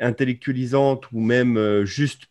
intellectualisantes 0.01 1.11
ou 1.11 1.21
même 1.21 1.57
euh, 1.57 1.85
juste 1.85 2.27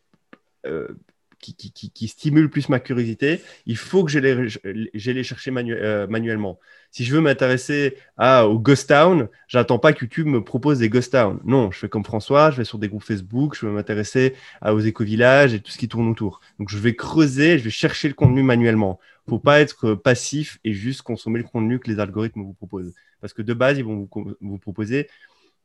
qui, 1.38 2.09
stimulent 2.09 2.51
plus 2.51 2.68
ma 2.68 2.81
curiosité, 2.81 3.40
il 3.66 3.77
faut 3.77 4.05
que 4.05 4.11
j'aille 4.11 4.48
les, 4.94 5.22
chercher 5.22 5.51
manuellement. 5.51 6.59
Si 6.90 7.05
je 7.05 7.14
veux 7.14 7.20
m'intéresser 7.20 7.96
au 8.18 8.59
Ghost 8.59 8.88
Town, 8.88 9.29
j'attends 9.46 9.79
pas 9.79 9.92
que 9.92 10.05
YouTube 10.05 10.27
me 10.27 10.42
propose 10.42 10.79
des 10.79 10.88
Ghost 10.88 11.12
Town. 11.12 11.40
Non, 11.44 11.70
je 11.70 11.79
fais 11.79 11.88
comme 11.88 12.05
François, 12.05 12.51
je 12.51 12.57
vais 12.59 12.64
sur 12.64 12.79
des 12.79 12.88
groupes 12.88 13.05
Facebook, 13.05 13.57
je 13.59 13.66
veux 13.66 13.72
m'intéresser 13.72 14.35
aux 14.64 14.81
éco-villages 14.81 15.55
et 15.55 15.61
tout 15.61 15.70
ce 15.70 15.79
qui 15.79 15.88
tourne 15.88 16.09
autour. 16.09 16.40
Donc 16.59 16.68
je 16.68 16.79
vais 16.79 16.94
creuser, 16.94 17.59
je 17.59 17.64
vais 17.64 17.70
chercher 17.70 18.09
le 18.09 18.14
contenu 18.14 18.42
manuellement 18.42 18.98
faut 19.29 19.38
pas 19.38 19.61
être 19.61 19.94
passif 19.94 20.59
et 20.64 20.72
juste 20.72 21.03
consommer 21.03 21.38
le 21.38 21.44
contenu 21.44 21.79
que 21.79 21.90
les 21.90 22.01
algorithmes 22.01 22.42
vous 22.42 22.55
proposent. 22.55 22.94
Parce 23.20 23.33
que 23.33 23.42
de 23.42 23.55
base, 23.55 23.79
ils 23.79 23.85
vont 23.85 24.09
vous, 24.40 24.59
proposer 24.59 25.09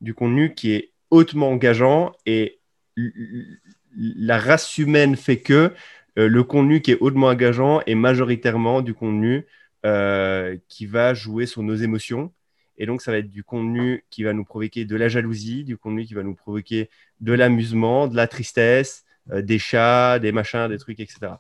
du 0.02 0.14
contenu 0.14 0.54
qui 0.54 0.72
est 0.74 0.92
hautement 1.10 1.50
engageant 1.50 2.12
et 2.26 2.60
la 3.96 4.40
race 4.40 4.78
humaine 4.78 5.16
fait 5.16 5.40
que 5.40 5.72
euh, 6.18 6.28
le 6.28 6.44
contenu 6.44 6.82
qui 6.82 6.92
est 6.92 6.98
hautement 7.00 7.28
engageant 7.28 7.82
est 7.86 7.96
majoritairement 7.96 8.82
du 8.82 8.94
contenu 8.94 9.46
euh, 9.86 10.58
qui 10.68 10.86
va 10.86 11.14
jouer 11.14 11.46
sur 11.46 11.64
nos 11.64 11.76
émotions. 11.76 12.32
Et 12.78 12.86
donc, 12.86 13.02
ça 13.02 13.12
va 13.12 13.18
être 13.18 13.30
du 13.30 13.44
contenu 13.44 14.04
qui 14.10 14.24
va 14.24 14.34
nous 14.34 14.46
provoquer 14.46 14.86
de 14.86 14.96
la 14.96 15.08
jalousie, 15.08 15.64
du 15.64 15.78
contenu 15.78 16.06
qui 16.06 16.14
va 16.14 16.24
nous 16.24 16.36
provoquer 16.36 16.90
de 17.22 17.34
l'amusement, 17.34 18.08
de 18.08 18.16
la 18.16 18.28
tristesse, 18.28 19.04
euh, 19.32 19.42
des 19.42 19.60
chats, 19.60 20.20
des 20.20 20.32
machins, 20.32 20.68
des 20.68 20.78
trucs, 20.78 21.00
etc. 21.00 21.34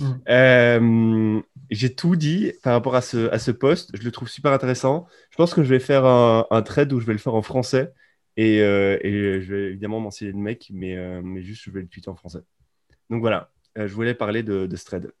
Mm. 0.00 1.40
J'ai 1.70 1.94
tout 1.94 2.16
dit 2.16 2.52
par 2.62 2.72
rapport 2.72 2.96
à 2.96 3.00
ce, 3.00 3.30
à 3.30 3.38
ce 3.38 3.50
post. 3.50 3.90
Je 3.94 4.02
le 4.02 4.10
trouve 4.10 4.28
super 4.28 4.52
intéressant. 4.52 5.06
Je 5.30 5.36
pense 5.36 5.54
que 5.54 5.62
je 5.62 5.68
vais 5.68 5.78
faire 5.78 6.04
un, 6.04 6.46
un 6.50 6.62
thread 6.62 6.92
où 6.92 7.00
je 7.00 7.06
vais 7.06 7.12
le 7.12 7.18
faire 7.18 7.34
en 7.34 7.42
français. 7.42 7.92
Et, 8.40 8.62
euh, 8.62 8.96
et 9.02 9.42
je 9.42 9.54
vais 9.54 9.66
évidemment 9.66 10.00
mentionner 10.00 10.32
le 10.32 10.38
mec, 10.38 10.70
mais, 10.72 10.96
euh, 10.96 11.20
mais 11.22 11.42
juste 11.42 11.62
je 11.62 11.70
vais 11.70 11.82
le 11.82 11.88
tweeter 11.88 12.08
en 12.08 12.16
français. 12.16 12.40
Donc 13.10 13.20
voilà, 13.20 13.50
je 13.76 13.92
voulais 13.92 14.14
parler 14.14 14.42
de, 14.42 14.66
thread. 14.76 15.02
De 15.02 15.12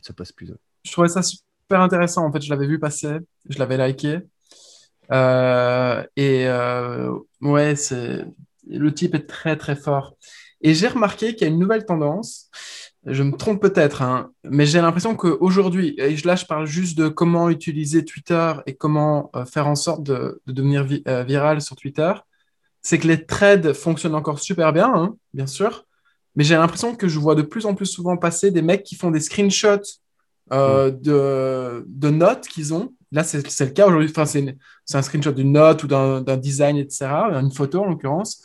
ce 0.00 0.12
post 0.14 0.34
plus. 0.34 0.50
Je 0.84 0.90
trouvais 0.90 1.08
ça 1.08 1.20
super 1.22 1.82
intéressant. 1.82 2.24
En 2.24 2.32
fait, 2.32 2.40
je 2.40 2.48
l'avais 2.48 2.66
vu 2.66 2.78
passer, 2.78 3.18
je 3.46 3.58
l'avais 3.58 3.76
liké. 3.76 4.20
et 6.16 6.48
ouais, 7.42 7.74
le 8.70 8.94
type 8.94 9.14
est 9.14 9.26
très 9.26 9.58
très 9.58 9.76
fort. 9.76 10.16
Et 10.62 10.72
j'ai 10.72 10.88
remarqué 10.88 11.34
qu'il 11.34 11.46
y 11.46 11.50
a 11.50 11.52
une 11.52 11.58
nouvelle 11.58 11.84
tendance 11.84 12.48
je 13.06 13.22
me 13.22 13.36
trompe 13.36 13.60
peut-être, 13.60 14.02
hein, 14.02 14.30
mais 14.44 14.66
j'ai 14.66 14.80
l'impression 14.80 15.14
qu'aujourd'hui, 15.14 15.94
et 15.98 16.16
là 16.24 16.36
je 16.36 16.46
parle 16.46 16.66
juste 16.66 16.96
de 16.96 17.08
comment 17.08 17.50
utiliser 17.50 18.04
Twitter 18.04 18.52
et 18.66 18.74
comment 18.74 19.30
euh, 19.36 19.44
faire 19.44 19.66
en 19.66 19.74
sorte 19.74 20.02
de, 20.02 20.40
devenir 20.46 20.86
euh, 21.06 21.22
viral 21.22 21.60
sur 21.60 21.76
Twitter, 21.76 22.12
c'est 22.80 22.98
que 22.98 23.06
les 23.06 23.24
trades 23.26 23.72
fonctionnent 23.74 24.14
encore 24.14 24.38
super 24.38 24.72
bien, 24.72 24.92
hein, 24.94 25.16
bien 25.34 25.46
sûr, 25.46 25.84
mais 26.34 26.44
j'ai 26.44 26.54
l'impression 26.54 26.96
que 26.96 27.08
je 27.08 27.18
vois 27.18 27.34
de 27.34 27.42
plus 27.42 27.66
en 27.66 27.74
plus 27.74 27.86
souvent 27.86 28.16
passer 28.16 28.50
des 28.50 28.62
mecs 28.62 28.84
qui 28.84 28.94
font 28.94 29.10
des 29.10 29.20
screenshots 29.20 30.00
euh, 30.52 30.90
mm. 30.90 31.00
de, 31.00 31.84
de, 31.86 32.10
notes 32.10 32.48
qu'ils 32.48 32.74
ont. 32.74 32.92
Là, 33.12 33.22
c'est 33.22 33.60
le 33.60 33.70
cas 33.70 33.86
aujourd'hui, 33.86 34.10
enfin, 34.10 34.26
c'est 34.26 34.96
un 34.96 35.02
screenshot 35.02 35.32
d'une 35.32 35.52
note 35.52 35.84
ou 35.84 35.86
d'un 35.86 36.36
design, 36.36 36.76
etc., 36.76 37.06
une 37.40 37.52
photo 37.52 37.82
en 37.82 37.86
l'occurrence 37.86 38.42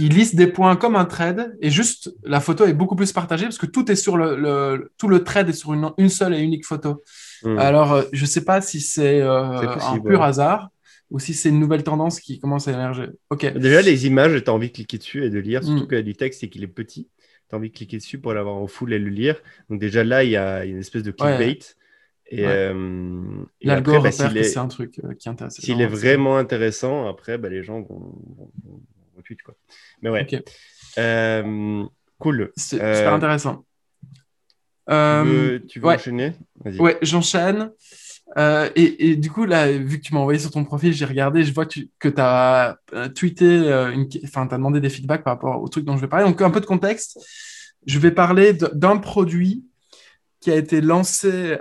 il 0.00 0.14
liste 0.14 0.34
des 0.34 0.46
points 0.46 0.76
comme 0.76 0.96
un 0.96 1.04
trade 1.04 1.56
et 1.60 1.70
juste 1.70 2.14
la 2.24 2.40
photo 2.40 2.64
est 2.64 2.72
beaucoup 2.72 2.96
plus 2.96 3.12
partagée 3.12 3.44
parce 3.44 3.58
que 3.58 3.66
tout 3.66 3.90
est 3.90 3.96
sur 3.96 4.16
le, 4.16 4.90
tout 4.96 5.08
le 5.08 5.22
trade 5.22 5.50
est 5.50 5.54
sur 5.54 5.74
une, 5.74 5.90
une 5.98 6.08
seule 6.08 6.34
et 6.34 6.40
unique 6.40 6.64
photo. 6.64 7.02
Hmm. 7.42 7.58
Alors 7.58 7.92
euh, 7.92 8.02
je 8.12 8.24
sais 8.24 8.44
pas 8.44 8.60
si 8.60 8.80
c'est 8.80 9.20
euh, 9.20 9.76
un 9.78 10.00
pur 10.00 10.22
hasard 10.22 10.70
ou 11.10 11.18
si 11.18 11.34
c'est 11.34 11.50
une 11.50 11.60
nouvelle 11.60 11.82
tendance 11.82 12.20
qui 12.20 12.38
commence 12.38 12.66
à 12.68 12.72
émerger. 12.72 13.08
Ok. 13.30 13.46
Déjà 13.54 13.82
les 13.82 14.06
images, 14.06 14.42
tu 14.42 14.50
as 14.50 14.54
envie 14.54 14.68
de 14.68 14.74
cliquer 14.74 14.96
dessus 14.96 15.24
et 15.24 15.30
de 15.30 15.38
lire, 15.38 15.62
surtout 15.62 15.84
hmm. 15.84 15.88
qu'il 15.88 15.96
y 15.96 16.00
a 16.00 16.04
du 16.04 16.14
texte 16.14 16.42
et 16.44 16.48
qu'il 16.48 16.62
est 16.62 16.68
petit. 16.68 17.08
Tu 17.48 17.54
as 17.54 17.58
envie 17.58 17.68
de 17.68 17.76
cliquer 17.76 17.98
dessus 17.98 18.18
pour 18.18 18.32
l'avoir 18.32 18.56
en 18.56 18.66
full 18.66 18.92
et 18.92 18.98
le 18.98 19.10
lire. 19.10 19.36
Donc 19.68 19.80
déjà 19.80 20.02
là, 20.02 20.24
il 20.24 20.30
y 20.30 20.36
a 20.36 20.64
une 20.64 20.78
espèce 20.78 21.02
de 21.02 21.10
clickbait. 21.10 21.58
Et, 22.32 22.46
euh, 22.46 23.42
L'algorithme, 23.60 24.32
bah, 24.32 24.42
c'est 24.44 24.58
un 24.58 24.68
truc 24.68 24.92
qui 24.92 25.28
est 25.28 25.30
intéressant. 25.30 25.60
S'il 25.60 25.80
est 25.80 25.86
vraiment 25.86 26.36
intéressant, 26.36 27.08
après, 27.08 27.38
bah, 27.38 27.48
les 27.48 27.64
gens 27.64 27.80
vont, 27.80 28.14
Quoi. 29.44 29.54
Mais 30.02 30.10
ouais. 30.10 30.26
Euh, 30.98 31.84
cool. 32.18 32.52
C'est 32.56 32.80
euh, 32.80 32.94
super 32.94 33.14
intéressant. 33.14 33.64
Tu 34.88 34.94
veux, 34.94 35.64
tu 35.68 35.80
veux 35.80 35.88
enchaîner? 35.88 36.32
Ouais, 36.78 36.98
j'enchaîne. 37.02 37.70
Euh, 38.36 38.68
et, 38.76 39.10
et, 39.10 39.16
du 39.16 39.30
coup, 39.30 39.44
là, 39.44 39.70
vu 39.72 39.98
que 39.98 40.04
tu 40.04 40.14
m'as 40.14 40.20
envoyé 40.20 40.38
sur 40.38 40.50
ton 40.50 40.64
profil, 40.64 40.92
j'ai 40.92 41.04
regardé, 41.04 41.42
je 41.42 41.52
vois 41.52 41.66
que 41.66 42.08
tu 42.08 42.20
as 42.20 42.76
tweeté, 43.14 43.72
enfin, 44.24 44.46
tu 44.46 44.54
as 44.54 44.56
demandé 44.56 44.80
des 44.80 44.90
feedbacks 44.90 45.24
par 45.24 45.34
rapport 45.34 45.62
au 45.62 45.68
truc 45.68 45.84
dont 45.84 45.96
je 45.96 46.00
vais 46.00 46.08
parler. 46.08 46.26
Donc, 46.26 46.40
un 46.42 46.50
peu 46.50 46.60
de 46.60 46.66
contexte. 46.66 47.18
Je 47.86 47.98
vais 47.98 48.10
parler 48.10 48.52
d'un 48.52 48.98
produit 48.98 49.64
qui 50.40 50.50
a 50.50 50.56
été 50.56 50.80
lancé 50.80 51.58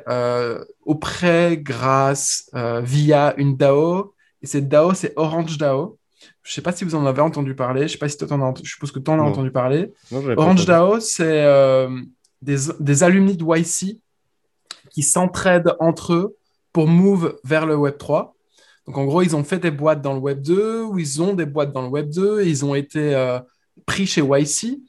auprès, 0.85 1.57
grâce, 1.57 2.49
via 2.83 3.33
une 3.37 3.55
DAO. 3.57 4.15
Et 4.41 4.47
cette 4.47 4.69
DAO, 4.69 4.93
c'est 4.93 5.13
Orange 5.17 5.57
DAO. 5.57 5.99
Je 6.49 6.53
ne 6.53 6.55
sais 6.55 6.61
pas 6.63 6.71
si 6.71 6.83
vous 6.83 6.95
en 6.95 7.05
avez 7.05 7.21
entendu 7.21 7.53
parler. 7.53 7.83
Je 7.83 7.89
sais 7.89 7.99
pas 7.99 8.09
si 8.09 8.17
toi 8.17 8.27
en 8.31 8.41
as... 8.41 8.55
Je 8.63 8.71
suppose 8.71 8.91
que 8.91 8.97
tu 8.97 9.11
en 9.11 9.19
as 9.19 9.21
entendu 9.21 9.51
parler. 9.51 9.93
Orange 10.35 10.65
DAO, 10.65 10.99
c'est 10.99 11.43
euh, 11.45 12.01
des, 12.41 12.57
des 12.79 13.03
alumni 13.03 13.37
de 13.37 13.45
YC 13.45 13.99
qui 14.89 15.03
s'entraident 15.03 15.75
entre 15.79 16.13
eux 16.13 16.37
pour 16.73 16.87
move 16.87 17.37
vers 17.43 17.67
le 17.67 17.75
Web 17.75 17.99
3. 17.99 18.35
Donc 18.87 18.97
en 18.97 19.05
gros, 19.05 19.21
ils 19.21 19.35
ont 19.35 19.43
fait 19.43 19.59
des 19.59 19.69
boîtes 19.69 20.01
dans 20.01 20.13
le 20.13 20.19
Web 20.19 20.41
2 20.41 20.85
ou 20.85 20.97
ils 20.97 21.21
ont 21.21 21.35
des 21.35 21.45
boîtes 21.45 21.71
dans 21.71 21.83
le 21.83 21.87
Web 21.87 22.09
2 22.09 22.41
et 22.41 22.47
ils 22.47 22.65
ont 22.65 22.73
été 22.73 23.13
euh, 23.13 23.39
pris 23.85 24.07
chez 24.07 24.23
YC 24.23 24.79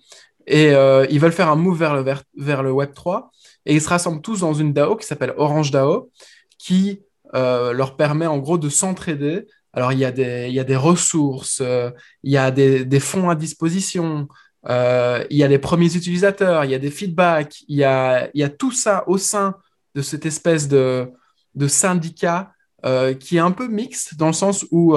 et 0.46 0.70
euh, 0.70 1.04
ils 1.10 1.20
veulent 1.20 1.30
faire 1.30 1.50
un 1.50 1.56
move 1.56 1.78
vers 1.78 1.94
le, 1.94 2.00
vers, 2.00 2.22
vers, 2.38 2.62
le 2.62 2.72
Web 2.72 2.94
3 2.94 3.30
et 3.66 3.74
ils 3.74 3.82
se 3.82 3.88
rassemblent 3.90 4.22
tous 4.22 4.40
dans 4.40 4.54
une 4.54 4.72
DAO 4.72 4.96
qui 4.96 5.06
s'appelle 5.06 5.34
Orange 5.36 5.70
DAO 5.72 6.10
qui 6.56 7.02
leur 7.34 7.96
permet 7.96 8.26
en 8.26 8.38
gros 8.38 8.56
de 8.56 8.70
s'entraider 8.70 9.46
alors, 9.72 9.92
il 9.92 10.00
y 10.00 10.04
a 10.04 10.10
des, 10.10 10.48
il 10.48 10.54
y 10.54 10.60
a 10.60 10.64
des 10.64 10.76
ressources, 10.76 11.60
euh, 11.60 11.90
il 12.22 12.32
y 12.32 12.36
a 12.36 12.50
des, 12.50 12.84
des, 12.84 13.00
fonds 13.00 13.30
à 13.30 13.36
disposition, 13.36 14.26
euh, 14.68 15.24
il 15.30 15.36
y 15.36 15.44
a 15.44 15.48
les 15.48 15.58
premiers 15.58 15.94
utilisateurs, 15.94 16.64
il 16.64 16.72
y 16.72 16.74
a 16.74 16.78
des 16.78 16.90
feedbacks, 16.90 17.62
il 17.68 17.76
y 17.76 17.84
a, 17.84 18.28
il 18.34 18.40
y 18.40 18.42
a 18.42 18.48
tout 18.48 18.72
ça 18.72 19.04
au 19.06 19.16
sein 19.16 19.54
de 19.94 20.02
cette 20.02 20.26
espèce 20.26 20.66
de, 20.66 21.08
de 21.54 21.68
syndicat 21.68 22.52
euh, 22.84 23.14
qui 23.14 23.36
est 23.36 23.40
un 23.40 23.52
peu 23.52 23.68
mixte 23.68 24.16
dans 24.16 24.28
le 24.28 24.32
sens 24.32 24.66
où 24.72 24.96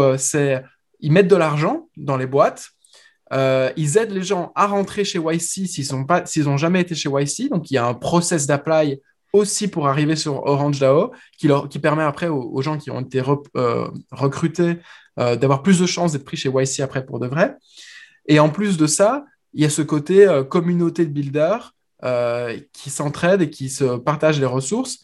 ils 1.00 1.12
mettent 1.12 1.28
de 1.28 1.36
l'argent 1.36 1.90
dans 1.96 2.18
les 2.18 2.28
boîtes, 2.28 2.70
ils 3.32 3.98
aident 3.98 4.12
les 4.12 4.24
gens 4.24 4.52
à 4.56 4.68
rentrer 4.68 5.04
chez 5.06 5.20
YC 5.20 5.68
s'ils 5.68 6.46
n'ont 6.46 6.58
jamais 6.58 6.82
été 6.82 6.96
chez 6.96 7.10
YC, 7.10 7.50
donc 7.50 7.70
il 7.70 7.76
y 7.76 7.78
a 7.78 7.86
un 7.86 7.94
process 7.94 8.48
d'apply 8.48 9.02
aussi 9.34 9.68
pour 9.68 9.88
arriver 9.88 10.16
sur 10.16 10.46
Orange 10.46 10.80
DAO, 10.80 11.12
qui, 11.38 11.48
leur, 11.48 11.68
qui 11.68 11.80
permet 11.80 12.04
après 12.04 12.28
aux, 12.28 12.62
gens 12.62 12.78
qui 12.78 12.92
ont 12.92 13.02
été 13.02 13.22
euh, 13.58 13.88
recrutés 14.12 14.78
euh, 15.20 15.36
d'avoir 15.36 15.64
plus 15.64 15.80
de 15.80 15.88
chances 15.88 16.14
d'être 16.14 16.24
pris 16.24 16.38
chez 16.38 16.50
YC 16.50 16.82
après 16.82 17.06
pour 17.06 17.20
de 17.20 17.28
vrai. 17.28 17.56
Et 18.28 18.40
en 18.40 18.50
plus 18.50 18.78
de 18.78 18.88
ça, 18.88 19.26
il 19.54 19.62
y 19.62 19.66
a 19.66 19.70
ce 19.70 19.82
côté 19.82 20.28
euh, 20.28 20.44
communauté 20.44 21.06
de 21.06 21.12
builders 21.12 21.74
qui 22.74 22.90
s'entraident 22.90 23.44
et 23.44 23.50
qui 23.50 23.70
se 23.70 23.96
partagent 23.96 24.38
les 24.38 24.46
ressources. 24.46 25.00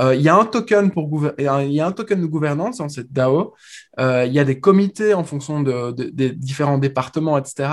il 0.00 0.22
y 0.22 0.30
a 0.30 0.34
un 0.34 0.46
token 0.46 0.90
pour 0.90 1.30
il 1.36 1.44
y 1.44 1.80
a 1.80 1.86
un 1.86 1.92
token 1.92 2.22
de 2.22 2.26
gouvernance 2.26 2.78
dans 2.78 2.88
cette 2.88 3.12
DAO. 3.12 3.54
il 3.98 4.32
y 4.32 4.38
a 4.38 4.44
des 4.44 4.58
comités 4.58 5.12
en 5.12 5.24
fonction 5.24 5.60
de, 5.60 5.90
des 5.90 6.32
différents 6.32 6.78
départements, 6.78 7.36
etc. 7.36 7.68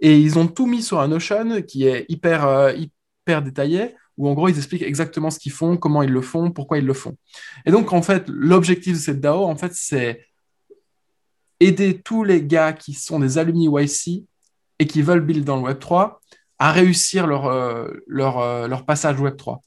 Et 0.00 0.18
ils 0.18 0.38
ont 0.38 0.46
tout 0.46 0.66
mis 0.66 0.82
sur 0.82 0.98
un 0.98 1.08
Notion 1.08 1.60
qui 1.60 1.86
est 1.86 2.06
hyper, 2.08 2.72
hyper 2.74 3.42
détaillé 3.42 3.94
où 4.20 4.28
en 4.28 4.34
gros 4.34 4.48
ils 4.48 4.56
expliquent 4.58 4.82
exactement 4.82 5.30
ce 5.30 5.38
qu'ils 5.38 5.50
font, 5.50 5.78
comment 5.78 6.02
ils 6.02 6.12
le 6.12 6.20
font, 6.20 6.50
pourquoi 6.50 6.76
ils 6.76 6.84
le 6.84 6.92
font. 6.92 7.16
Et 7.64 7.70
donc 7.70 7.94
en 7.94 8.02
fait, 8.02 8.24
l'objectif 8.28 8.92
de 8.92 8.98
cette 8.98 9.20
DAO, 9.20 9.46
en 9.46 9.56
fait, 9.56 9.72
c'est 9.74 10.26
aider 11.58 12.02
tous 12.02 12.22
les 12.22 12.44
gars 12.44 12.74
qui 12.74 12.92
sont 12.92 13.18
des 13.18 13.38
alumni 13.38 13.70
YC 13.72 14.26
et 14.78 14.86
qui 14.86 15.00
veulent 15.00 15.22
build 15.22 15.44
dans 15.44 15.56
le 15.56 15.62
Web 15.62 15.78
3 15.78 16.20
à 16.58 16.70
réussir 16.70 17.26
leur, 17.26 17.46
euh, 17.46 17.88
leur, 18.06 18.40
euh, 18.40 18.68
leur 18.68 18.84
passage 18.84 19.18
Web 19.18 19.38
3. 19.38 19.62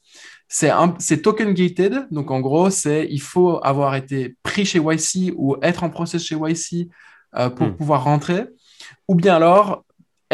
c'est 0.48 1.22
token 1.22 1.52
gated, 1.52 2.06
donc 2.12 2.30
en 2.30 2.38
gros, 2.38 2.70
c'est 2.70 3.08
il 3.10 3.20
faut 3.20 3.58
avoir 3.64 3.96
été 3.96 4.36
pris 4.44 4.64
chez 4.64 4.78
YC 4.78 5.34
ou 5.36 5.56
être 5.62 5.82
en 5.82 5.90
process 5.90 6.22
chez 6.22 6.36
YC 6.36 6.88
euh, 7.34 7.50
pour 7.50 7.66
hmm. 7.66 7.76
pouvoir 7.76 8.04
rentrer, 8.04 8.46
ou 9.08 9.16
bien 9.16 9.34
alors 9.34 9.84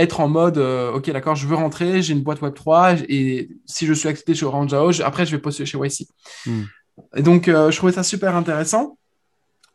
être 0.00 0.20
en 0.20 0.28
mode 0.28 0.58
euh, 0.58 0.92
ok 0.92 1.10
d'accord 1.10 1.36
je 1.36 1.46
veux 1.46 1.56
rentrer 1.56 2.02
j'ai 2.02 2.12
une 2.12 2.22
boîte 2.22 2.42
web 2.42 2.54
3 2.54 2.94
et 3.08 3.50
si 3.66 3.86
je 3.86 3.92
suis 3.92 4.08
accepté 4.08 4.34
chez 4.34 4.46
Orange 4.46 5.00
après 5.00 5.26
je 5.26 5.32
vais 5.32 5.40
postuler 5.40 5.66
chez 5.66 5.78
YC 5.78 6.06
hmm. 6.46 6.62
et 7.16 7.22
donc 7.22 7.48
euh, 7.48 7.70
je 7.70 7.76
trouvais 7.76 7.92
ça 7.92 8.02
super 8.02 8.36
intéressant. 8.36 8.96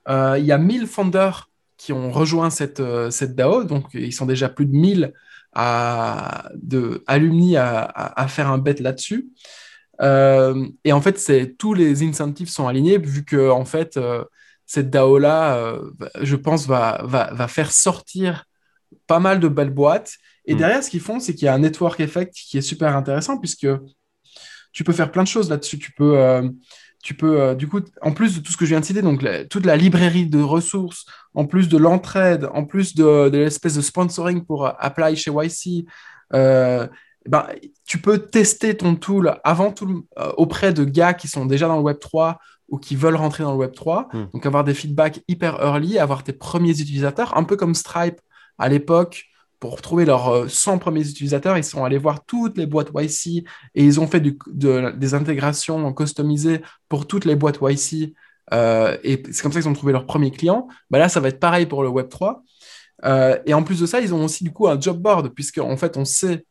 Il 0.08 0.46
y 0.46 0.52
a 0.52 0.60
1000 0.60 0.86
founders 0.86 1.50
qui 1.78 1.92
ont 1.92 2.12
rejoint 2.12 2.52
cette, 2.52 2.82
cette 3.10 3.34
DAO. 3.34 3.64
Donc 3.64 3.86
ils 3.96 4.14
sont 4.14 4.28
déjà 4.28 4.50
plus 4.50 4.68
de 4.68 4.76
1000 4.76 5.14
à, 5.54 6.52
de 6.54 7.04
alumni 7.08 7.58
à, 7.58 7.82
à 7.82 8.28
faire 8.28 8.52
un 8.52 8.60
bet 8.60 8.76
là-dessus. 8.76 9.32
Euh, 10.02 10.68
et 10.84 10.94
en 10.94 11.02
fait, 11.02 11.18
c'est 11.20 11.56
tous 11.58 11.74
les 11.74 12.04
incentives 12.04 12.50
sont 12.50 12.68
alignés 12.68 12.98
vu 12.98 13.24
que 13.24 13.50
en 13.50 13.66
fait, 13.66 13.98
euh, 13.98 14.24
cette 14.66 14.90
DAO 14.90 15.18
là, 15.18 15.56
euh, 15.58 15.92
je 16.22 16.36
pense, 16.36 16.68
va, 16.68 17.02
va, 17.04 17.34
va, 17.34 17.48
faire 17.48 17.72
sortir 17.72 18.46
pas 19.08 19.20
mal 19.20 19.40
de 19.40 19.48
belles 19.48 19.74
boîtes. 19.74 20.14
Et 20.46 20.56
mm. 20.56 20.58
derrière, 20.58 20.84
ce 20.84 20.90
qu'ils 20.90 21.02
font, 21.02 21.20
c'est 21.20 21.34
qu'il 21.34 21.46
y 21.46 21.48
a 21.48 21.54
un 21.54 21.60
network 21.60 22.00
effect 22.00 22.34
qui 22.34 22.58
est 22.58 22.62
super 22.62 22.96
intéressant 22.96 23.38
puisque 23.38 23.68
tu 24.72 24.84
peux 24.84 24.94
faire 24.94 25.12
plein 25.12 25.24
de 25.24 25.28
choses 25.28 25.50
là-dessus. 25.50 25.80
Tu 25.80 25.92
peux, 25.92 26.42
tu 27.02 27.14
peux, 27.14 27.56
du 27.56 27.68
coup, 27.68 27.80
en 28.02 28.12
plus 28.12 28.36
de 28.36 28.42
tout 28.42 28.52
ce 28.52 28.58
que 28.58 28.66
je 28.66 28.72
viens 28.72 28.82
de 28.82 28.86
citer, 28.86 29.02
donc 29.02 29.26
toute 29.50 29.66
la 29.66 29.78
librairie 29.78 30.26
de 30.28 30.42
ressources, 30.42 31.06
en 31.34 31.46
plus 31.46 31.70
de 31.70 31.78
l'entraide, 31.78 32.50
en 32.54 32.66
plus 32.66 32.94
de, 32.94 33.30
de 33.30 33.38
l'espèce 33.38 33.76
de 33.76 33.82
sponsoring 33.82 34.44
pour 34.44 34.68
apply 34.68 35.16
chez 35.16 35.32
YC, 35.32 35.86
eh 37.26 37.30
ben, 37.30 37.48
tu 37.88 37.98
peux 37.98 38.20
tester 38.20 38.78
ton 38.78 38.96
tool 38.96 39.40
avant 39.44 39.72
tout 39.72 40.06
euh, 40.20 40.32
auprès 40.38 40.74
de 40.74 40.84
gars 40.84 41.14
qui 41.14 41.28
sont 41.28 41.46
déjà 41.46 41.68
dans 41.68 41.78
le 41.78 41.82
Web 41.82 42.00
3 42.00 42.40
ou 42.70 42.78
qui 42.78 42.96
veulent 42.96 43.16
rentrer 43.16 43.44
dans 43.44 43.52
le 43.52 43.58
Web 43.58 43.74
3. 43.74 44.10
Hmm. 44.14 44.26
Donc 44.32 44.46
avoir 44.46 44.64
des 44.64 44.76
feedbacks 44.76 45.22
hyper 45.28 45.60
early, 45.62 45.98
avoir 45.98 46.24
tes 46.24 46.34
premiers 46.34 46.80
utilisateurs, 46.80 47.36
un 47.36 47.44
peu 47.44 47.56
comme 47.56 47.74
Stripe 47.74 48.22
à 48.58 48.70
l'époque. 48.70 49.26
Pour 49.60 49.82
trouver 49.82 50.06
leurs 50.06 50.50
100 50.50 50.76
euh, 50.76 50.78
premiers 50.78 51.10
utilisateurs, 51.10 51.58
ils 51.58 51.64
sont 51.64 51.84
allés 51.84 51.98
voir 51.98 52.26
toutes 52.26 52.58
les 52.58 52.66
boîtes 52.66 52.90
YC 52.94 53.46
et 53.74 53.84
ils 53.84 54.00
ont 54.00 54.06
fait 54.06 54.22
des 54.22 55.14
intégrations 55.14 55.94
customisées 55.94 56.62
pour 56.90 57.08
toutes 57.08 57.26
les 57.26 57.36
boîtes 57.36 57.60
YC. 57.62 58.14
Euh, 58.54 58.98
et 59.04 59.24
c'est 59.32 59.42
comme 59.42 59.52
ça 59.52 59.62
qu'ils 59.62 59.70
ont 59.70 59.74
trouvé 59.74 59.94
leurs 59.94 60.06
premiers 60.06 60.30
clients. 60.30 60.68
Bah 60.92 61.00
là, 61.00 61.10
ça 61.10 61.20
va 61.20 61.30
être 61.30 61.40
pareil 61.40 61.66
pour 61.66 61.84
le 61.84 61.90
Web 61.90 62.10
3. 62.10 62.44
et 63.46 63.54
en 63.54 63.64
plus 63.64 63.80
de 63.80 63.86
ça, 63.86 64.02
ils 64.02 64.14
ont 64.14 64.26
aussi 64.26 64.44
du 64.44 64.52
coup 64.52 64.68
un 64.68 64.80
job 64.80 65.02
board, 65.02 65.30
puisque 65.34 65.58
en 65.58 65.78
fait, 65.78 65.98
on 65.98 66.06
sait 66.06 66.46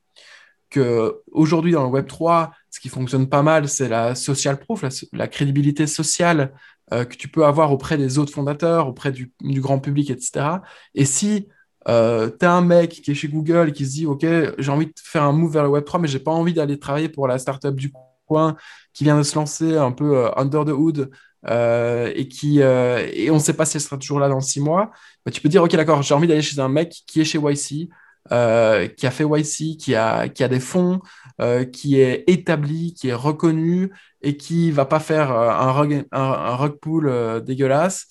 aujourd'hui 1.31 1.73
dans 1.73 1.85
le 1.85 1.89
Web 1.89 2.07
3, 2.07 2.53
ce 2.71 2.81
qui 2.81 2.89
fonctionne 2.89 3.29
pas 3.29 3.43
mal, 3.43 3.69
c'est 3.69 3.89
la 3.89 4.15
social 4.15 4.59
proof, 4.59 4.85
la, 5.13 5.29
crédibilité 5.29 5.87
sociale 5.87 6.53
euh, 6.93 7.05
que 7.05 7.17
tu 7.17 7.29
peux 7.29 7.45
avoir 7.45 7.73
auprès 7.73 7.97
des 7.97 8.19
autres 8.19 8.33
fondateurs, 8.33 8.89
auprès 8.89 9.13
du, 9.13 9.33
grand 9.43 9.79
public, 9.79 10.11
etc. 10.11 10.47
Et 10.95 11.05
si 11.05 11.49
euh, 11.89 12.31
un 12.41 12.61
mec 12.61 12.91
qui 12.91 13.11
est 13.11 13.15
chez 13.15 13.29
Google 13.29 13.69
et 13.69 13.73
qui 13.73 13.87
se 13.87 13.93
dit, 13.93 14.07
OK, 14.07 14.25
j'ai 14.59 14.71
envie 14.71 14.87
de 14.87 14.93
faire 15.03 15.23
un 15.23 15.33
move 15.33 15.53
vers 15.53 15.65
le 15.65 15.69
Web 15.71 15.85
3, 15.85 16.01
mais 16.01 16.09
j'ai 16.09 16.19
pas 16.19 16.31
envie 16.31 16.55
d'aller 16.55 16.79
travailler 16.79 17.09
pour 17.09 17.29
la 17.29 17.39
startup 17.39 17.75
du 17.75 17.93
coin 18.27 18.57
qui 18.93 19.05
vient 19.05 19.19
de 19.19 19.23
se 19.23 19.35
lancer 19.35 19.77
un 19.77 19.93
peu 19.93 20.17
euh, 20.17 20.31
under 20.37 20.65
the 20.65 20.71
hood 20.71 21.11
et 21.47 22.27
qui 22.29 22.61
et 22.61 23.31
on 23.31 23.39
sait 23.39 23.53
pas 23.53 23.67
si 23.67 23.77
elle 23.77 23.83
sera 23.83 23.99
toujours 23.99 24.19
là 24.19 24.31
dans 24.31 24.41
six 24.41 24.61
mois, 24.61 24.91
bah, 25.27 25.31
tu 25.31 25.43
peux 25.43 25.51
dire, 25.51 25.63
OK, 25.63 25.77
d'accord, 25.77 26.03
j'ai 26.03 26.15
envie 26.15 26.27
d'aller 26.27 26.41
chez 26.41 26.59
un 26.59 26.71
mec 26.71 27.03
qui 27.07 27.21
est 27.21 27.25
chez 27.25 27.39
YC, 27.39 27.91
euh, 28.33 28.89
qui 28.89 29.07
a 29.07 29.11
fait 29.11 29.25
YC, 29.25 29.77
qui 29.77 29.95
a, 29.95 30.29
qui 30.29 30.43
a 30.43 30.49
des 30.49 30.61
fonds, 30.61 31.01
euh, 31.43 31.65
qui 31.65 32.01
est 32.01 32.25
établi, 32.27 32.95
qui 32.95 33.09
est 33.09 33.15
reconnu 33.15 33.93
et 34.23 34.39
qui 34.39 34.71
va 34.71 34.87
pas 34.87 34.99
faire 34.99 35.31
euh, 35.31 35.51
un 35.51 35.71
rug, 35.71 36.07
un, 36.11 36.57
rug 36.57 36.79
pool 36.81 37.43
dégueulasse. 37.45 38.07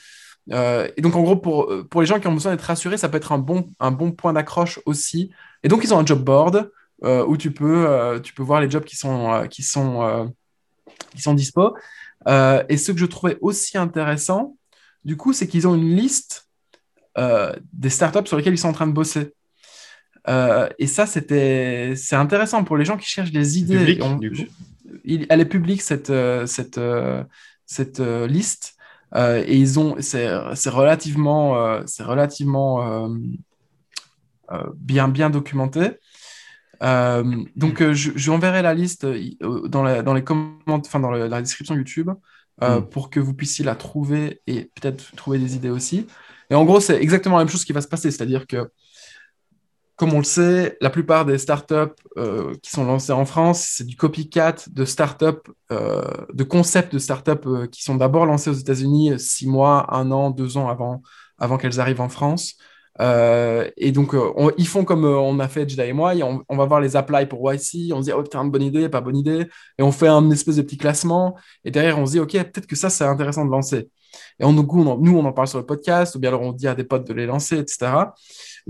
Et 0.49 1.01
donc, 1.01 1.15
en 1.15 1.21
gros, 1.21 1.37
pour, 1.37 1.71
pour 1.89 2.01
les 2.01 2.07
gens 2.07 2.19
qui 2.19 2.27
ont 2.27 2.33
besoin 2.33 2.51
d'être 2.51 2.63
rassurés, 2.63 2.97
ça 2.97 3.09
peut 3.09 3.17
être 3.17 3.31
un 3.31 3.37
bon, 3.37 3.69
un 3.79 3.91
bon 3.91 4.11
point 4.11 4.33
d'accroche 4.33 4.79
aussi. 4.85 5.31
Et 5.63 5.67
donc, 5.67 5.83
ils 5.83 5.93
ont 5.93 5.99
un 5.99 6.05
job 6.05 6.23
board 6.23 6.71
où 7.01 7.37
tu 7.37 7.51
peux, 7.51 8.19
tu 8.23 8.33
peux 8.33 8.43
voir 8.43 8.59
les 8.61 8.69
jobs 8.69 8.83
qui 8.83 8.95
sont, 8.95 9.47
qui 9.49 9.63
sont, 9.63 10.33
qui 11.15 11.21
sont 11.21 11.33
dispo. 11.33 11.75
et 12.27 12.77
ce 12.77 12.91
que 12.91 12.97
je 12.97 13.05
trouvais 13.05 13.37
aussi 13.41 13.77
intéressant, 13.77 14.57
du 15.05 15.15
coup, 15.15 15.33
c'est 15.33 15.47
qu'ils 15.47 15.67
ont 15.67 15.75
une 15.75 15.95
liste 15.95 16.49
des 17.15 17.89
startups 17.89 18.27
sur 18.27 18.35
lesquelles 18.35 18.53
ils 18.53 18.59
sont 18.59 18.69
en 18.69 18.73
train 18.73 18.87
de 18.87 18.91
bosser. 18.91 19.33
Euh, 20.27 20.69
et 20.79 20.87
ça, 20.87 21.05
c'était, 21.05 21.93
c'est 21.95 22.15
intéressant 22.15 22.63
pour 22.63 22.77
les 22.77 22.85
gens 22.85 22.97
qui 22.97 23.07
cherchent 23.07 23.31
des 23.31 23.59
idées. 23.59 23.99
elle 25.29 25.41
est 25.41 25.45
publique 25.45 25.81
cette 25.81 26.09
euh, 26.09 26.45
cette 26.45 26.77
euh, 26.77 27.23
cette 27.65 27.99
liste 27.99 28.75
et 29.15 29.57
ils 29.57 29.79
ont, 29.79 29.95
c'est, 29.99 30.27
c'est 30.55 30.69
relativement, 30.69 31.85
c'est 31.85 32.03
relativement 32.03 33.09
bien 34.75 35.07
bien 35.07 35.29
documenté. 35.29 35.91
donc, 36.81 37.83
je, 37.91 38.11
je 38.15 38.31
enverrai 38.31 38.61
la 38.61 38.73
liste 38.73 39.05
dans, 39.67 39.83
la, 39.83 40.01
dans 40.01 40.13
les 40.13 40.23
commentaires, 40.23 40.79
enfin 40.87 40.99
dans 40.99 41.11
la 41.11 41.41
description 41.41 41.75
YouTube, 41.75 42.09
mm. 42.61 42.81
pour 42.91 43.09
que 43.09 43.19
vous 43.19 43.33
puissiez 43.33 43.63
la 43.63 43.75
trouver 43.75 44.41
et 44.47 44.71
peut-être 44.75 45.15
trouver 45.15 45.37
des 45.37 45.55
idées 45.55 45.69
aussi. 45.69 46.07
Et 46.49 46.55
en 46.55 46.65
gros, 46.65 46.79
c'est 46.79 47.01
exactement 47.01 47.37
la 47.37 47.43
même 47.43 47.51
chose 47.51 47.65
qui 47.65 47.73
va 47.73 47.81
se 47.81 47.87
passer, 47.87 48.11
c'est-à-dire 48.11 48.47
que 48.47 48.69
comme 49.95 50.13
on 50.13 50.17
le 50.17 50.23
sait, 50.23 50.77
la 50.81 50.89
plupart 50.89 51.25
des 51.25 51.37
startups 51.37 51.75
euh, 52.17 52.53
qui 52.63 52.71
sont 52.71 52.83
lancées 52.83 53.11
en 53.11 53.25
France, 53.25 53.65
c'est 53.77 53.85
du 53.85 53.95
copycat 53.95 54.55
de 54.71 54.85
startups, 54.85 55.51
euh, 55.71 56.01
de 56.33 56.43
concepts 56.43 56.93
de 56.93 56.99
startups 56.99 57.31
euh, 57.45 57.67
qui 57.67 57.83
sont 57.83 57.95
d'abord 57.95 58.25
lancés 58.25 58.49
aux 58.49 58.53
États-Unis 58.53 59.19
six 59.19 59.47
mois, 59.47 59.93
un 59.95 60.11
an, 60.11 60.31
deux 60.31 60.57
ans 60.57 60.67
avant, 60.67 61.03
avant 61.37 61.57
qu'elles 61.57 61.79
arrivent 61.79 62.01
en 62.01 62.09
France. 62.09 62.55
et 62.99 63.91
donc, 63.91 64.15
ils 64.57 64.67
font 64.67 64.83
comme 64.83 65.05
on 65.05 65.39
a 65.39 65.47
fait 65.47 65.67
Jedi 65.69 65.81
et 65.81 65.93
moi, 65.93 66.13
on, 66.49 66.57
va 66.57 66.65
voir 66.65 66.79
les 66.81 66.95
apply 66.95 67.27
pour 67.27 67.51
YC, 67.51 67.91
on 67.93 68.01
se 68.01 68.05
dit, 68.05 68.11
oh 68.13 68.23
putain, 68.23 68.45
bonne 68.45 68.61
idée, 68.63 68.89
pas 68.89 69.01
bonne 69.01 69.17
idée, 69.17 69.47
et 69.77 69.83
on 69.83 69.91
fait 69.91 70.07
un 70.07 70.29
espèce 70.31 70.57
de 70.57 70.61
petit 70.63 70.77
classement, 70.77 71.35
et 71.63 71.71
derrière, 71.71 71.99
on 71.99 72.05
se 72.05 72.13
dit, 72.13 72.19
ok, 72.19 72.31
peut-être 72.31 72.67
que 72.67 72.75
ça, 72.75 72.89
c'est 72.89 73.03
intéressant 73.05 73.45
de 73.45 73.51
lancer. 73.51 73.89
Et 74.39 74.45
on, 74.45 74.53
nous, 74.53 75.17
on 75.17 75.25
en 75.25 75.33
parle 75.33 75.47
sur 75.47 75.59
le 75.59 75.65
podcast, 75.65 76.15
ou 76.15 76.19
bien 76.19 76.29
alors 76.29 76.41
on 76.41 76.51
dit 76.51 76.67
à 76.67 76.75
des 76.75 76.83
potes 76.83 77.07
de 77.07 77.13
les 77.13 77.25
lancer, 77.25 77.57
etc 77.57 78.05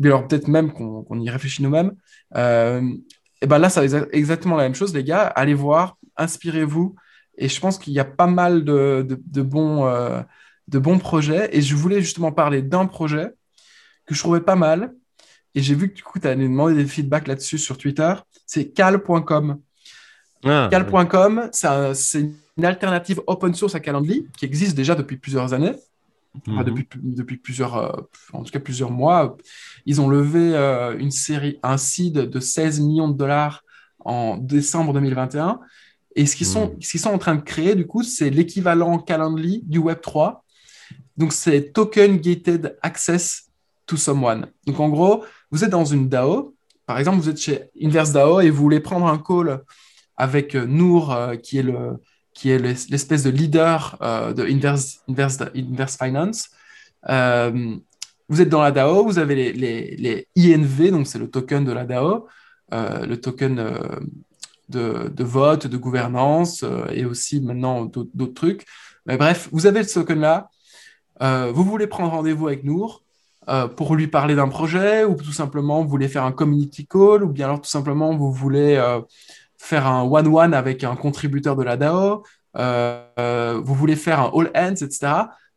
alors 0.04 0.28
peut-être 0.28 0.48
même 0.48 0.72
qu'on 0.72 1.20
y 1.20 1.30
réfléchit 1.30 1.64
nous-mêmes. 1.64 1.94
Euh, 2.36 2.82
et 3.42 3.48
ben 3.48 3.60
là, 3.60 3.70
ça 3.70 3.86
va 3.86 4.06
exactement 4.12 4.56
la 4.56 4.64
même 4.64 4.76
chose, 4.76 4.94
les 4.94 5.04
gars. 5.04 5.28
Allez 5.28 5.54
voir, 5.54 5.98
inspirez-vous. 6.18 6.96
Et 7.38 7.50
je 7.50 7.60
pense 7.60 7.78
qu'il 7.78 7.94
y 7.94 8.00
a 8.00 8.06
pas 8.06 8.28
mal 8.28 8.64
de, 8.64 9.06
de, 9.10 9.42
bons, 9.42 9.86
euh, 9.86 10.22
de 10.68 10.80
bons 10.80 11.00
projets. 11.00 11.50
Et 11.56 11.62
je 11.62 11.76
voulais 11.76 12.02
justement 12.02 12.32
parler 12.32 12.62
d'un 12.62 12.86
projet 12.86 13.30
que 14.06 14.16
je 14.16 14.20
trouvais 14.20 14.42
pas 14.42 14.56
mal. 14.56 14.94
Et 15.56 15.62
j'ai 15.62 15.76
vu 15.76 15.90
que 15.90 15.96
du 15.96 16.04
coup, 16.04 16.20
tu 16.20 16.28
as 16.28 16.36
demandé 16.36 16.74
des 16.74 16.86
feedbacks 16.86 17.28
là-dessus 17.28 17.58
sur 17.58 17.78
Twitter. 17.78 18.14
C'est 18.46 18.70
cal.com. 18.70 19.60
Ah, 20.46 20.68
cal.com, 20.70 21.50
c'est 21.52 22.32
une 22.58 22.66
alternative 22.66 23.22
open 23.28 23.54
source 23.54 23.76
à 23.76 23.80
Calendly 23.80 24.28
qui 24.38 24.46
existe 24.46 24.76
déjà 24.76 24.96
depuis 24.96 25.18
plusieurs 25.18 25.54
années. 25.54 25.74
Mhm. 26.48 26.64
depuis, 26.64 26.88
depuis 27.02 27.38
plusieurs, 27.38 27.78
euh, 27.78 28.02
en 28.34 28.44
tout 28.44 28.52
cas 28.52 28.60
plusieurs 28.60 28.92
mois. 28.92 29.38
Ils 29.86 30.02
ont 30.02 30.08
levé 30.08 30.56
euh, 30.56 30.98
une 30.98 31.12
série, 31.12 31.60
un 31.62 31.78
seed 31.78 32.14
de 32.14 32.40
16 32.40 32.80
millions 32.82 33.08
de 33.08 33.18
dollars 33.18 33.64
en 34.00 34.38
décembre 34.38 34.94
2021. 34.94 35.60
Et 36.16 36.26
ce 36.26 36.36
qu'ils 36.36 36.48
sont, 36.48 36.72
mhm. 36.72 36.82
ce 36.82 36.98
sont 36.98 37.10
en 37.10 37.18
train 37.18 37.36
de 37.36 37.42
créer, 37.42 37.76
du 37.76 37.86
coup, 37.86 38.04
c'est 38.04 38.30
l'équivalent 38.30 39.00
Calendly 39.00 39.62
du 39.66 39.80
Web3. 39.80 40.42
Donc, 41.18 41.34
c'est 41.34 41.72
Token 41.72 42.18
Gated 42.18 42.78
Access 42.82 43.50
to 43.86 43.96
Someone. 43.96 44.48
Donc, 44.66 44.80
en 44.80 44.90
gros, 44.90 45.24
vous 45.52 45.64
êtes 45.64 45.70
dans 45.70 45.86
une 45.86 46.10
DAO. 46.10 46.56
Par 46.86 46.98
exemple, 46.98 47.20
vous 47.20 47.30
êtes 47.30 47.40
chez 47.40 47.66
Inverse 47.82 48.12
DAO 48.12 48.42
et 48.42 48.50
vous 48.50 48.62
voulez 48.62 48.80
prendre 48.80 49.08
un 49.08 49.20
call 49.20 49.64
avec 50.18 50.56
euh, 50.56 50.66
Nour, 50.66 51.16
qui 51.42 51.60
est 51.60 51.64
le, 51.64 52.00
qui 52.34 52.50
est 52.50 52.60
l'espèce 52.60 53.24
de 53.24 53.30
leader 53.30 53.98
euh, 54.02 54.34
de 54.34 54.44
Inverse, 54.44 55.98
Finance. 55.98 56.50
Euh, 57.10 57.76
vous 58.30 58.42
êtes 58.42 58.50
dans 58.50 58.62
la 58.62 58.72
DAO, 58.72 59.04
vous 59.04 59.20
avez 59.20 59.54
les, 59.54 60.28
INV, 60.36 60.92
donc 60.92 61.08
c'est 61.08 61.20
le 61.20 61.30
token 61.30 61.66
de 61.66 61.72
la 61.72 61.86
DAO, 61.86 62.28
euh, 62.74 63.06
le 63.06 63.20
token 63.20 63.56
de, 64.70 65.24
vote, 65.24 65.68
de 65.68 65.78
gouvernance 65.78 66.66
et 66.92 67.06
aussi 67.06 67.42
maintenant 67.42 67.86
d'autres 67.86 68.34
trucs. 68.34 68.66
Bref, 69.06 69.50
vous 69.52 69.68
avez 69.68 69.84
ce 69.84 70.00
token-là. 70.00 70.50
vous 71.52 71.64
voulez 71.64 71.88
prendre 71.88 72.12
rendez-vous 72.12 72.48
avec 72.48 72.64
Nour 72.64 73.04
pour 73.76 73.96
lui 73.96 74.08
parler 74.08 74.36
d'un 74.36 74.48
projet 74.48 75.04
ou 75.04 75.16
tout 75.16 75.34
simplement 75.34 75.84
vous 75.84 75.90
voulez 75.90 76.08
faire 76.08 76.24
un 76.24 76.32
community 76.32 76.88
call 76.88 77.24
ou 77.24 77.30
bien 77.30 77.48
alors 77.48 77.60
tout 77.62 77.70
simplement 77.70 78.16
vous 78.16 78.32
voulez 78.32 78.82
faire 79.64 79.88
un 79.88 80.04
one-one 80.04 80.54
avec 80.54 80.84
un 80.84 80.96
contributeur 80.98 81.56
de 81.56 81.64
la 81.64 81.78
DAO, 81.78 82.24
euh, 82.58 83.62
vous 83.64 83.74
voulez 83.74 83.96
faire 83.96 84.20
un 84.20 84.32
all 84.36 84.52
ends, 84.56 84.76
etc., 84.76 85.14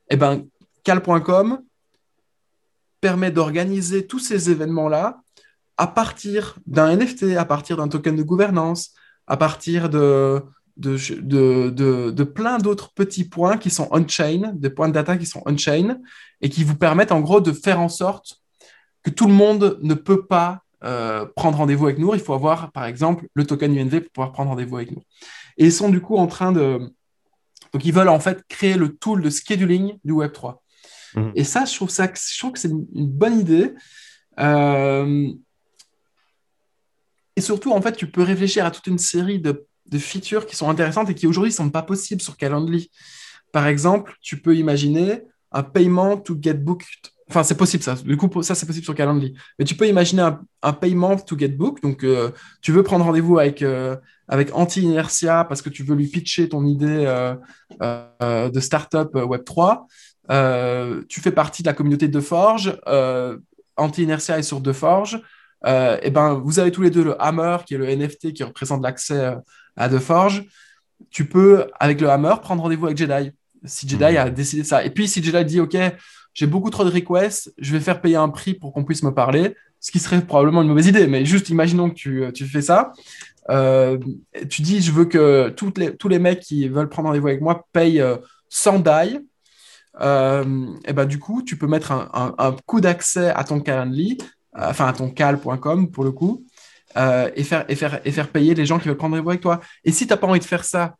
eh 0.09 0.17
ben, 0.17 0.45
cal.com 0.85 1.61
permet 3.01 3.33
d'organiser 3.33 4.07
tous 4.07 4.21
ces 4.21 4.51
événements-là 4.51 5.19
à 5.77 5.89
partir 5.89 6.57
d'un 6.67 6.97
NFT, 6.97 7.37
à 7.37 7.45
partir 7.45 7.77
d'un 7.77 7.89
token 7.89 8.15
de 8.15 8.23
gouvernance, 8.23 8.93
à 9.27 9.37
partir 9.37 9.91
de, 9.91 10.41
de, 10.77 12.23
plein 12.23 12.59
d'autres 12.59 12.93
petits 12.95 13.29
points 13.29 13.59
qui 13.59 13.71
sont 13.71 13.89
on-chain, 13.91 14.53
des 14.55 14.71
points 14.71 14.89
de 14.89 14.95
data 14.95 15.17
qui 15.17 15.27
sont 15.27 15.43
on-chain, 15.47 15.99
et 16.41 16.49
qui 16.49 16.63
vous 16.63 16.77
permettent 16.77 17.13
en 17.13 17.21
gros 17.21 17.41
de 17.41 17.51
faire 17.51 17.81
en 17.81 17.89
sorte 17.89 18.41
que 19.03 19.11
tout 19.11 19.27
le 19.27 19.35
monde 19.35 19.79
ne 19.83 19.95
peut 19.95 20.27
pas 20.27 20.63
euh, 20.85 21.27
prendre 21.37 21.59
rendez-vous 21.59 21.87
avec 21.87 21.99
nous. 21.99 22.15
Il 22.15 22.21
faut 22.21 22.35
avoir, 22.35 22.71
par 22.73 22.85
exemple, 22.85 23.27
le 23.35 23.47
token 23.47 23.77
UNV 23.77 24.01
pour 24.01 24.13
pouvoir 24.13 24.33
prendre 24.33 24.51
rendez-vous 24.51 24.77
avec 24.77 24.91
nous. 24.91 25.03
Et 25.57 25.67
ils 25.67 25.73
sont 25.73 25.89
du 25.89 26.01
coup 26.01 26.17
en 26.17 26.27
train 26.27 26.53
de... 26.53 26.79
Donc, 27.73 27.85
ils 27.85 27.93
veulent 27.93 28.09
en 28.09 28.21
fait 28.21 28.43
créer 28.49 28.77
le 28.77 28.97
tool 28.97 29.23
de 29.23 29.31
scheduling 29.31 29.99
du 30.05 30.13
Web3. 30.13 30.57
Mhm. 31.15 31.33
Et 31.35 31.45
ça, 31.45 31.65
je 31.65 31.75
trouve, 31.75 31.91
ça, 31.91 32.09
je 32.15 32.39
trouve 32.39 32.53
que 32.53 32.59
c'est 32.59 32.69
une 32.69 33.09
bonne 33.09 33.41
idée. 33.41 33.73
Euh, 34.39 35.29
et 37.37 37.41
surtout, 37.41 37.73
en 37.73 37.81
fait, 37.81 37.97
tu 37.97 38.11
peux 38.11 38.23
réfléchir 38.23 38.65
à 38.65 38.71
toute 38.71 38.87
une 38.87 38.99
série 38.99 39.41
de, 39.41 39.67
de 39.87 39.99
features 39.99 40.47
qui 40.47 40.57
sont 40.57 40.71
intéressantes 40.71 41.11
et 41.11 41.15
qui 41.15 41.27
aujourd'hui 41.27 41.51
ne 41.53 41.57
sont 41.57 41.71
pas 41.71 41.83
possibles 41.83 42.21
sur 42.21 42.37
Calendly. 42.37 42.91
Par 43.53 43.67
exemple, 43.67 44.15
tu 44.21 44.41
peux 44.41 44.57
imaginer 44.57 45.23
un 45.53 45.63
paiement 45.63 46.19
to 46.19 46.37
get 46.41 46.55
booked. 46.55 46.87
Enfin, 47.29 47.43
c'est 47.43 47.57
possible 47.57 47.83
ça. 47.83 47.95
Du 47.97 48.17
coup, 48.17 48.43
ça, 48.43 48.55
c'est 48.55 48.67
possible 48.67 48.85
sur 48.85 48.95
Calendly. 48.95 49.35
Mais 49.59 49.65
tu 49.65 49.75
peux 49.75 49.89
imaginer 49.89 50.31
un, 50.63 50.73
paiement 50.73 51.17
to 51.17 51.37
get 51.37 51.49
booked. 51.49 51.83
Donc, 51.83 52.05
euh, 52.05 52.31
tu 52.63 52.71
veux 52.71 52.85
prendre 52.85 53.05
rendez-vous 53.05 53.39
avec, 53.39 53.63
euh, 53.63 53.97
avec 54.29 54.55
Anti-Inertia 54.55 55.45
parce 55.45 55.61
que 55.61 55.69
tu 55.69 55.83
veux 55.83 55.97
lui 55.97 56.07
pitcher 56.07 56.49
ton 56.49 56.65
idée 56.65 57.05
euh, 57.81 58.49
de 58.49 58.61
startup 58.61 59.13
Web3. 59.13 59.87
tu 61.09 61.21
fais 61.21 61.33
partie 61.33 61.63
de 61.63 61.69
la 61.69 61.75
communauté 61.75 62.07
de 62.07 62.21
Forge. 62.21 62.79
Anti-Inertia 63.77 64.39
est 64.39 64.45
sur 64.45 64.61
De 64.61 64.73
Forge. 64.73 65.21
et 65.65 66.11
ben, 66.11 66.41
vous 66.45 66.61
avez 66.61 66.71
tous 66.71 66.83
les 66.83 66.91
deux 66.91 67.03
le 67.03 67.21
Hammer, 67.21 67.59
qui 67.67 67.75
est 67.75 67.79
le 67.79 67.87
NFT 67.87 68.35
qui 68.35 68.45
représente 68.45 68.83
l'accès 68.85 69.35
à 69.77 69.89
De 69.89 69.99
Forge. 69.99 70.45
Tu 71.11 71.29
peux, 71.29 71.67
avec 71.81 72.01
le 72.01 72.09
Hammer, 72.09 72.35
prendre 72.41 72.63
rendez-vous 72.63 72.87
avec 72.87 72.99
Jedi 72.99 73.33
si 73.67 73.89
Jedi 73.89 74.05
a 74.17 74.31
décidé 74.31 74.65
ça. 74.65 74.85
Et 74.85 74.91
puis 74.91 75.09
si 75.09 75.23
Jedi 75.23 75.45
dit, 75.45 75.61
OK, 75.61 75.77
j'ai 76.37 76.47
beaucoup 76.47 76.69
trop 76.69 76.85
de 76.85 76.91
requests, 76.91 77.51
je 77.57 77.73
vais 77.73 77.81
faire 77.81 78.03
payer 78.03 78.17
un 78.17 78.29
prix 78.29 78.53
pour 78.53 78.75
qu'on 78.75 78.85
puisse 78.85 79.03
me 79.03 79.11
parler, 79.11 79.57
ce 79.81 79.91
qui 79.91 79.99
serait 79.99 80.21
probablement 80.21 80.61
une 80.61 80.69
mauvaise 80.69 80.87
idée, 80.87 81.07
mais 81.07 81.25
juste 81.25 81.49
imaginons 81.49 81.89
que 81.89 81.95
tu, 81.95 82.25
tu 82.35 82.45
fais 82.45 82.61
ça. 82.61 82.93
Euh, 83.49 83.97
tu 84.51 84.61
dis, 84.61 84.83
je 84.83 84.93
veux 84.93 85.07
que 85.07 85.49
tous 85.49 86.09
les 86.09 86.19
mecs 86.19 86.41
qui 86.41 86.69
veulent 86.69 86.91
prendre 86.91 87.09
rendez-vous 87.09 87.29
avec 87.29 87.41
moi 87.41 87.65
payent 87.73 88.05
100 88.51 88.81
DAI. 88.81 89.21
Euh, 90.03 90.67
et 90.85 90.93
ben, 90.93 91.07
du 91.07 91.19
coup, 91.19 91.43
tu 91.43 91.57
peux 91.57 91.67
mettre 91.67 91.91
un, 91.93 92.57
coup 92.67 92.83
d'accès 92.83 93.31
à 93.31 93.43
ton 93.43 93.61
Calendly, 93.61 94.19
euh, 94.59 94.69
enfin 94.69 94.89
à 94.89 94.93
ton 94.93 95.09
cal.com 95.09 95.91
pour 95.91 96.05
le 96.05 96.13
coup, 96.13 96.45
et, 96.97 97.45
faire, 97.45 97.65
et, 97.71 97.77
faire, 97.77 98.01
et 98.05 98.13
faire 98.13 98.29
payer 98.29 98.55
les 98.55 98.67
gens 98.67 98.79
qui 98.79 98.89
veulent 98.89 98.99
prendre 98.99 99.15
rendez-vous 99.15 99.31
avec 99.31 99.41
toi. 99.41 99.61
Et 99.85 99.93
si 99.93 100.07
tu 100.07 100.13
n'as 100.13 100.19
pas 100.19 100.27
envie 100.27 100.41
de 100.41 100.45
faire 100.45 100.65
ça, 100.65 100.97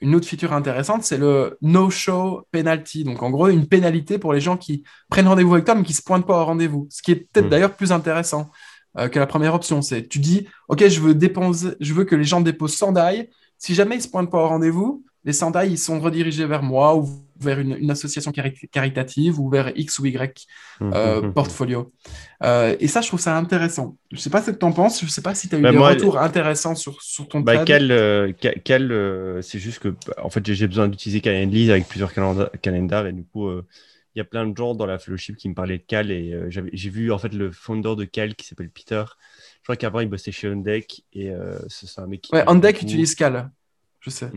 une 0.00 0.14
autre 0.14 0.26
feature 0.26 0.52
intéressante, 0.52 1.02
c'est 1.02 1.16
le 1.16 1.58
no-show 1.60 2.46
penalty. 2.52 3.04
Donc, 3.04 3.22
en 3.22 3.30
gros, 3.30 3.48
une 3.48 3.66
pénalité 3.66 4.18
pour 4.18 4.32
les 4.32 4.40
gens 4.40 4.56
qui 4.56 4.84
prennent 5.10 5.26
rendez-vous 5.26 5.54
avec 5.54 5.64
toi, 5.64 5.74
mais 5.74 5.82
qui 5.82 5.92
ne 5.92 5.96
se 5.96 6.02
pointent 6.02 6.26
pas 6.26 6.40
au 6.40 6.44
rendez-vous. 6.44 6.86
Ce 6.90 7.02
qui 7.02 7.12
est 7.12 7.16
peut-être 7.16 7.46
mm. 7.46 7.50
d'ailleurs 7.50 7.74
plus 7.74 7.92
intéressant 7.92 8.50
euh, 8.98 9.08
que 9.08 9.18
la 9.18 9.26
première 9.26 9.54
option. 9.54 9.82
C'est 9.82 10.08
tu 10.08 10.18
dis, 10.18 10.46
OK, 10.68 10.86
je 10.86 11.00
veux, 11.00 11.14
déposer, 11.14 11.70
je 11.80 11.94
veux 11.94 12.04
que 12.04 12.14
les 12.14 12.24
gens 12.24 12.40
déposent 12.40 12.76
100 12.76 12.92
DAI. 12.92 13.30
Si 13.58 13.74
jamais 13.74 13.96
ils 13.96 13.98
ne 13.98 14.04
se 14.04 14.08
pointent 14.08 14.30
pas 14.30 14.42
au 14.42 14.48
rendez-vous, 14.48 15.04
les 15.24 15.32
100 15.32 15.50
DAI, 15.50 15.70
ils 15.70 15.78
sont 15.78 16.00
redirigés 16.00 16.46
vers 16.46 16.62
moi 16.62 16.96
ou 16.96 17.08
vers 17.40 17.58
une, 17.60 17.90
association 17.90 18.32
caritative 18.72 19.38
ou 19.38 19.48
vers 19.48 19.72
X 19.76 19.98
ou 19.98 20.06
Y 20.06 20.46
euh, 20.80 21.20
mmh, 21.20 21.26
mmh, 21.26 21.32
portfolio. 21.34 21.92
Euh, 22.42 22.76
et 22.80 22.88
ça, 22.88 23.00
je 23.00 23.08
trouve 23.08 23.20
ça 23.20 23.36
intéressant. 23.36 23.96
Je 24.10 24.16
ne 24.16 24.20
sais 24.20 24.30
pas 24.30 24.42
ce 24.42 24.50
que 24.50 24.56
tu 24.56 24.64
en 24.64 24.72
penses, 24.72 25.00
je 25.00 25.04
ne 25.04 25.10
sais 25.10 25.22
pas 25.22 25.34
si 25.34 25.48
tu 25.48 25.54
as 25.54 25.58
eu 25.58 25.62
bah, 25.62 25.70
des 25.70 25.78
retours 25.78 26.18
intéressants 26.18 26.74
sur, 26.74 27.00
sur 27.02 27.28
ton 27.28 27.40
bah, 27.40 27.64
quel, 27.64 27.92
euh, 27.92 28.32
quel 28.64 29.42
C'est 29.42 29.58
juste 29.58 29.80
que 29.80 29.94
en 30.20 30.30
fait, 30.30 30.50
j'ai 30.52 30.66
besoin 30.66 30.88
d'utiliser 30.88 31.20
Calendly 31.20 31.70
avec 31.70 31.86
plusieurs 31.88 32.12
calendars 32.12 33.06
et 33.06 33.12
du 33.12 33.24
coup, 33.24 33.50
il 33.50 34.18
y 34.18 34.20
a 34.20 34.24
plein 34.24 34.46
de 34.46 34.56
gens 34.56 34.74
dans 34.74 34.86
la 34.86 34.98
fellowship 34.98 35.36
qui 35.36 35.48
me 35.48 35.54
parlaient 35.54 35.78
de 35.78 35.84
Cal 35.86 36.10
et 36.10 36.34
j'ai 36.50 36.90
vu 36.90 37.12
en 37.12 37.18
fait 37.18 37.32
le 37.32 37.52
founder 37.52 37.94
de 37.96 38.04
Cal 38.04 38.34
qui 38.34 38.46
s'appelle 38.46 38.70
Peter. 38.70 39.04
Je 39.58 39.62
crois 39.64 39.76
qu'avant, 39.76 40.00
il 40.00 40.08
bossait 40.08 40.32
chez 40.32 40.48
OnDeck 40.48 41.02
et 41.12 41.32
c'est 41.68 42.00
un 42.00 42.06
mec 42.06 42.22
qui. 42.22 42.34
Ouais, 42.34 42.44
OnDeck 42.48 42.82
utilise 42.82 43.14
Cal, 43.14 43.50
je 44.00 44.10
sais. 44.10 44.30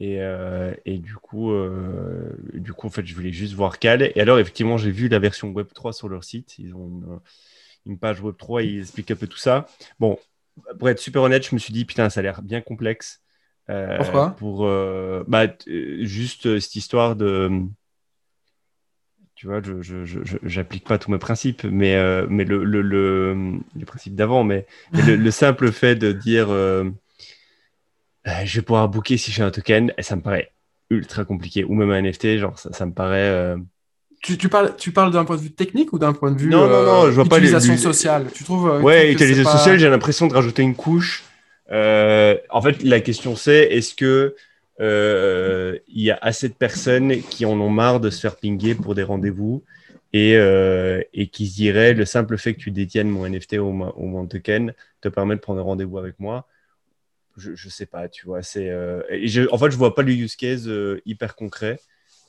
Et, 0.00 0.16
euh, 0.20 0.74
et, 0.86 0.96
du 0.96 1.14
coup, 1.14 1.52
euh, 1.52 2.32
du 2.54 2.72
coup, 2.72 2.86
en 2.86 2.90
fait, 2.90 3.04
je 3.04 3.14
voulais 3.14 3.32
juste 3.32 3.52
voir 3.52 3.78
Cal. 3.78 4.02
Et 4.02 4.20
alors, 4.20 4.38
effectivement, 4.38 4.78
j'ai 4.78 4.90
vu 4.90 5.08
la 5.08 5.18
version 5.18 5.50
Web 5.50 5.68
3 5.74 5.92
sur 5.92 6.08
leur 6.08 6.24
site. 6.24 6.58
Ils 6.58 6.74
ont 6.74 7.20
une, 7.84 7.98
page 7.98 8.22
Web 8.22 8.36
3 8.38 8.62
et 8.62 8.66
ils 8.66 8.80
expliquent 8.80 9.10
un 9.10 9.16
peu 9.16 9.26
tout 9.26 9.38
ça. 9.38 9.66
Bon, 9.98 10.18
pour 10.78 10.88
être 10.88 10.98
super 10.98 11.20
honnête, 11.20 11.46
je 11.46 11.54
me 11.54 11.60
suis 11.60 11.74
dit, 11.74 11.84
putain, 11.84 12.08
ça 12.08 12.20
a 12.20 12.22
l'air 12.22 12.40
bien 12.40 12.62
complexe. 12.62 13.20
Euh, 13.68 13.98
Pourquoi? 13.98 14.30
Pour 14.30 14.66
bah, 15.28 15.46
juste 15.66 16.58
cette 16.58 16.76
histoire 16.76 17.14
de. 17.14 17.50
Tu 19.34 19.46
vois, 19.46 19.60
je 19.62 20.58
n'applique 20.58 20.86
pas 20.86 20.98
tous 20.98 21.10
mes 21.10 21.18
principes, 21.18 21.64
mais, 21.64 21.94
mais 22.28 22.44
le, 22.44 22.64
le, 22.64 22.80
le, 22.80 23.58
les 23.76 23.84
principes 23.84 24.14
d'avant, 24.14 24.44
mais, 24.44 24.66
le, 24.92 25.16
le, 25.16 25.30
simple 25.30 25.72
fait 25.72 25.94
de 25.94 26.12
dire 26.12 26.48
euh, 28.26 28.44
je 28.44 28.56
vais 28.56 28.62
pouvoir 28.62 28.88
booker 28.88 29.16
si 29.16 29.32
j'ai 29.32 29.42
un 29.42 29.50
token, 29.50 29.92
et 29.96 30.02
ça 30.02 30.16
me 30.16 30.20
paraît 30.20 30.52
ultra 30.90 31.24
compliqué. 31.24 31.64
Ou 31.64 31.74
même 31.74 31.90
un 31.90 32.02
NFT, 32.02 32.38
genre, 32.38 32.58
ça, 32.58 32.86
me 32.86 32.92
paraît. 32.92 33.28
Euh, 33.28 33.56
tu, 34.22 34.36
tu, 34.36 34.48
parles, 34.48 34.74
tu 34.76 34.92
parles 34.92 35.12
d'un 35.12 35.24
point 35.24 35.36
de 35.36 35.40
vue 35.40 35.52
technique 35.52 35.92
ou 35.92 35.98
d'un 35.98 36.12
point 36.12 36.30
de 36.30 36.38
vue 36.38 36.50
non, 36.50 36.68
non, 36.68 36.84
non, 36.84 37.06
je 37.06 37.12
vois 37.12 37.24
utilisation 37.24 37.76
sociale? 37.76 38.26
Tu 38.34 38.44
trouves 38.44 38.82
Ouais, 38.82 39.12
utilisation 39.12 39.50
sociale, 39.50 39.78
j'ai 39.78 39.88
l'impression 39.88 40.26
de 40.26 40.34
rajouter 40.34 40.62
une 40.62 40.74
couche. 40.74 41.24
Euh, 41.72 42.36
en 42.50 42.60
fait, 42.60 42.82
la 42.82 43.00
question 43.00 43.36
c'est 43.36 43.62
est-ce 43.72 43.94
que 43.94 44.34
il 44.80 46.02
y 46.02 46.10
a 46.10 46.18
assez 46.20 46.48
de 46.48 46.54
personnes 46.54 47.20
qui 47.22 47.46
en 47.46 47.58
ont 47.60 47.70
marre 47.70 48.00
de 48.00 48.10
se 48.10 48.20
faire 48.20 48.36
pinguer 48.36 48.74
pour 48.74 48.94
des 48.94 49.02
rendez-vous 49.02 49.62
et, 50.12 50.34
et 50.34 51.26
qui 51.28 51.46
se 51.46 51.54
diraient 51.54 51.94
le 51.94 52.04
simple 52.04 52.36
fait 52.36 52.52
que 52.52 52.60
tu 52.60 52.70
détiennes 52.70 53.08
mon 53.08 53.26
NFT 53.26 53.54
ou 53.54 53.70
mon 53.72 54.26
token 54.26 54.74
te 55.00 55.08
permet 55.08 55.36
de 55.36 55.40
prendre 55.40 55.62
rendez-vous 55.62 55.96
avec 55.96 56.18
moi 56.18 56.46
je, 57.36 57.54
je 57.54 57.68
sais 57.68 57.86
pas, 57.86 58.08
tu 58.08 58.26
vois. 58.26 58.42
C'est, 58.42 58.68
euh, 58.70 59.02
en 59.50 59.58
fait, 59.58 59.70
je 59.70 59.76
vois 59.76 59.94
pas 59.94 60.02
le 60.02 60.12
use 60.12 60.36
case 60.36 60.68
euh, 60.68 61.00
hyper 61.06 61.36
concret 61.36 61.80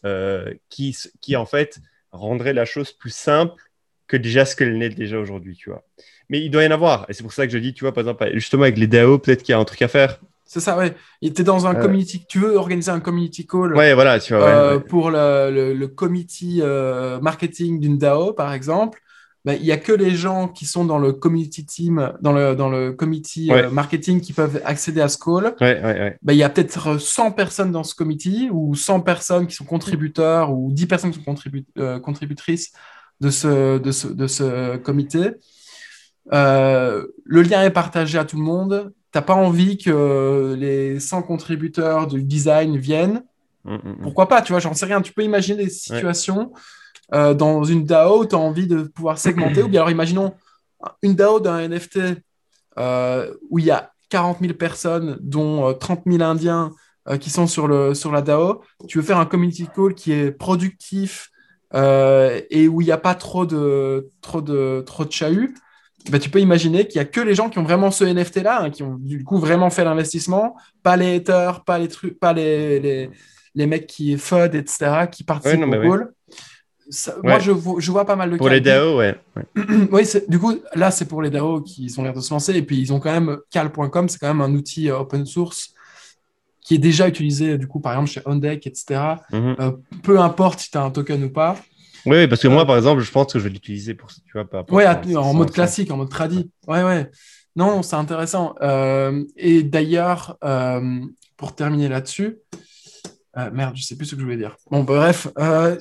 euh, 0.05 0.53
qui, 0.69 0.95
qui, 1.19 1.35
en 1.35 1.45
fait, 1.45 1.79
rendrait 2.11 2.53
la 2.53 2.65
chose 2.65 2.91
plus 2.91 3.13
simple 3.13 3.61
que 4.07 4.17
déjà 4.17 4.45
ce 4.45 4.55
qu'elle 4.55 4.77
n'est 4.77 4.89
déjà 4.89 5.19
aujourd'hui, 5.19 5.55
tu 5.55 5.69
vois. 5.69 5.83
Mais 6.29 6.41
il 6.41 6.49
doit 6.49 6.63
y 6.63 6.67
en 6.67 6.71
avoir. 6.71 7.05
Et 7.09 7.13
c'est 7.13 7.23
pour 7.23 7.33
ça 7.33 7.45
que 7.45 7.53
je 7.53 7.57
dis, 7.57 7.73
tu 7.73 7.83
vois, 7.83 7.93
par 7.93 8.01
exemple, 8.01 8.29
justement, 8.33 8.63
avec 8.63 8.77
les 8.77 8.87
DAO, 8.87 9.19
peut-être 9.19 9.43
qu'il 9.43 9.53
y 9.53 9.55
a 9.55 9.59
un 9.59 9.65
truc 9.65 9.81
à 9.81 9.87
faire. 9.87 10.19
C'est 10.45 10.59
ça, 10.59 10.77
ouais. 10.77 10.93
Tu 11.21 11.43
dans 11.43 11.65
un 11.65 11.75
community, 11.75 12.25
tu 12.27 12.39
veux 12.39 12.55
organiser 12.57 12.91
un 12.91 12.99
community 12.99 13.47
call 13.47 13.73
ouais, 13.73 13.93
voilà, 13.93 14.19
tu 14.19 14.35
vois, 14.35 14.83
pour 14.83 15.09
le, 15.09 15.49
le, 15.49 15.73
le 15.73 15.87
committee 15.87 16.61
marketing 17.21 17.79
d'une 17.79 17.97
DAO, 17.97 18.33
par 18.33 18.53
exemple. 18.53 19.01
Ben, 19.43 19.53
il 19.59 19.63
n'y 19.63 19.71
a 19.71 19.77
que 19.77 19.91
les 19.91 20.11
gens 20.11 20.47
qui 20.47 20.65
sont 20.65 20.85
dans 20.85 20.99
le 20.99 21.13
community 21.13 21.65
team, 21.65 22.13
dans 22.21 22.31
le, 22.31 22.55
dans 22.55 22.69
le 22.69 22.91
committee 22.91 23.51
euh, 23.51 23.71
marketing 23.71 24.21
qui 24.21 24.33
peuvent 24.33 24.61
accéder 24.65 25.01
à 25.01 25.07
ce 25.07 25.17
call. 25.17 25.55
Ben, 25.59 26.33
il 26.33 26.37
y 26.37 26.43
a 26.43 26.49
peut-être 26.49 26.99
100 26.99 27.31
personnes 27.31 27.71
dans 27.71 27.83
ce 27.83 27.95
committee 27.95 28.49
ou 28.51 28.75
100 28.75 29.01
personnes 29.01 29.47
qui 29.47 29.55
sont 29.55 29.65
contributeurs 29.65 30.53
ou 30.53 30.71
10 30.71 30.85
personnes 30.85 31.11
qui 31.11 31.23
sont 31.23 31.35
euh, 31.79 31.99
contributrices 31.99 32.71
de 33.19 33.31
ce, 33.31 33.79
de 33.79 33.91
ce, 33.91 34.07
de 34.07 34.27
ce 34.27 34.77
comité. 34.77 35.31
Euh, 36.33 37.07
le 37.25 37.41
lien 37.41 37.63
est 37.63 37.71
partagé 37.71 38.19
à 38.19 38.25
tout 38.25 38.37
le 38.37 38.43
monde. 38.43 38.93
Tu 39.11 39.17
n'as 39.17 39.23
pas 39.23 39.33
envie 39.33 39.79
que 39.79 40.55
les 40.57 40.99
100 40.99 41.23
contributeurs 41.23 42.05
du 42.05 42.23
design 42.23 42.77
viennent? 42.77 43.23
Hum, 43.65 43.73
hum, 43.73 43.81
hum. 43.85 43.97
Pourquoi 44.03 44.27
pas 44.27 44.43
Tu 44.43 44.53
vois, 44.53 44.59
j'en 44.59 44.75
sais 44.75 44.85
rien. 44.85 45.01
Tu 45.01 45.13
peux 45.13 45.23
imaginer 45.23 45.63
des 45.63 45.69
situations 45.71 46.51
euh, 47.13 47.33
dans 47.33 47.63
une 47.63 47.85
DAO, 47.85 48.25
tu 48.25 48.35
as 48.35 48.39
envie 48.39 48.67
de 48.67 48.83
pouvoir 48.83 49.17
segmenter. 49.17 49.63
ou 49.63 49.67
bien 49.67 49.81
alors, 49.81 49.91
imaginons 49.91 50.33
une 51.01 51.15
DAO 51.15 51.39
d'un 51.39 51.67
NFT 51.67 51.99
euh, 52.77 53.33
où 53.49 53.59
il 53.59 53.65
y 53.65 53.71
a 53.71 53.91
40 54.09 54.39
000 54.41 54.53
personnes, 54.53 55.17
dont 55.21 55.73
30 55.73 55.99
euh, 56.07 56.11
000 56.11 56.23
Indiens 56.23 56.71
qui 57.19 57.31
sont 57.31 57.47
sur, 57.47 57.67
le, 57.67 57.95
sur 57.95 58.11
la 58.11 58.21
DAO. 58.21 58.61
Tu 58.87 58.99
veux 58.99 59.03
faire 59.03 59.17
un 59.17 59.25
community 59.25 59.67
call 59.75 59.95
qui 59.95 60.11
est 60.11 60.31
productif 60.31 61.31
et 61.73 62.67
où 62.67 62.81
il 62.81 62.85
n'y 62.85 62.91
a 62.91 62.97
pas 62.97 63.15
trop 63.15 63.47
de, 63.47 64.09
trop 64.21 64.41
de, 64.41 64.83
trop 64.85 65.03
de 65.03 65.11
chahut. 65.11 65.55
Bah, 66.09 66.19
tu 66.19 66.29
peux 66.29 66.39
imaginer 66.39 66.87
qu'il 66.87 66.99
n'y 66.99 67.07
a 67.07 67.09
que 67.09 67.21
les 67.21 67.35
gens 67.35 67.49
qui 67.49 67.59
ont 67.59 67.63
vraiment 67.63 67.91
ce 67.91 68.03
NFT-là, 68.03 68.63
hein, 68.63 68.69
qui 68.69 68.83
ont 68.83 68.95
du 68.99 69.23
coup 69.23 69.37
vraiment 69.37 69.69
fait 69.69 69.83
l'investissement, 69.83 70.55
pas 70.83 70.97
les 70.97 71.15
haters, 71.15 71.63
pas 71.63 71.77
les 71.77 71.87
trucs, 71.87 72.19
pas 72.19 72.33
les, 72.33 72.79
les, 72.79 73.09
les, 73.53 73.65
mecs 73.67 73.87
qui 73.87 74.17
FUD, 74.17 74.55
etc., 74.55 75.07
qui 75.11 75.23
participent 75.23 75.63
au 75.63 75.69
call. 75.69 76.13
Moi, 77.23 77.39
je 77.39 77.51
vois, 77.51 77.79
je 77.79 77.91
vois, 77.91 78.05
pas 78.05 78.15
mal 78.15 78.31
de 78.31 78.37
Pour 78.37 78.49
les 78.49 78.61
DAO, 78.61 78.97
ouais. 78.97 79.15
oui, 79.91 80.03
du 80.27 80.39
coup, 80.39 80.55
là, 80.75 80.91
c'est 80.91 81.05
pour 81.05 81.21
les 81.21 81.29
DAO 81.29 81.61
qui 81.61 81.93
ont 81.97 82.03
l'air 82.03 82.13
de 82.13 82.21
se 82.21 82.33
lancer. 82.33 82.53
Et 82.55 82.61
puis, 82.61 82.79
ils 82.79 82.91
ont 82.93 82.99
quand 82.99 83.11
même 83.11 83.37
cal.com, 83.49 84.09
c'est 84.09 84.19
quand 84.19 84.27
même 84.27 84.41
un 84.41 84.53
outil 84.53 84.89
euh, 84.89 84.99
open 84.99 85.25
source 85.25 85.73
qui 86.61 86.75
est 86.75 86.79
déjà 86.79 87.07
utilisé, 87.07 87.57
du 87.57 87.67
coup, 87.67 87.79
par 87.79 87.93
exemple, 87.93 88.09
chez 88.09 88.21
OnDeck, 88.25 88.67
etc. 88.67 89.01
Mhm. 89.31 89.55
Euh, 89.59 89.71
peu 90.03 90.19
importe 90.19 90.59
si 90.59 90.71
tu 90.71 90.77
as 90.77 90.83
un 90.83 90.91
token 90.91 91.23
ou 91.23 91.29
pas. 91.29 91.57
Oui, 92.05 92.27
parce 92.27 92.41
que 92.41 92.47
moi, 92.47 92.63
euh, 92.63 92.65
par 92.65 92.77
exemple, 92.77 93.01
je 93.01 93.11
pense 93.11 93.31
que 93.33 93.39
je 93.39 93.43
vais 93.43 93.49
l'utiliser 93.49 93.93
pour, 93.93 94.09
tu 94.09 94.31
vois, 94.33 94.45
pas. 94.45 94.65
Ouais, 94.69 94.85
en, 95.15 95.33
mode 95.33 95.51
classique, 95.51 95.91
en 95.91 95.97
mode 95.97 96.09
tradi. 96.09 96.49
Ouais, 96.67 96.83
ouais. 96.83 97.09
Non, 97.55 97.83
c'est 97.83 97.95
intéressant. 97.95 98.55
et 99.37 99.63
d'ailleurs, 99.63 100.37
pour 101.37 101.55
terminer 101.55 101.89
là-dessus. 101.89 102.37
Merde, 103.51 103.75
je 103.75 103.83
sais 103.83 103.95
plus 103.95 104.05
ce 104.05 104.15
que 104.15 104.21
je 104.21 104.25
voulais 104.25 104.37
dire. 104.37 104.57
Bon, 104.69 104.83
bref. 104.83 105.27
Ah 105.35 105.71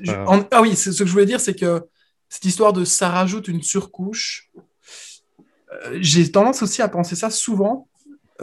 oui, 0.60 0.76
ce 0.76 0.90
que 0.90 1.06
je 1.06 1.12
voulais 1.12 1.26
dire, 1.26 1.40
c'est 1.40 1.54
que 1.54 1.82
cette 2.28 2.44
histoire 2.44 2.72
de 2.72 2.84
ça 2.84 3.08
rajoute 3.08 3.48
une 3.48 3.62
surcouche, 3.62 4.50
j'ai 6.00 6.30
tendance 6.30 6.62
aussi 6.62 6.82
à 6.82 6.88
penser 6.88 7.16
ça 7.16 7.30
souvent 7.30 7.88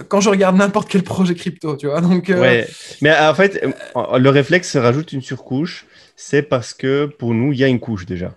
quand 0.09 0.21
je 0.21 0.29
regarde 0.29 0.55
n'importe 0.55 0.89
quel 0.89 1.03
projet 1.03 1.33
crypto, 1.33 1.75
tu 1.75 1.87
vois. 1.87 2.01
Donc, 2.01 2.27
ouais. 2.29 2.67
Mais 3.01 3.17
en 3.17 3.33
fait, 3.33 3.65
le 3.95 4.29
réflexe 4.29 4.71
se 4.71 4.77
rajoute 4.77 5.11
une 5.11 5.23
surcouche, 5.23 5.85
c'est 6.15 6.43
parce 6.43 6.73
que 6.73 7.05
pour 7.05 7.33
nous, 7.33 7.51
il 7.51 7.59
y 7.59 7.63
a 7.63 7.67
une 7.67 7.79
couche 7.79 8.05
déjà. 8.05 8.35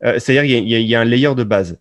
C'est-à-dire 0.00 0.42
qu'il 0.42 0.68
y, 0.68 0.82
y, 0.82 0.94
a 0.94 1.00
un 1.00 1.04
layer 1.04 1.34
de 1.34 1.44
base 1.44 1.78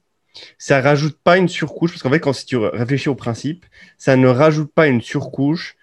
ça 0.57 0.81
rajoute 0.81 1.17
pas 1.23 1.37
une 1.37 1.47
surcouche, 1.47 1.91
parce 1.91 2.03
qu'en 2.03 2.09
fait, 2.09 2.19
quand 2.19 2.33
si 2.33 2.45
tu 2.45 2.57
réfléchis 2.57 3.09
au 3.09 3.15
principe, 3.15 3.65
ça 3.97 4.15
ne 4.15 4.27
rajoute 4.27 4.71
pas 4.73 4.87
une 4.87 5.01
surcouche 5.01 5.75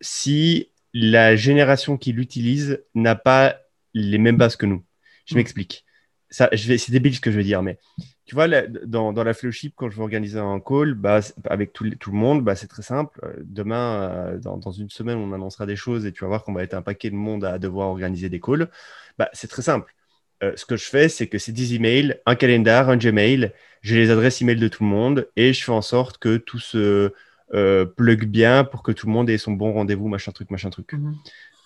si 0.00 0.68
la 0.94 1.36
génération 1.36 1.98
qui 1.98 2.12
l'utilise 2.12 2.82
n'a 2.94 3.16
pas 3.16 3.58
les 3.92 4.18
mêmes 4.18 4.36
bases 4.36 4.56
que 4.56 4.64
nous. 4.64 4.84
Je 5.26 5.34
mm. 5.34 5.36
m'explique. 5.36 5.84
Ça, 6.30 6.48
c'est 6.56 6.90
débile 6.90 7.14
ce 7.14 7.20
que 7.20 7.30
je 7.30 7.36
veux 7.36 7.44
dire, 7.44 7.62
mais 7.62 7.78
tu 8.26 8.34
vois, 8.34 8.48
dans, 8.48 9.12
la 9.12 9.34
fellowship, 9.34 9.74
quand 9.76 9.90
je 9.90 9.96
veux 9.96 10.02
organiser 10.02 10.38
un 10.38 10.58
call 10.58 10.94
bah, 10.94 11.20
avec 11.44 11.72
tout, 11.72 11.84
le 11.84 12.12
monde, 12.12 12.42
bah, 12.42 12.56
c'est 12.56 12.66
très 12.66 12.82
simple. 12.82 13.20
Euh, 13.22 13.34
demain, 13.44 14.10
euh, 14.10 14.38
dans, 14.38 14.70
une 14.70 14.88
semaine, 14.88 15.18
on 15.18 15.32
annoncera 15.32 15.66
des 15.66 15.76
choses 15.76 16.06
et 16.06 16.12
tu 16.12 16.24
vas 16.24 16.28
voir 16.28 16.42
qu'on 16.42 16.54
va 16.54 16.62
être 16.62 16.74
un 16.74 16.82
paquet 16.82 17.10
de 17.10 17.16
monde 17.16 17.44
à 17.44 17.58
devoir 17.58 17.88
organiser 17.88 18.30
des 18.30 18.40
calls. 18.40 18.70
Bah, 19.18 19.28
c'est 19.34 19.48
très 19.48 19.62
simple. 19.62 19.94
Euh, 20.42 20.52
ce 20.56 20.64
que 20.64 20.76
je 20.76 20.86
fais, 20.86 21.08
c'est 21.08 21.28
que 21.28 21.38
c'est 21.38 21.52
10 21.52 21.74
emails, 21.74 22.16
un 22.26 22.34
calendar, 22.34 22.88
un 22.88 22.96
Gmail, 22.96 23.52
j'ai 23.82 23.96
les 23.96 24.10
adresses 24.10 24.40
email 24.40 24.56
de 24.56 24.68
tout 24.68 24.82
le 24.82 24.88
monde 24.88 25.28
et 25.36 25.52
je 25.52 25.62
fais 25.62 25.72
en 25.72 25.82
sorte 25.82 26.18
que 26.18 26.38
tout 26.38 26.58
se 26.58 27.12
euh, 27.54 27.84
plug 27.84 28.26
bien 28.26 28.64
pour 28.64 28.82
que 28.82 28.92
tout 28.92 29.06
le 29.06 29.12
monde 29.12 29.30
ait 29.30 29.38
son 29.38 29.52
bon 29.52 29.72
rendez-vous, 29.72 30.08
machin 30.08 30.32
truc, 30.32 30.50
machin 30.50 30.70
truc. 30.70 30.92
Mhm. 30.92 31.16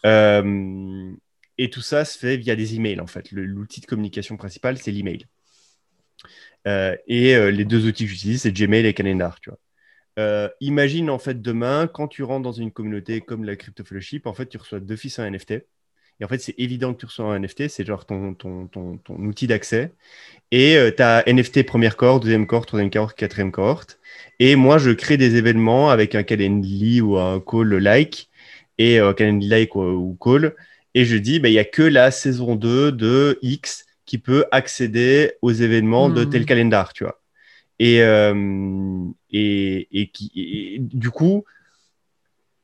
Euh, 0.06 1.12
et 1.58 1.70
tout 1.70 1.80
ça 1.80 2.04
se 2.04 2.18
fait 2.18 2.36
via 2.36 2.54
des 2.54 2.76
emails 2.76 3.00
en 3.00 3.06
fait. 3.06 3.32
L'outil 3.32 3.80
de 3.80 3.86
communication 3.86 4.36
principal, 4.36 4.78
c'est 4.78 4.92
l'email. 4.92 5.26
et 6.66 7.50
les 7.50 7.64
deux 7.64 7.86
outils 7.86 8.04
que 8.04 8.10
j'utilise, 8.10 8.42
c'est 8.42 8.52
Gmail 8.52 8.86
et 8.86 8.94
Calendar. 8.94 9.40
Tu 9.40 9.50
vois. 9.50 10.50
imagine 10.60 11.10
en 11.10 11.18
fait 11.18 11.42
demain, 11.42 11.88
quand 11.88 12.06
tu 12.06 12.22
rentres 12.22 12.42
dans 12.42 12.52
une 12.52 12.70
communauté 12.70 13.20
comme 13.20 13.44
la 13.44 13.56
Crypto 13.56 13.82
Fellowship, 13.84 14.26
en 14.26 14.34
fait, 14.34 14.46
tu 14.46 14.58
reçois 14.58 14.80
deux 14.80 14.96
fils 14.96 15.18
un 15.18 15.30
NFT. 15.30 15.64
Et 16.20 16.24
en 16.24 16.28
fait, 16.28 16.38
c'est 16.38 16.54
évident 16.58 16.94
que 16.94 17.00
tu 17.00 17.06
reçois 17.06 17.26
un 17.26 17.38
NFT, 17.38 17.68
c'est 17.68 17.86
genre 17.86 18.04
ton, 18.04 18.34
ton, 18.34 18.66
ton, 18.66 18.96
ton 18.98 19.14
outil 19.20 19.46
d'accès. 19.46 19.92
Et 20.50 20.76
euh, 20.76 20.90
tu 20.94 21.02
as 21.02 21.22
NFT 21.26 21.64
première 21.64 21.96
cohorte, 21.96 22.22
deuxième 22.24 22.46
cohorte, 22.46 22.68
troisième 22.68 22.90
cohorte, 22.90 23.16
quatrième 23.16 23.52
cohorte. 23.52 23.98
Et 24.40 24.56
moi, 24.56 24.78
je 24.78 24.90
crée 24.90 25.16
des 25.16 25.36
événements 25.36 25.90
avec 25.90 26.14
un 26.14 26.24
Calendly 26.24 27.00
ou 27.00 27.18
un 27.18 27.40
call 27.40 27.74
like, 27.76 28.28
et 28.78 28.98
euh, 28.98 29.12
Calendly 29.12 29.48
like 29.48 29.76
ou, 29.76 30.16
call. 30.20 30.54
Et 30.94 31.04
je 31.04 31.16
dis, 31.16 31.38
bah, 31.38 31.48
il 31.48 31.52
n'y 31.52 31.58
a 31.58 31.64
que 31.64 31.82
la 31.82 32.10
saison 32.10 32.56
2 32.56 32.92
de 32.92 33.38
X 33.42 33.86
qui 34.04 34.18
peut 34.18 34.46
accéder 34.50 35.32
aux 35.42 35.52
événements 35.52 36.08
de 36.08 36.24
tel 36.24 36.42
hmm. 36.42 36.46
calendar, 36.46 36.92
tu 36.94 37.04
vois. 37.04 37.20
Et, 37.78 38.02
euh, 38.02 39.04
et, 39.30 39.86
et, 39.92 40.08
qui, 40.08 40.32
et, 40.34 40.78
du 40.80 41.10
coup, 41.10 41.44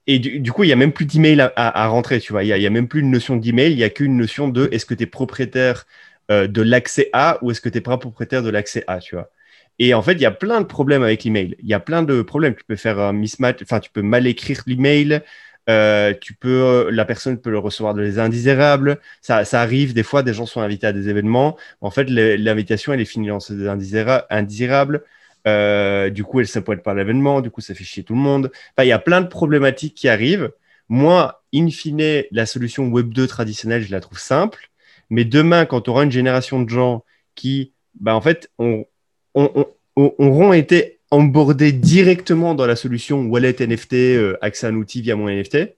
et 0.07 0.18
du, 0.18 0.52
coup, 0.52 0.64
il 0.64 0.66
n'y 0.66 0.72
a 0.72 0.76
même 0.76 0.92
plus 0.92 1.07
d'email 1.07 1.40
à, 1.40 1.52
à, 1.57 1.86
rentrer, 1.86 2.20
tu 2.20 2.32
vois. 2.32 2.44
Il 2.44 2.55
n'y 2.55 2.66
a, 2.66 2.70
même 2.70 2.88
plus 2.88 3.00
une 3.00 3.11
notion 3.11 3.36
d'email, 3.36 3.72
il 3.72 3.76
n'y 3.76 3.84
a 3.84 3.90
qu'une 3.90 4.16
notion 4.16 4.48
de 4.48 4.68
est-ce 4.70 4.84
que 4.84 4.94
tu 4.94 5.05
es 5.05 5.07
propriétaire 5.07 5.86
euh, 6.30 6.46
de 6.46 6.62
l'accès 6.62 7.09
à 7.12 7.38
ou 7.42 7.50
est-ce 7.50 7.61
que 7.61 7.68
tu 7.70 7.78
n'es 7.78 7.82
pas 7.82 7.96
propriétaire 7.98 8.42
de 8.42 8.50
l'accès 8.50 8.84
à, 8.86 8.98
tu 8.98 9.14
vois. 9.14 9.30
Et 9.78 9.94
en 9.94 10.02
fait, 10.02 10.12
il 10.12 10.20
y 10.20 10.26
a 10.26 10.30
plein 10.30 10.61
de 10.61 10.66
problèmes 10.66 11.02
avec 11.02 11.24
l'email. 11.24 11.57
Il 11.61 11.68
y 11.68 11.74
a 11.74 11.80
plein 11.80 12.02
de 12.02 12.22
problèmes. 12.22 12.55
Tu 12.55 12.64
peux 12.64 12.76
faire 12.76 12.98
un 13.00 13.12
mismatch, 13.12 13.62
enfin, 13.62 13.80
tu 13.80 13.90
peux 13.90 14.02
mal 14.02 14.26
écrire 14.26 14.62
l'email. 14.66 15.22
Euh, 15.70 16.12
tu 16.20 16.34
peux, 16.34 16.90
la 16.90 17.05
personne 17.07 17.40
peut 17.40 17.50
le 17.50 17.59
recevoir 17.59 17.94
de 17.94 18.02
les 18.02 18.18
indésirables. 18.18 19.00
Ça, 19.22 19.42
arrive 19.52 19.94
des 19.94 20.02
fois, 20.02 20.22
des 20.22 20.34
gens 20.34 20.46
sont 20.46 20.61
invités 20.61 20.86
à 20.86 20.92
des 20.92 21.09
événements. 21.09 21.57
En 21.80 21.90
fait, 21.90 22.05
l'invitation, 22.11 22.92
elle 22.92 23.00
est 23.00 23.05
finie 23.07 23.28
dans 23.28 23.40
ces 23.40 23.66
indésirables. 23.66 25.02
Euh, 25.47 26.11
du 26.11 26.24
coup, 26.24 26.40
elle 26.40 26.62
pointe 26.62 26.82
pas 26.82 26.95
l'événement, 26.95 27.40
du 27.40 27.51
coup, 27.51 27.61
ça 27.61 27.74
fait 27.74 27.84
chier 27.84 28.03
tout 28.03 28.14
le 28.14 28.20
monde. 28.20 28.51
Il 28.78 28.86
y 28.86 28.92
a 28.92 28.99
plein 28.99 29.20
de 29.20 29.26
problématiques 29.26 29.95
qui 29.95 30.09
arrivent. 30.09 30.53
Moi, 30.88 31.42
in 31.55 31.68
fine, 31.70 32.24
la 32.30 32.47
solution 32.47 32.88
Web 32.88 33.12
2 33.12 33.26
traditionnelle, 33.26 33.82
je 33.82 33.90
la 33.90 34.01
trouve 34.01 34.18
simple. 34.18 34.70
Mais 35.11 35.24
demain, 35.24 35.66
quand 35.66 35.82
tu 35.82 35.90
auras 35.90 36.05
une 36.05 36.12
génération 36.12 36.62
de 36.62 36.68
gens 36.68 37.05
qui, 37.34 37.72
bah, 38.01 38.14
en 38.14 38.20
fait, 38.20 38.51
ont, 38.59 38.86
auront 39.34 40.53
été 40.53 41.01
embordés 41.11 41.72
directement 41.72 42.55
dans 42.55 42.66
la 42.66 42.76
solution 42.76 43.26
wallet 43.26 43.57
NFT, 43.61 43.95
euh, 43.95 44.36
accès 44.40 44.66
à 44.66 44.70
un 44.70 44.74
outil 44.74 45.03
via 45.03 45.14
mon 45.14 45.28
NFT, 45.28 45.76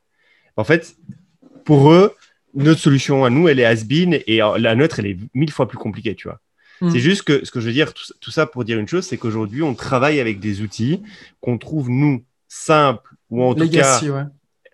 en 0.57 0.65
fait, 0.65 0.97
pour 1.65 1.93
eux, 1.93 2.15
notre 2.55 2.81
solution 2.81 3.25
à 3.25 3.31
nous, 3.31 3.49
elle 3.49 3.61
est 3.61 3.67
has-been 3.67 4.21
et 4.27 4.43
euh, 4.43 4.59
la 4.59 4.75
nôtre, 4.75 4.99
elle 4.99 5.07
est 5.07 5.19
mille 5.35 5.51
fois 5.51 5.69
plus 5.69 5.77
compliquée, 5.77 6.15
tu 6.15 6.29
vois. 6.29 6.41
Mm. 6.81 6.91
C'est 6.91 6.99
juste 6.99 7.23
que 7.23 7.45
ce 7.45 7.51
que 7.51 7.61
je 7.61 7.67
veux 7.67 7.73
dire, 7.73 7.93
tout, 7.95 8.31
ça 8.31 8.47
pour 8.47 8.65
dire 8.65 8.79
une 8.79 8.89
chose, 8.89 9.05
c'est 9.05 9.17
qu'aujourd'hui, 9.17 9.63
on 9.63 9.75
travaille 9.75 10.21
avec 10.21 10.41
des 10.41 10.61
outils 10.61 11.03
qu'on 11.41 11.59
trouve, 11.59 11.91
nous, 11.91 12.25
simples, 12.49 13.15
ou 13.31 13.43
en 13.43 13.55
tout 13.55 13.69
cas, 13.69 14.01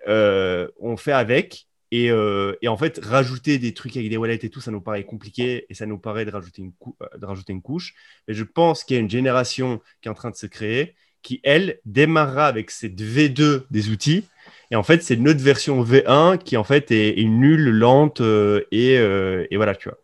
euh, 0.08 0.68
on 0.80 0.96
fait 0.96 1.12
avec. 1.12 1.66
Et, 1.94 2.10
euh, 2.10 2.54
et, 2.62 2.68
en 2.68 2.76
fait, 2.78 2.98
rajouter 3.02 3.58
des 3.58 3.74
trucs 3.74 3.98
avec 3.98 4.08
des 4.08 4.16
wallets 4.16 4.38
et 4.42 4.48
tout, 4.48 4.62
ça 4.62 4.70
nous 4.70 4.80
paraît 4.80 5.04
compliqué 5.04 5.66
et 5.68 5.74
ça 5.74 5.84
nous 5.84 5.98
paraît 5.98 6.24
de 6.24 6.30
rajouter 6.30 6.62
une, 6.62 6.72
euh, 7.02 7.18
de 7.18 7.26
rajouter 7.26 7.52
une 7.52 7.60
couche. 7.60 7.94
Mais 8.26 8.32
je 8.32 8.44
pense 8.44 8.82
qu'il 8.82 8.96
y 8.96 8.98
a 8.98 9.02
une 9.02 9.10
génération 9.10 9.78
qui 10.00 10.08
est 10.08 10.10
en 10.10 10.14
train 10.14 10.30
de 10.30 10.36
se 10.36 10.46
créer 10.46 10.94
qui, 11.20 11.40
elle, 11.44 11.78
démarrera 11.84 12.46
avec 12.46 12.70
cette 12.70 13.00
V2 13.00 13.64
des 13.70 13.90
outils. 13.90 14.24
Et 14.70 14.76
en 14.76 14.82
fait, 14.82 15.02
c'est 15.02 15.16
notre 15.16 15.40
version 15.40 15.84
V1 15.84 16.38
qui, 16.38 16.56
en 16.56 16.64
fait, 16.64 16.90
est, 16.90 17.20
est 17.20 17.24
nulle, 17.24 17.68
lente 17.68 18.22
et, 18.72 18.94
et 18.94 19.56
voilà, 19.56 19.76
tu 19.76 19.90
vois. 19.90 19.98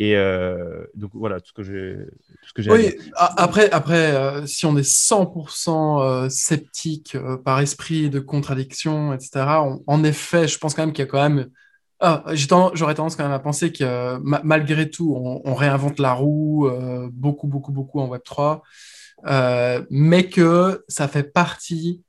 Et 0.00 0.16
euh, 0.16 0.82
donc 0.94 1.10
voilà 1.12 1.40
tout 1.40 1.50
ce 1.50 1.52
que 1.52 2.62
j'ai. 2.62 2.70
Oui, 2.70 2.96
après, 3.14 3.70
après 3.70 4.16
euh, 4.16 4.46
si 4.46 4.64
on 4.64 4.74
est 4.78 4.90
100% 4.90 6.02
euh, 6.02 6.28
sceptique 6.30 7.18
par 7.44 7.60
esprit 7.60 8.08
de 8.08 8.18
contradiction, 8.18 9.12
etc., 9.12 9.44
en 9.86 10.02
effet, 10.02 10.48
je 10.48 10.58
pense 10.58 10.74
quand 10.74 10.82
même 10.82 10.94
qu'il 10.94 11.04
y 11.04 11.08
a 11.08 11.10
quand 11.10 11.28
même. 11.28 11.50
Ah, 12.00 12.24
J'aurais 12.32 12.94
tendance 12.94 13.14
quand 13.14 13.24
même 13.24 13.32
à 13.32 13.38
penser 13.40 13.72
que 13.72 14.16
malgré 14.42 14.88
tout, 14.88 15.14
on, 15.14 15.42
on, 15.44 15.54
réinvente 15.54 15.98
la 15.98 16.14
roue 16.14 16.70
beaucoup, 17.12 17.46
beaucoup, 17.46 17.72
beaucoup 17.72 18.00
en 18.00 18.08
Web3, 18.08 18.62
mais 19.90 20.30
que 20.30 20.82
ça 20.88 21.08
fait 21.08 21.24
partie 21.24 22.02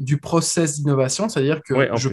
du 0.00 0.16
process 0.16 0.76
d'innovation, 0.76 1.28
c'est-à-dire 1.28 1.62
que 1.62 1.74
je, 1.96 2.08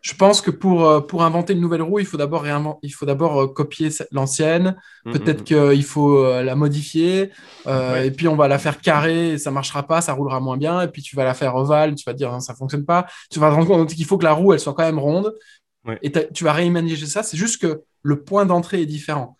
je, 0.00 0.14
pense 0.14 0.40
que 0.40 0.52
pour, 0.52 0.86
euh, 0.86 1.00
pour 1.00 1.24
inventer 1.24 1.52
une 1.52 1.60
nouvelle 1.60 1.82
roue, 1.82 1.98
il 1.98 2.06
faut 2.06 2.16
d'abord 2.16 2.46
il 2.82 2.90
faut 2.90 3.06
d'abord 3.06 3.42
euh, 3.42 3.46
copier 3.48 3.88
l'ancienne, 4.12 4.76
mm, 5.04 5.12
peut-être 5.12 5.50
mm, 5.50 5.56
mm. 5.56 5.70
qu'il 5.72 5.84
faut 5.84 6.16
euh, 6.18 6.44
la 6.44 6.54
modifier, 6.54 7.32
et 7.66 8.10
puis 8.12 8.28
on 8.28 8.36
va 8.36 8.46
la 8.46 8.58
faire 8.58 8.80
carrée, 8.80 9.30
et 9.30 9.38
ça 9.38 9.50
marchera 9.50 9.82
pas, 9.82 10.00
ça 10.00 10.12
roulera 10.12 10.38
moins 10.38 10.56
bien, 10.56 10.80
et 10.80 10.88
puis 10.88 11.02
tu 11.02 11.16
vas 11.16 11.24
la 11.24 11.34
faire 11.34 11.56
ovale, 11.56 11.96
tu 11.96 12.04
vas 12.06 12.12
dire 12.12 12.40
ça 12.40 12.54
fonctionne 12.54 12.84
pas, 12.84 13.06
tu 13.30 13.40
vas 13.40 13.50
te 13.50 13.54
rendre 13.54 13.66
compte 13.66 13.92
qu'il 13.92 14.06
faut 14.06 14.16
que 14.16 14.24
la 14.24 14.32
roue 14.32 14.52
elle 14.52 14.60
soit 14.60 14.74
quand 14.74 14.84
même 14.84 15.00
ronde, 15.00 15.34
et 16.02 16.12
tu 16.32 16.44
vas 16.44 16.52
réimaginer 16.52 16.96
ça. 16.96 17.22
C'est 17.22 17.36
juste 17.36 17.60
que 17.60 17.82
le 18.02 18.22
point 18.22 18.46
d'entrée 18.46 18.80
est 18.80 18.86
différent. 18.86 19.36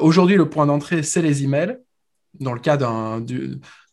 Aujourd'hui, 0.00 0.36
le 0.36 0.50
point 0.50 0.66
d'entrée 0.66 1.02
c'est 1.02 1.22
les 1.22 1.44
emails. 1.44 1.78
Dans 2.38 2.52
le 2.52 2.60
cas 2.60 2.76
d'un 2.76 3.24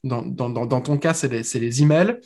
dans, 0.03 0.21
dans, 0.21 0.49
dans, 0.49 0.81
ton 0.81 0.97
cas, 0.97 1.13
c'est 1.13 1.29
les, 1.29 1.59
les 1.59 1.81
emails. 1.81 2.19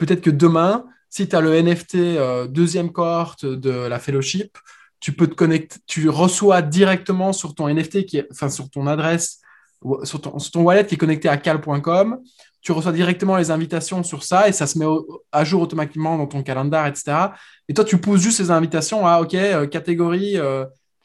Peut-être 0.00 0.22
que 0.22 0.30
demain, 0.30 0.86
si 1.10 1.28
tu 1.28 1.36
as 1.36 1.42
le 1.42 1.60
NFT 1.60 1.94
euh, 1.96 2.46
deuxième 2.46 2.90
cohorte 2.90 3.44
de 3.44 3.70
la 3.70 3.98
fellowship, 3.98 4.56
tu 4.98 5.12
peux 5.12 5.26
te 5.26 5.34
connecter, 5.34 5.76
tu 5.86 6.08
reçois 6.08 6.62
directement 6.62 7.34
sur 7.34 7.54
ton 7.54 7.68
NFT, 7.68 8.06
qui 8.06 8.16
est, 8.16 8.26
enfin 8.32 8.48
sur 8.48 8.70
ton 8.70 8.86
adresse, 8.86 9.42
sur 10.04 10.22
ton, 10.22 10.62
wallet 10.62 10.86
qui 10.86 10.94
est 10.94 10.98
connecté 10.98 11.28
à 11.28 11.36
cal.com, 11.36 12.18
tu 12.62 12.72
reçois 12.72 12.92
directement 12.92 13.36
les 13.36 13.50
invitations 13.50 14.02
sur 14.02 14.24
ça 14.24 14.48
et 14.48 14.52
ça 14.52 14.66
se 14.66 14.78
met 14.78 14.86
à 15.32 15.44
jour 15.44 15.60
automatiquement 15.60 16.16
dans 16.16 16.26
ton 16.26 16.42
calendar, 16.42 16.86
etc. 16.86 17.12
Et 17.68 17.74
toi, 17.74 17.84
tu 17.84 17.98
poses 17.98 18.22
juste 18.22 18.38
ces 18.38 18.50
invitations 18.50 19.06
à, 19.06 19.20
OK, 19.20 19.34
euh, 19.34 19.66
catégorie 19.66 20.38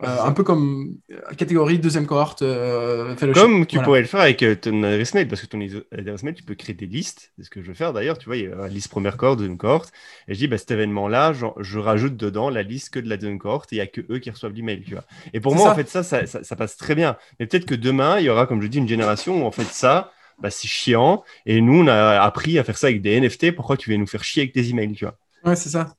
euh, 0.03 0.07
euh, 0.07 0.23
un 0.23 0.33
peu 0.33 0.43
comme 0.43 0.97
euh, 1.09 1.33
catégorie 1.37 1.79
deuxième 1.79 2.05
cohorte 2.05 2.41
euh, 2.41 3.15
Comme 3.33 3.65
tu 3.65 3.79
pourrais 3.79 4.01
le 4.01 4.07
faire 4.07 4.19
avec 4.19 4.43
ton 4.59 4.83
adresse 4.83 5.13
mail, 5.13 5.25
parce 5.27 5.41
que 5.41 5.47
ton 5.47 5.59
adresse 5.97 6.23
mail, 6.23 6.33
tu 6.33 6.43
peux 6.43 6.55
créer 6.55 6.75
des 6.75 6.85
listes. 6.85 7.31
C'est 7.37 7.45
ce 7.45 7.49
que 7.49 7.61
je 7.61 7.67
veux 7.67 7.73
faire 7.73 7.93
d'ailleurs. 7.93 8.17
Tu 8.17 8.25
vois, 8.25 8.35
il 8.35 8.43
y 8.43 8.51
a 8.51 8.55
la 8.55 8.67
liste 8.67 8.89
première 8.89 9.15
cohorte, 9.15 9.39
deuxième 9.39 9.57
cohorte. 9.57 9.93
Et 10.27 10.33
je 10.33 10.39
dis, 10.39 10.47
bah, 10.47 10.57
cet 10.57 10.71
événement-là, 10.71 11.31
je, 11.33 11.79
rajoute 11.79 12.17
dedans 12.17 12.49
la 12.49 12.61
liste 12.61 12.89
que 12.89 12.99
de 12.99 13.07
la 13.07 13.15
deuxième 13.15 13.39
cohorte 13.39 13.71
et 13.71 13.77
il 13.77 13.79
n'y 13.79 13.83
a 13.83 13.87
que 13.87 14.01
eux 14.09 14.19
qui 14.19 14.29
reçoivent 14.29 14.53
l'email. 14.53 14.83
Tu 14.83 14.95
vois. 14.95 15.05
Et 15.33 15.39
pour 15.39 15.55
moi, 15.55 15.71
en 15.71 15.75
fait, 15.75 15.87
ça 15.87 16.03
ça, 16.03 16.25
ça, 16.25 16.55
passe 16.57 16.75
très 16.75 16.95
bien. 16.95 17.15
Mais 17.39 17.45
peut-être 17.45 17.65
que 17.65 17.75
demain, 17.75 18.19
il 18.19 18.25
y 18.25 18.29
aura, 18.29 18.47
comme 18.47 18.61
je 18.61 18.67
dis, 18.67 18.79
une 18.79 18.89
génération 18.89 19.43
où 19.43 19.45
en 19.45 19.51
fait, 19.51 19.63
ça, 19.63 20.11
bah, 20.39 20.49
c'est 20.51 20.67
chiant. 20.67 21.23
Et 21.45 21.61
nous, 21.61 21.83
on 21.83 21.87
a 21.87 22.19
appris 22.19 22.59
à 22.59 22.65
faire 22.65 22.77
ça 22.77 22.87
avec 22.87 23.01
des 23.01 23.17
NFT. 23.21 23.55
Pourquoi 23.55 23.77
tu 23.77 23.91
viens 23.91 23.99
nous 23.99 24.07
faire 24.07 24.25
chier 24.25 24.43
avec 24.43 24.53
des 24.53 24.71
emails, 24.71 24.91
tu 24.91 25.05
vois? 25.05 25.17
Ouais, 25.45 25.55
c'est 25.55 25.69
ça. 25.69 25.95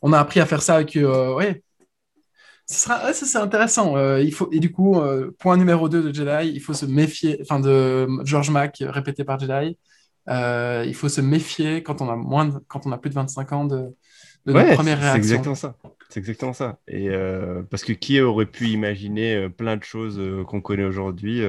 On 0.00 0.14
a 0.14 0.18
appris 0.18 0.40
à 0.40 0.46
faire 0.46 0.62
ça 0.62 0.76
avec. 0.76 0.94
ouais 0.96 1.62
ça 2.70 3.12
c'est 3.12 3.38
intéressant. 3.38 3.96
Euh, 3.96 4.20
il 4.22 4.32
faut, 4.32 4.48
et 4.52 4.60
du 4.60 4.70
coup, 4.72 5.00
euh, 5.00 5.34
point 5.38 5.56
numéro 5.56 5.88
2 5.88 6.02
de 6.02 6.14
Jedi, 6.14 6.52
il 6.54 6.60
faut 6.60 6.74
se 6.74 6.86
méfier, 6.86 7.38
enfin 7.42 7.60
de 7.60 8.06
George 8.24 8.50
Mac 8.50 8.82
répété 8.86 9.24
par 9.24 9.38
Jedi, 9.38 9.76
il 10.28 10.94
faut 10.94 11.08
se 11.08 11.20
méfier 11.20 11.82
quand 11.82 12.00
on 12.00 12.08
a 12.08 12.16
moins 12.16 12.46
de, 12.46 12.58
quand 12.68 12.86
on 12.86 12.92
a 12.92 12.98
plus 12.98 13.10
de 13.10 13.14
25 13.14 13.52
ans 13.52 13.64
de, 13.64 13.88
de 14.46 14.52
nos 14.52 14.64
premières 14.74 14.98
réactions. 14.98 15.12
C'est 15.12 15.16
exactement 15.18 15.54
ça. 15.54 15.74
C'est 16.10 16.18
exactement 16.18 16.52
ça. 16.52 16.78
Et 16.88 17.08
euh, 17.08 17.62
parce 17.70 17.84
que 17.84 17.92
qui 17.92 18.20
aurait 18.20 18.46
pu 18.46 18.66
imaginer 18.66 19.36
euh, 19.36 19.48
plein 19.48 19.76
de 19.76 19.84
choses 19.84 20.18
euh, 20.18 20.42
qu'on 20.42 20.60
connaît 20.60 20.84
aujourd'hui 20.84 21.40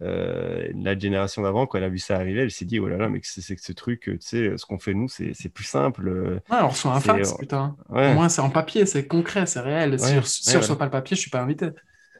La 0.00 0.98
génération 0.98 1.42
d'avant, 1.42 1.66
quand 1.66 1.76
elle 1.76 1.84
a 1.84 1.90
vu 1.90 1.98
ça 1.98 2.16
arriver, 2.16 2.40
elle 2.40 2.50
s'est 2.50 2.64
dit 2.64 2.80
oh 2.80 2.88
là 2.88 2.96
là, 2.96 3.10
mais 3.10 3.20
c'est 3.22 3.54
que 3.54 3.62
ce 3.62 3.72
truc, 3.72 4.00
tu 4.04 4.16
sais, 4.20 4.56
ce 4.56 4.64
qu'on 4.64 4.78
fait 4.78 4.94
nous, 4.94 5.08
c'est 5.08 5.48
plus 5.52 5.64
simple. 5.64 6.40
Ouais, 6.50 6.58
on 6.62 6.68
reçoit 6.68 6.94
un 6.94 7.00
fax, 7.00 7.34
putain. 7.34 7.76
Au 7.90 8.14
moins, 8.14 8.30
c'est 8.30 8.40
en 8.40 8.50
papier, 8.50 8.86
c'est 8.86 9.06
concret, 9.06 9.44
c'est 9.44 9.60
réel. 9.60 9.98
si, 10.00 10.14
je 10.14 10.52
ne 10.52 10.58
reçois 10.58 10.78
pas 10.78 10.86
le 10.86 10.90
papier, 10.90 11.14
je 11.14 11.20
suis 11.20 11.30
pas 11.30 11.42
invité 11.42 11.68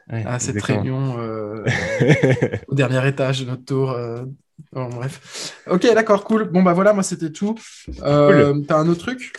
à 0.07 0.37
cette 0.37 0.61
réunion 0.61 1.15
au 2.67 2.75
dernier 2.75 3.07
étage 3.07 3.41
de 3.41 3.45
notre 3.49 3.65
tour. 3.65 3.97
bref. 4.71 5.63
Ok, 5.65 5.81
d'accord, 5.95 6.23
cool. 6.25 6.43
Bon, 6.43 6.61
bah 6.61 6.73
voilà, 6.73 6.93
moi 6.93 7.01
c'était 7.01 7.31
tout. 7.31 7.55
T'as 7.97 8.77
un 8.77 8.87
autre 8.87 8.99
truc? 8.99 9.33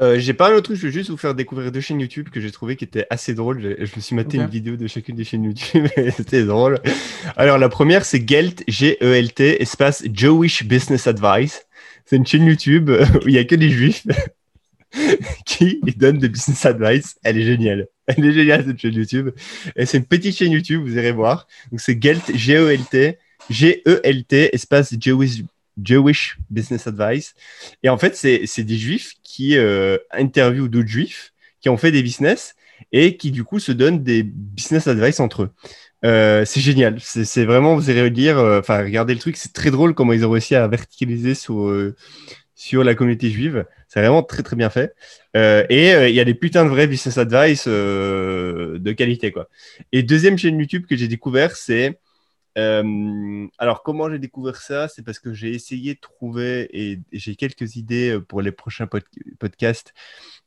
Euh, 0.00 0.18
j'ai 0.18 0.34
pas 0.34 0.50
un 0.50 0.54
autre 0.54 0.64
truc, 0.64 0.76
je 0.76 0.86
veux 0.86 0.92
juste 0.92 1.10
vous 1.10 1.16
faire 1.16 1.34
découvrir 1.34 1.72
deux 1.72 1.80
chaînes 1.80 2.00
YouTube 2.00 2.28
que 2.30 2.40
j'ai 2.40 2.50
trouvé 2.50 2.76
qui 2.76 2.84
étaient 2.84 3.06
assez 3.10 3.34
drôles. 3.34 3.76
Je, 3.78 3.96
me 3.96 4.00
suis 4.00 4.14
maté 4.14 4.36
une 4.38 4.46
vidéo 4.46 4.76
de 4.76 4.86
chacune 4.86 5.16
des 5.16 5.24
chaînes 5.24 5.44
YouTube 5.44 5.86
et 5.96 6.10
c'était 6.10 6.44
drôle. 6.44 6.80
Alors 7.36 7.58
la 7.58 7.68
première 7.68 8.04
c'est 8.04 8.28
Gelt, 8.28 8.62
G-E-L-T, 8.68 9.62
espace 9.62 10.04
Jewish 10.12 10.64
Business 10.64 11.06
Advice. 11.06 11.66
C'est 12.04 12.16
une 12.16 12.26
chaîne 12.26 12.46
YouTube 12.46 12.90
où 12.90 13.28
il 13.28 13.34
y 13.34 13.38
a 13.38 13.44
que 13.44 13.54
des 13.54 13.70
juifs 13.70 14.06
qui 15.44 15.80
donnent 15.96 16.18
des 16.18 16.28
business 16.28 16.64
advice. 16.66 17.16
Elle 17.22 17.38
est 17.38 17.44
géniale. 17.44 17.88
Elle 18.06 18.24
est 18.24 18.32
géniale 18.32 18.64
cette 18.66 18.78
chaîne 18.78 18.94
YouTube. 18.94 19.30
Et 19.76 19.86
c'est 19.86 19.98
une 19.98 20.06
petite 20.06 20.36
chaîne 20.36 20.52
YouTube, 20.52 20.82
vous 20.82 20.96
irez 20.96 21.12
voir. 21.12 21.46
Donc 21.70 21.80
c'est 21.80 22.00
Gelt, 22.02 22.34
G-E-L-T, 22.34 23.18
G-E-L-T, 23.50 24.54
espace 24.54 24.94
Jewish 24.98 25.42
Jewish 25.82 26.38
Business 26.50 26.86
Advice. 26.86 27.34
Et 27.82 27.88
en 27.88 27.98
fait, 27.98 28.16
c'est 28.16 28.64
des 28.64 28.76
juifs 28.76 29.14
qui 29.22 29.56
euh, 29.56 29.98
interviewent 30.10 30.68
d'autres 30.68 30.88
juifs 30.88 31.32
qui 31.60 31.68
ont 31.68 31.76
fait 31.76 31.90
des 31.90 32.02
business 32.02 32.54
et 32.92 33.16
qui 33.16 33.30
du 33.30 33.44
coup 33.44 33.58
se 33.58 33.72
donnent 33.72 34.02
des 34.02 34.22
business 34.22 34.86
advice 34.86 35.20
entre 35.20 35.44
eux. 35.44 35.50
Euh, 36.04 36.44
c'est 36.44 36.60
génial. 36.60 36.98
C'est 37.00 37.44
vraiment, 37.44 37.74
vous 37.74 37.90
allez 37.90 38.08
dire, 38.10 38.38
euh, 38.38 38.60
enfin, 38.60 38.82
regardez 38.82 39.14
le 39.14 39.20
truc, 39.20 39.36
c'est 39.36 39.52
très 39.52 39.70
drôle 39.70 39.94
comment 39.94 40.12
ils 40.12 40.24
ont 40.24 40.30
réussi 40.30 40.54
à 40.54 40.66
verticaliser 40.68 41.34
sur, 41.34 41.72
sur 42.54 42.84
la 42.84 42.94
communauté 42.94 43.30
juive. 43.30 43.64
C'est 43.88 44.00
vraiment 44.00 44.22
très 44.22 44.42
très 44.42 44.54
bien 44.54 44.70
fait. 44.70 44.94
et 45.34 46.08
il 46.08 46.14
y 46.14 46.20
a 46.20 46.24
des 46.24 46.34
putains 46.34 46.64
de 46.64 46.70
vrais 46.70 46.86
business 46.86 47.18
advice 47.18 47.66
de 47.66 48.92
qualité 48.92 49.32
quoi. 49.32 49.48
Et 49.92 50.02
deuxième 50.02 50.38
chaîne 50.38 50.58
YouTube 50.58 50.84
que 50.88 50.96
j'ai 50.96 51.08
découvert, 51.08 51.56
c'est 51.56 51.98
euh, 52.56 53.46
alors, 53.58 53.82
comment 53.82 54.10
j'ai 54.10 54.18
découvert 54.18 54.56
ça? 54.56 54.88
C'est 54.88 55.02
parce 55.02 55.18
que 55.18 55.32
j'ai 55.32 55.54
essayé 55.54 55.94
de 55.94 56.00
trouver, 56.00 56.68
et, 56.72 57.00
j'ai 57.12 57.36
quelques 57.36 57.76
idées 57.76 58.10
euh, 58.14 58.20
pour 58.20 58.42
les 58.42 58.52
prochains 58.52 58.88
podcasts, 59.38 59.94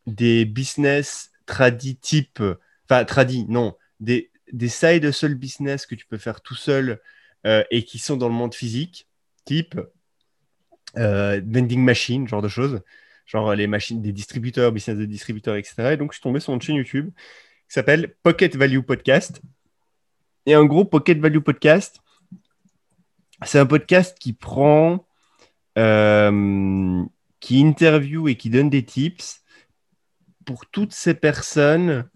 des 0.08 0.46
business 0.46 1.32
tradi 1.46 1.98
type, 1.98 2.42
enfin, 2.90 3.06
tradi, 3.06 3.46
non, 3.48 3.76
des, 4.00 4.32
des 4.52 4.70
side 4.70 5.04
hustle 5.04 5.36
business 5.36 5.86
que 5.86 5.96
tu 5.96 6.06
peux 6.06 6.18
faire 6.18 6.42
tout 6.42 6.56
seul 6.56 7.00
euh, 7.46 7.64
et 7.72 7.84
qui 7.84 8.00
sont 8.00 8.18
dans 8.18 8.28
le 8.30 8.34
monde 8.34 8.56
physique, 8.56 9.08
type 9.46 9.80
vending 10.96 11.82
machine, 11.82 12.28
genre 12.28 12.42
de 12.42 12.50
choses, 12.50 12.82
genre 13.26 13.56
les 13.56 13.68
machines 13.68 14.02
des 14.02 14.12
distributeurs, 14.12 14.74
business 14.74 14.98
de 14.98 15.06
distributeurs, 15.06 15.56
etc. 15.56 15.94
Et 15.94 15.98
donc, 15.98 16.12
je 16.12 16.18
suis 16.18 16.24
tombé 16.24 16.42
sur 16.42 16.54
une 16.54 16.62
chaîne 16.62 16.76
YouTube 16.76 17.12
qui 17.16 17.74
s'appelle 17.74 18.16
Pocket 18.24 18.56
Value 18.58 18.82
Podcast. 18.82 19.42
Et 20.46 20.56
en 20.56 20.66
gros, 20.66 20.86
Pocket 20.86 21.20
Value 21.20 21.40
Podcast, 21.40 22.02
c'est 23.46 23.60
un 23.60 23.66
podcast 23.66 24.18
qui 24.20 24.34
prend, 24.34 25.06
euh, 25.78 27.04
qui 27.40 27.60
interview 27.60 28.28
et 28.28 28.36
qui 28.36 28.50
donne 28.50 28.70
des 28.70 28.84
tips 28.84 29.44
pour 30.46 30.66
toutes 30.66 30.94
ces 30.94 31.14
personnes 31.14 32.10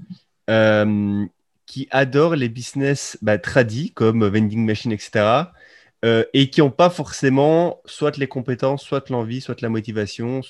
euh, 0.49 1.26
qui 1.67 1.88
adorent 1.91 2.36
les 2.36 2.49
business 2.49 3.17
bah, 3.21 3.38
tradis 3.38 3.91
comme 3.91 4.26
vending 4.26 4.65
machine, 4.65 4.91
etc. 4.91 5.51
Euh, 6.03 6.23
et 6.34 6.49
qui 6.49 6.61
n'ont 6.61 6.71
pas 6.71 6.89
forcément 6.89 7.82
soit 7.86 8.17
les 8.17 8.28
compétences, 8.28 8.84
soit 8.84 9.09
l'envie, 9.09 9.41
soit 9.41 9.61
la 9.61 9.69
motivation 9.69 10.41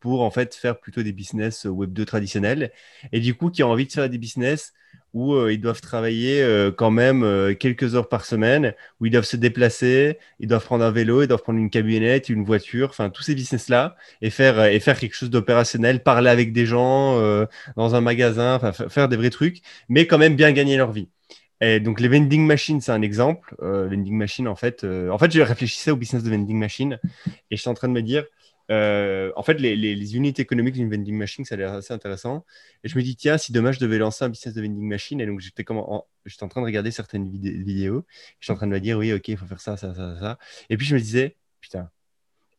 pour 0.00 0.22
en 0.22 0.30
fait 0.30 0.54
faire 0.54 0.78
plutôt 0.78 1.02
des 1.02 1.12
business 1.12 1.64
Web 1.64 1.92
2 1.92 2.04
traditionnels. 2.04 2.72
Et 3.12 3.20
du 3.20 3.34
coup, 3.34 3.50
qui 3.50 3.62
ont 3.64 3.70
envie 3.70 3.86
de 3.86 3.92
faire 3.92 4.08
des 4.08 4.18
business 4.18 4.72
où 5.18 5.34
euh, 5.34 5.52
ils 5.52 5.60
doivent 5.60 5.80
travailler 5.80 6.40
euh, 6.42 6.70
quand 6.70 6.92
même 6.92 7.24
euh, 7.24 7.52
quelques 7.52 7.96
heures 7.96 8.08
par 8.08 8.24
semaine, 8.24 8.72
où 9.00 9.06
ils 9.06 9.10
doivent 9.10 9.24
se 9.24 9.36
déplacer, 9.36 10.18
ils 10.38 10.46
doivent 10.46 10.64
prendre 10.64 10.84
un 10.84 10.92
vélo, 10.92 11.22
ils 11.22 11.26
doivent 11.26 11.42
prendre 11.42 11.58
une 11.58 11.70
camionnette, 11.70 12.28
une 12.28 12.44
voiture, 12.44 12.90
enfin 12.90 13.10
tous 13.10 13.22
ces 13.24 13.34
business-là, 13.34 13.96
et 14.22 14.30
faire, 14.30 14.64
et 14.66 14.78
faire 14.78 14.98
quelque 14.98 15.14
chose 15.14 15.30
d'opérationnel, 15.30 16.04
parler 16.04 16.30
avec 16.30 16.52
des 16.52 16.66
gens 16.66 17.20
dans 17.76 17.94
un 17.94 18.00
magasin, 18.00 18.60
faire 18.88 19.08
des 19.08 19.16
vrais 19.16 19.30
trucs, 19.30 19.62
mais 19.88 20.06
quand 20.06 20.18
même 20.18 20.36
bien 20.36 20.52
gagner 20.52 20.76
leur 20.76 20.92
vie. 20.92 21.08
Et 21.60 21.80
donc 21.80 22.00
les 22.00 22.08
vending 22.08 22.46
machines, 22.46 22.80
c'est 22.80 22.92
un 22.92 23.02
exemple. 23.02 23.56
vending 23.60 24.16
machine, 24.16 24.46
en 24.46 24.56
fait, 24.56 24.84
en 24.84 25.18
fait, 25.18 25.32
je 25.32 25.40
réfléchissais 25.40 25.90
au 25.90 25.96
business 25.96 26.22
de 26.22 26.30
vending 26.30 26.58
machine, 26.58 26.98
et 27.50 27.56
je 27.56 27.60
suis 27.60 27.70
en 27.70 27.74
train 27.74 27.88
de 27.88 27.94
me 27.94 28.02
dire, 28.02 28.24
euh, 28.70 29.32
en 29.36 29.42
fait, 29.42 29.54
les, 29.54 30.16
unités 30.16 30.42
économiques 30.42 30.74
d'une 30.74 30.90
vending 30.90 31.16
machine, 31.16 31.44
ça 31.44 31.54
a 31.54 31.58
l'air 31.58 31.72
assez 31.72 31.92
intéressant. 31.94 32.44
Et 32.84 32.88
je 32.88 32.96
me 32.96 33.02
dis, 33.02 33.16
tiens, 33.16 33.38
si 33.38 33.52
demain 33.52 33.72
je 33.72 33.80
devais 33.80 33.98
lancer 33.98 34.24
un 34.24 34.28
business 34.28 34.54
de 34.54 34.62
vending 34.62 34.86
machine, 34.88 35.20
et 35.20 35.26
donc 35.26 35.40
j'étais 35.40 35.64
en, 35.70 36.06
j'étais 36.26 36.44
en 36.44 36.48
train 36.48 36.60
de 36.60 36.66
regarder 36.66 36.90
certaines 36.90 37.30
vidéos, 37.30 38.04
j'étais 38.40 38.52
en 38.52 38.56
train 38.56 38.66
de 38.66 38.72
me 38.72 38.80
dire, 38.80 38.98
oui, 38.98 39.12
ok, 39.12 39.28
il 39.28 39.36
faut 39.36 39.46
faire 39.46 39.60
ça, 39.60 39.76
ça, 39.76 39.94
ça, 39.94 40.18
ça. 40.18 40.38
Et 40.70 40.76
puis 40.76 40.86
je 40.86 40.94
me 40.94 41.00
disais, 41.00 41.36
putain, 41.60 41.90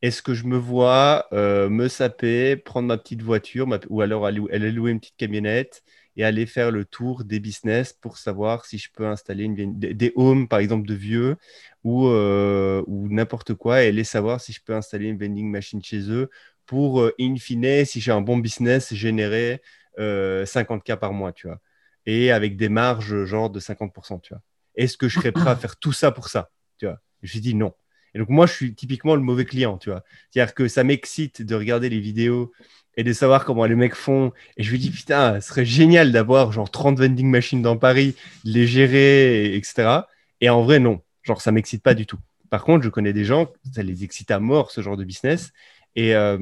est-ce 0.01 0.21
que 0.21 0.33
je 0.33 0.45
me 0.45 0.57
vois 0.57 1.27
euh, 1.33 1.69
me 1.69 1.87
saper, 1.87 2.55
prendre 2.55 2.87
ma 2.87 2.97
petite 2.97 3.21
voiture, 3.21 3.67
ou 3.89 4.01
alors 4.01 4.25
aller, 4.25 4.41
aller 4.51 4.71
louer 4.71 4.91
une 4.91 4.99
petite 4.99 5.17
camionnette 5.17 5.83
et 6.19 6.25
aller 6.25 6.45
faire 6.45 6.69
le 6.69 6.83
tour 6.83 7.23
des 7.23 7.39
business 7.39 7.93
pour 7.93 8.17
savoir 8.17 8.65
si 8.65 8.77
je 8.77 8.89
peux 8.91 9.07
installer 9.07 9.45
une, 9.45 9.79
des, 9.79 10.11
homes, 10.17 10.49
par 10.49 10.59
exemple, 10.59 10.85
de 10.85 10.93
vieux 10.93 11.37
ou, 11.85 12.07
euh, 12.07 12.83
ou 12.87 13.07
n'importe 13.07 13.53
quoi 13.53 13.81
et 13.81 13.87
aller 13.87 14.03
savoir 14.03 14.41
si 14.41 14.51
je 14.51 14.59
peux 14.61 14.75
installer 14.75 15.07
une 15.07 15.17
vending 15.17 15.49
machine 15.49 15.81
chez 15.81 16.11
eux 16.11 16.29
pour, 16.65 16.99
euh, 16.99 17.15
in 17.21 17.37
fine, 17.37 17.85
si 17.85 18.01
j'ai 18.01 18.11
un 18.11 18.19
bon 18.19 18.37
business, 18.37 18.93
générer 18.93 19.61
50K 19.97 20.91
euh, 20.91 20.95
par 20.97 21.13
mois, 21.13 21.31
tu 21.31 21.47
vois. 21.47 21.61
Et 22.05 22.33
avec 22.33 22.57
des 22.57 22.67
marges 22.67 23.23
genre 23.23 23.49
de 23.49 23.61
50%, 23.61 24.19
tu 24.19 24.33
vois. 24.33 24.41
Est-ce 24.75 24.97
que 24.97 25.07
je 25.07 25.19
serais 25.21 25.31
prêt 25.31 25.49
à 25.49 25.55
faire 25.55 25.77
tout 25.77 25.93
ça 25.93 26.11
pour 26.11 26.27
ça, 26.27 26.51
tu 26.77 26.85
vois? 26.85 26.99
Je 27.23 27.39
dis 27.39 27.55
non. 27.55 27.73
Et 28.13 28.19
donc, 28.19 28.29
moi, 28.29 28.45
je 28.45 28.53
suis 28.53 28.73
typiquement 28.73 29.15
le 29.15 29.21
mauvais 29.21 29.45
client, 29.45 29.77
tu 29.77 29.89
vois. 29.89 30.03
C'est-à-dire 30.29 30.53
que 30.53 30.67
ça 30.67 30.83
m'excite 30.83 31.41
de 31.41 31.55
regarder 31.55 31.89
les 31.89 31.99
vidéos 31.99 32.51
et 32.97 33.03
de 33.03 33.13
savoir 33.13 33.45
comment 33.45 33.65
les 33.65 33.75
mecs 33.75 33.95
font. 33.95 34.33
Et 34.57 34.63
je 34.63 34.71
me 34.71 34.77
dis, 34.77 34.89
putain, 34.89 35.39
ce 35.39 35.49
serait 35.49 35.65
génial 35.65 36.11
d'avoir 36.11 36.51
genre 36.51 36.69
30 36.69 36.97
vending 36.99 37.27
machines 37.27 37.61
dans 37.61 37.77
Paris, 37.77 38.15
les 38.43 38.67
gérer, 38.67 39.55
etc. 39.55 40.01
Et 40.41 40.49
en 40.49 40.63
vrai, 40.63 40.79
non. 40.79 41.01
Genre, 41.23 41.41
ça 41.41 41.51
m'excite 41.51 41.83
pas 41.83 41.93
du 41.93 42.05
tout. 42.05 42.19
Par 42.49 42.63
contre, 42.63 42.83
je 42.83 42.89
connais 42.89 43.13
des 43.13 43.25
gens, 43.25 43.47
ça 43.73 43.83
les 43.83 44.03
excite 44.03 44.31
à 44.31 44.39
mort, 44.39 44.71
ce 44.71 44.81
genre 44.81 44.97
de 44.97 45.03
business. 45.03 45.51
Et, 45.95 46.15
euh, 46.15 46.37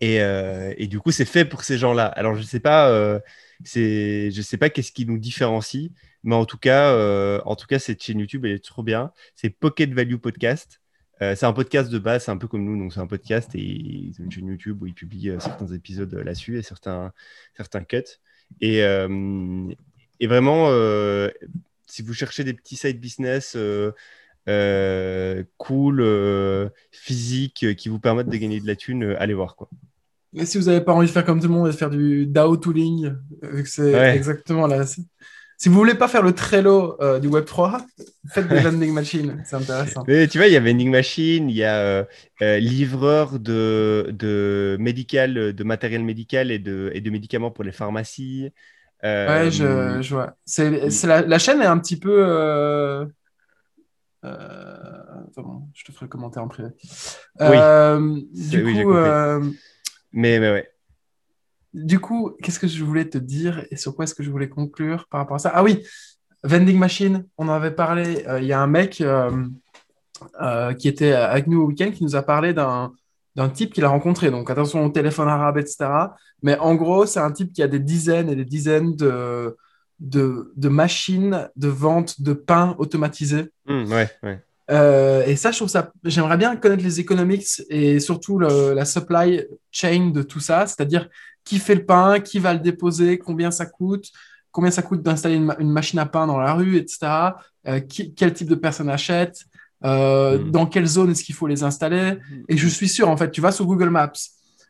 et, 0.00 0.20
euh, 0.20 0.74
et, 0.76 0.86
du 0.86 0.98
coup, 0.98 1.12
c'est 1.12 1.24
fait 1.24 1.44
pour 1.44 1.64
ces 1.64 1.78
gens-là. 1.78 2.06
Alors, 2.06 2.34
je 2.34 2.42
sais 2.42 2.60
pas, 2.60 2.90
euh, 2.90 3.20
je 3.64 4.42
sais 4.42 4.56
pas 4.56 4.70
qu'est-ce 4.70 4.92
qui 4.92 5.06
nous 5.06 5.18
différencie, 5.18 5.90
mais 6.22 6.34
en 6.34 6.44
tout 6.44 6.58
cas, 6.58 6.94
en 7.44 7.56
tout 7.56 7.66
cas, 7.66 7.78
cette 7.78 8.02
chaîne 8.02 8.20
YouTube, 8.20 8.44
elle 8.44 8.52
est 8.52 8.64
trop 8.64 8.82
bien. 8.82 9.12
C'est 9.34 9.50
Pocket 9.50 9.92
Value 9.92 10.16
Podcast. 10.16 10.82
Euh, 11.22 11.36
c'est 11.36 11.46
un 11.46 11.52
podcast 11.52 11.90
de 11.90 11.98
base, 12.00 12.24
c'est 12.24 12.32
un 12.32 12.36
peu 12.36 12.48
comme 12.48 12.64
nous, 12.64 12.76
donc 12.76 12.92
c'est 12.92 13.00
un 13.00 13.06
podcast 13.06 13.54
et 13.54 13.60
ils 13.60 14.14
ont 14.18 14.24
une 14.24 14.32
chaîne 14.32 14.46
YouTube 14.46 14.82
où 14.82 14.86
ils 14.86 14.94
publient 14.94 15.30
euh, 15.30 15.38
certains 15.38 15.68
épisodes 15.68 16.12
là-dessus 16.12 16.58
et 16.58 16.62
certains, 16.62 17.12
certains 17.56 17.84
cuts. 17.84 18.02
Et, 18.60 18.82
euh, 18.82 19.68
et 20.18 20.26
vraiment, 20.26 20.68
si 21.86 22.02
vous 22.02 22.12
cherchez 22.12 22.42
des 22.42 22.54
petits 22.54 22.76
side 22.76 22.98
business 23.00 23.56
cool, 25.58 26.70
physiques, 26.90 27.76
qui 27.76 27.88
vous 27.88 28.00
permettent 28.00 28.28
de 28.28 28.36
gagner 28.36 28.60
de 28.60 28.66
la 28.66 28.76
thune, 28.76 29.14
allez 29.18 29.34
voir 29.34 29.54
quoi. 29.54 29.68
Et 30.34 30.46
si 30.46 30.58
vous 30.58 30.64
n'avez 30.64 30.80
pas 30.80 30.92
envie 30.92 31.06
de 31.06 31.12
faire 31.12 31.26
comme 31.26 31.40
tout 31.40 31.48
le 31.48 31.52
monde 31.52 31.68
et 31.68 31.72
de 31.72 31.76
faire 31.76 31.90
du 31.90 32.26
DAO 32.26 32.56
tooling, 32.56 33.14
c'est 33.64 33.92
exactement 34.16 34.66
là. 34.66 34.84
Si 35.62 35.68
vous 35.68 35.76
voulez 35.76 35.94
pas 35.94 36.08
faire 36.08 36.22
le 36.22 36.32
Trello 36.32 37.00
euh, 37.00 37.20
du 37.20 37.28
Web3, 37.28 37.86
faites 38.26 38.48
des 38.48 38.58
vending 38.58 38.92
machines, 38.92 39.40
c'est 39.46 39.54
intéressant. 39.54 40.02
Mais 40.08 40.26
tu 40.26 40.38
vois, 40.38 40.48
il 40.48 40.52
y 40.52 40.56
a 40.56 40.60
vending 40.60 40.90
machine, 40.90 41.48
il 41.48 41.54
y 41.54 41.62
a 41.62 41.78
euh, 41.78 42.04
euh, 42.42 42.58
livreur 42.58 43.38
de, 43.38 44.08
de, 44.10 44.76
médical, 44.80 45.52
de 45.52 45.62
matériel 45.62 46.02
médical 46.02 46.50
et 46.50 46.58
de, 46.58 46.90
et 46.94 47.00
de 47.00 47.10
médicaments 47.10 47.52
pour 47.52 47.62
les 47.62 47.70
pharmacies. 47.70 48.50
ouais, 49.04 49.52
je, 49.52 50.02
je 50.02 50.14
vois. 50.14 50.34
C'est, 50.44 51.06
la, 51.06 51.22
la, 51.22 51.38
chaîne 51.38 51.62
est 51.62 51.66
un 51.66 51.78
petit 51.78 51.96
peu. 51.96 52.24
Attends, 54.24 55.68
je 55.74 55.84
te 55.84 55.92
ferai 55.92 56.06
le 56.06 56.10
commentaire 56.10 56.42
en 56.42 56.48
privé. 56.48 56.70
Oui. 57.38 58.26
du 58.32 58.84
coup. 58.84 58.94
Mais, 60.12 60.40
mais 60.40 60.50
ouais. 60.50 60.71
Du 61.74 62.00
coup, 62.00 62.32
qu'est-ce 62.42 62.58
que 62.58 62.66
je 62.66 62.84
voulais 62.84 63.08
te 63.08 63.18
dire 63.18 63.64
et 63.70 63.76
sur 63.76 63.94
quoi 63.94 64.04
est-ce 64.04 64.14
que 64.14 64.22
je 64.22 64.30
voulais 64.30 64.48
conclure 64.48 65.06
par 65.08 65.20
rapport 65.20 65.36
à 65.36 65.38
ça? 65.38 65.52
Ah 65.54 65.62
oui, 65.62 65.82
vending 66.44 66.78
machine, 66.78 67.24
on 67.38 67.48
en 67.48 67.52
avait 67.52 67.70
parlé. 67.70 68.24
Euh, 68.28 68.40
il 68.40 68.46
y 68.46 68.52
a 68.52 68.60
un 68.60 68.66
mec, 68.66 69.02
euh, 70.40 70.74
qui 70.74 70.88
était 70.88 71.12
avec 71.12 71.46
nous 71.46 71.62
au 71.62 71.66
week-end, 71.66 71.90
qui 71.90 72.04
nous 72.04 72.16
a 72.16 72.22
parlé 72.22 72.52
d'un 72.52 72.92
d'un 73.34 73.48
type 73.48 73.72
qu'il 73.72 73.84
a 73.84 73.88
rencontré. 73.88 74.30
Donc 74.30 74.50
attention 74.50 74.84
au 74.84 74.88
téléphone 74.90 75.28
arabe, 75.28 75.58
etc. 75.58 75.88
Mais 76.42 76.58
en 76.58 76.74
gros, 76.74 77.06
c'est 77.06 77.20
un 77.20 77.32
type 77.32 77.52
qui 77.52 77.62
a 77.62 77.68
des 77.68 77.78
dizaines 77.78 78.28
et 78.28 78.36
des 78.36 78.44
dizaines 78.44 78.94
de, 78.94 79.56
de, 80.00 80.68
machines 80.68 81.48
de 81.56 81.68
vente 81.68 82.20
de 82.20 82.32
pain 82.32 82.74
automatisées. 82.78 83.50
Mmh, 83.66 83.92
ouais, 83.92 84.10
ouais. 84.22 84.38
Euh, 84.70 85.24
et 85.26 85.36
ça, 85.36 85.50
je 85.50 85.56
trouve 85.58 85.68
ça. 85.68 85.92
J'aimerais 86.04 86.36
bien 86.36 86.56
connaître 86.56 86.84
les 86.84 87.00
economics 87.00 87.62
et 87.68 88.00
surtout 88.00 88.38
la 88.38 88.84
supply 88.84 89.44
chain 89.70 90.10
de 90.10 90.22
tout 90.22 90.40
ça, 90.40 90.66
c'est-à-dire 90.66 91.08
qui 91.44 91.58
fait 91.58 91.74
le 91.74 91.84
pain, 91.84 92.20
qui 92.20 92.38
va 92.38 92.54
le 92.54 92.60
déposer, 92.60 93.18
combien 93.18 93.50
ça 93.50 93.66
coûte, 93.66 94.10
combien 94.52 94.70
ça 94.70 94.82
coûte 94.82 95.02
d'installer 95.02 95.36
une, 95.36 95.72
machine 95.72 95.98
à 95.98 96.06
pain 96.06 96.26
dans 96.26 96.38
la 96.38 96.52
rue, 96.52 96.76
etc. 96.76 97.32
Euh, 97.66 97.80
quel 98.16 98.32
type 98.34 98.48
de 98.48 98.54
personne 98.54 98.90
achète, 98.90 99.44
euh, 99.84 100.38
mm. 100.38 100.50
dans 100.50 100.66
quelle 100.66 100.86
zone 100.86 101.10
est-ce 101.10 101.24
qu'il 101.24 101.34
faut 101.34 101.46
les 101.46 101.64
installer. 101.64 102.18
Et 102.48 102.56
je 102.56 102.68
suis 102.68 102.88
sûr, 102.88 103.08
en 103.08 103.16
fait, 103.16 103.30
tu 103.30 103.40
vas 103.40 103.50
sur 103.50 103.66
Google 103.66 103.88
Maps, 103.88 104.12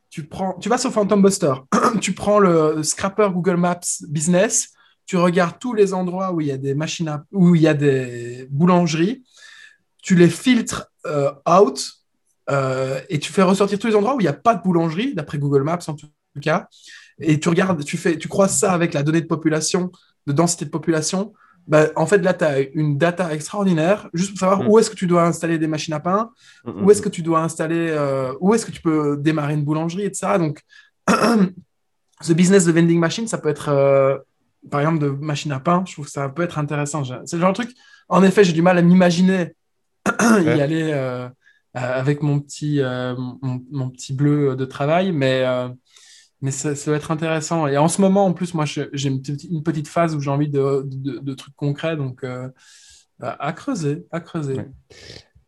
tu, 0.09 0.25
prends, 0.25 0.55
tu 0.55 0.68
vas 0.68 0.79
sur 0.79 0.93
Phantom 0.93 1.20
Buster, 1.20 1.53
tu 2.01 2.12
prends 2.12 2.39
le 2.39 2.83
scrapper 2.83 3.29
Google 3.33 3.57
Maps 3.57 3.81
Business, 4.09 4.70
tu 5.05 5.16
regardes 5.16 5.59
tous 5.59 5.75
les 5.75 5.93
endroits 5.93 6.33
où 6.33 6.41
il 6.41 6.47
y 6.47 6.53
a 6.53 6.57
des 6.57 6.75
machines 6.75 7.09
à, 7.09 7.25
où 7.33 7.55
il 7.55 7.62
y 7.62 7.68
a 7.68 7.75
des 7.75 8.47
boulangeries, 8.51 9.25
tu 10.01 10.14
les 10.14 10.31
filtres 10.31 10.87
euh, 11.07 11.33
out 11.49 11.99
et 13.09 13.18
tu 13.18 13.33
fais 13.33 13.43
ressortir 13.43 13.79
tous 13.79 13.87
les 13.87 13.97
endroits 13.97 14.14
où 14.14 14.20
il 14.20 14.25
n'y 14.25 14.29
a 14.29 14.35
pas 14.35 14.55
de 14.55 14.62
boulangerie, 14.62 15.14
d'après 15.14 15.39
Google 15.39 15.62
Maps 15.62 15.79
en 15.87 15.95
tout 15.95 16.07
cas. 16.41 16.68
Et 17.18 17.39
tu 17.39 17.49
regardes, 17.49 17.85
tu 17.85 17.97
fais, 17.97 18.16
tu 18.16 18.28
croises 18.28 18.57
ça 18.57 18.72
avec 18.72 18.95
la 18.95 19.03
donnée 19.03 19.20
de 19.20 19.26
population, 19.26 19.93
de 20.26 20.33
densité 20.33 20.64
de 20.64 20.70
population. 20.70 21.33
Bah, 21.68 21.87
en 21.95 22.07
fait, 22.07 22.18
là, 22.18 22.35
tu 22.35 22.45
as 22.45 22.61
une 22.74 22.99
data 22.99 23.33
extraordinaire, 23.33 24.09
juste 24.14 24.30
pour 24.30 24.41
savoir 24.41 24.62
mm. 24.62 24.68
où 24.68 24.78
est-ce 24.78 24.91
que 24.91 24.97
tu 24.97 25.07
dois 25.07 25.24
installer 25.24 25.59
des 25.59 25.68
machines 25.68 25.95
à 25.95 26.01
pain, 26.01 26.30
mm, 26.64 26.70
mm, 26.70 26.85
où 26.85 26.91
est-ce 26.91 27.03
que 27.03 27.09
tu 27.09 27.22
dois 27.22 27.41
installer, 27.41 27.89
euh, 27.91 28.33
où 28.41 28.55
est-ce 28.55 28.66
que 28.66 28.72
tu 28.72 28.83
peux 28.83 29.16
démarrer 29.16 29.55
une 29.55 29.64
boulangerie, 29.64 30.05
etc. 30.05 30.39
Donc, 30.39 30.61
ce 32.20 32.33
business 32.33 32.64
de 32.64 32.72
vending 32.72 32.99
machine, 32.99 33.28
ça 33.28 33.39
peut 33.39 33.49
être, 33.49 33.68
euh, 33.68 34.18
par 34.70 34.80
exemple, 34.80 34.99
de 34.99 35.09
machine 35.09 35.53
à 35.53 35.61
pain, 35.61 35.85
je 35.87 35.93
trouve 35.93 36.07
que 36.07 36.11
ça 36.11 36.28
peut 36.28 36.43
être 36.43 36.59
intéressant. 36.59 37.05
C'est 37.05 37.37
le 37.37 37.41
genre 37.41 37.53
de 37.53 37.62
truc, 37.62 37.72
en 38.09 38.22
effet, 38.24 38.43
j'ai 38.43 38.53
du 38.53 38.62
mal 38.62 38.76
à 38.76 38.83
m'imaginer 38.83 39.55
y 40.20 40.61
aller 40.61 40.91
euh, 40.93 41.28
avec 41.74 42.22
mon 42.22 42.41
petit, 42.41 42.80
mon, 43.70 43.89
petit 43.91 44.12
bleu 44.12 44.57
de 44.57 44.64
travail, 44.64 45.12
mais 45.12 45.45
mais 46.43 46.51
ça, 46.51 46.72
va 46.90 46.97
être 46.97 47.12
intéressant. 47.12 47.68
Et 47.68 47.78
en 47.78 47.86
ce 47.86 48.01
moment, 48.01 48.26
en 48.26 48.32
plus, 48.32 48.53
moi, 48.53 48.64
j'ai 48.66 49.09
une, 49.09 49.62
petite 49.62 49.86
phase 49.86 50.16
où 50.16 50.20
j'ai 50.20 50.30
envie 50.30 50.49
de, 50.49 51.34
trucs 51.34 51.55
concrets, 51.55 51.97
donc 51.97 52.24
euh, 52.24 52.49
à 53.20 53.53
creuser, 53.53 54.07
à 54.11 54.20
creuser. 54.20 54.57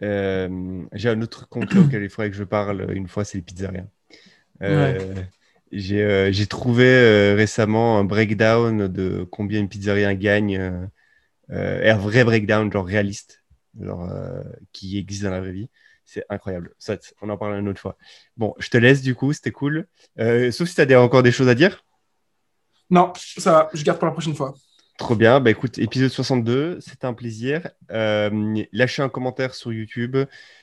Euh, 0.02 0.84
j'ai 0.92 1.08
un 1.08 1.20
autre 1.20 1.38
truc 1.38 1.48
concret 1.48 1.80
auquel 1.80 2.02
il 2.04 2.08
faudrait 2.08 2.30
que 2.30 2.36
je 2.36 2.44
parle 2.44 2.86
une 2.94 3.08
fois, 3.08 3.24
c'est 3.24 3.38
les 3.38 3.42
pizzerias. 3.42 3.86
Euh, 4.62 5.24
j'ai 5.72 6.46
trouvé 6.46 7.34
récemment 7.34 7.98
un 7.98 8.04
breakdown 8.04 8.86
de 8.86 9.26
combien 9.28 9.58
une 9.58 9.68
pizzeria 9.68 10.14
gagne, 10.14 10.88
un 11.50 11.96
vrai 11.96 12.22
breakdown, 12.22 12.72
genre 12.72 12.86
réaliste, 12.86 13.42
genre, 13.80 14.08
qui 14.72 14.96
existe 14.96 15.24
dans 15.24 15.30
la 15.30 15.40
vraie 15.40 15.52
vie. 15.52 15.68
C'est 16.04 16.24
incroyable. 16.28 16.74
Ça, 16.78 16.96
on 17.22 17.28
en 17.30 17.36
parle 17.36 17.58
une 17.58 17.68
autre 17.68 17.80
fois. 17.80 17.96
Bon, 18.36 18.54
je 18.58 18.68
te 18.68 18.76
laisse 18.76 19.02
du 19.02 19.14
coup, 19.14 19.32
c'était 19.32 19.50
cool. 19.50 19.86
Euh, 20.18 20.50
sauf 20.50 20.68
si 20.68 20.74
tu 20.74 20.94
as 20.94 21.00
encore 21.00 21.22
des 21.22 21.32
choses 21.32 21.48
à 21.48 21.54
dire. 21.54 21.84
Non, 22.90 23.12
ça 23.16 23.52
va, 23.52 23.70
je 23.72 23.82
garde 23.82 23.98
pour 23.98 24.06
la 24.06 24.12
prochaine 24.12 24.34
fois. 24.34 24.54
Trop 24.98 25.16
bien. 25.16 25.40
Bah 25.40 25.50
écoute, 25.50 25.78
épisode 25.78 26.10
62, 26.10 26.78
c'était 26.80 27.06
un 27.06 27.14
plaisir. 27.14 27.68
Euh, 27.90 28.62
lâchez 28.72 29.02
un 29.02 29.08
commentaire 29.08 29.54
sur 29.54 29.72
YouTube, 29.72 30.16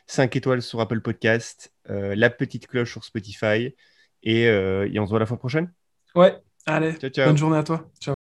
5 0.07 0.35
étoiles 0.35 0.61
sur 0.61 0.79
Apple 0.79 1.01
Podcast, 1.01 1.73
euh, 1.89 2.15
la 2.15 2.29
petite 2.29 2.67
cloche 2.67 2.91
sur 2.91 3.03
Spotify. 3.03 3.75
Et, 4.23 4.43
et, 4.43 4.99
on 4.99 5.05
se 5.05 5.09
voit 5.09 5.19
la 5.19 5.25
fois 5.25 5.39
prochaine. 5.39 5.73
Ouais, 6.13 6.37
allez. 6.67 6.93
Ciao, 6.93 7.09
ciao. 7.09 7.25
Bonne 7.25 7.37
journée 7.37 7.57
à 7.57 7.63
toi. 7.63 7.89
Ciao. 7.99 8.13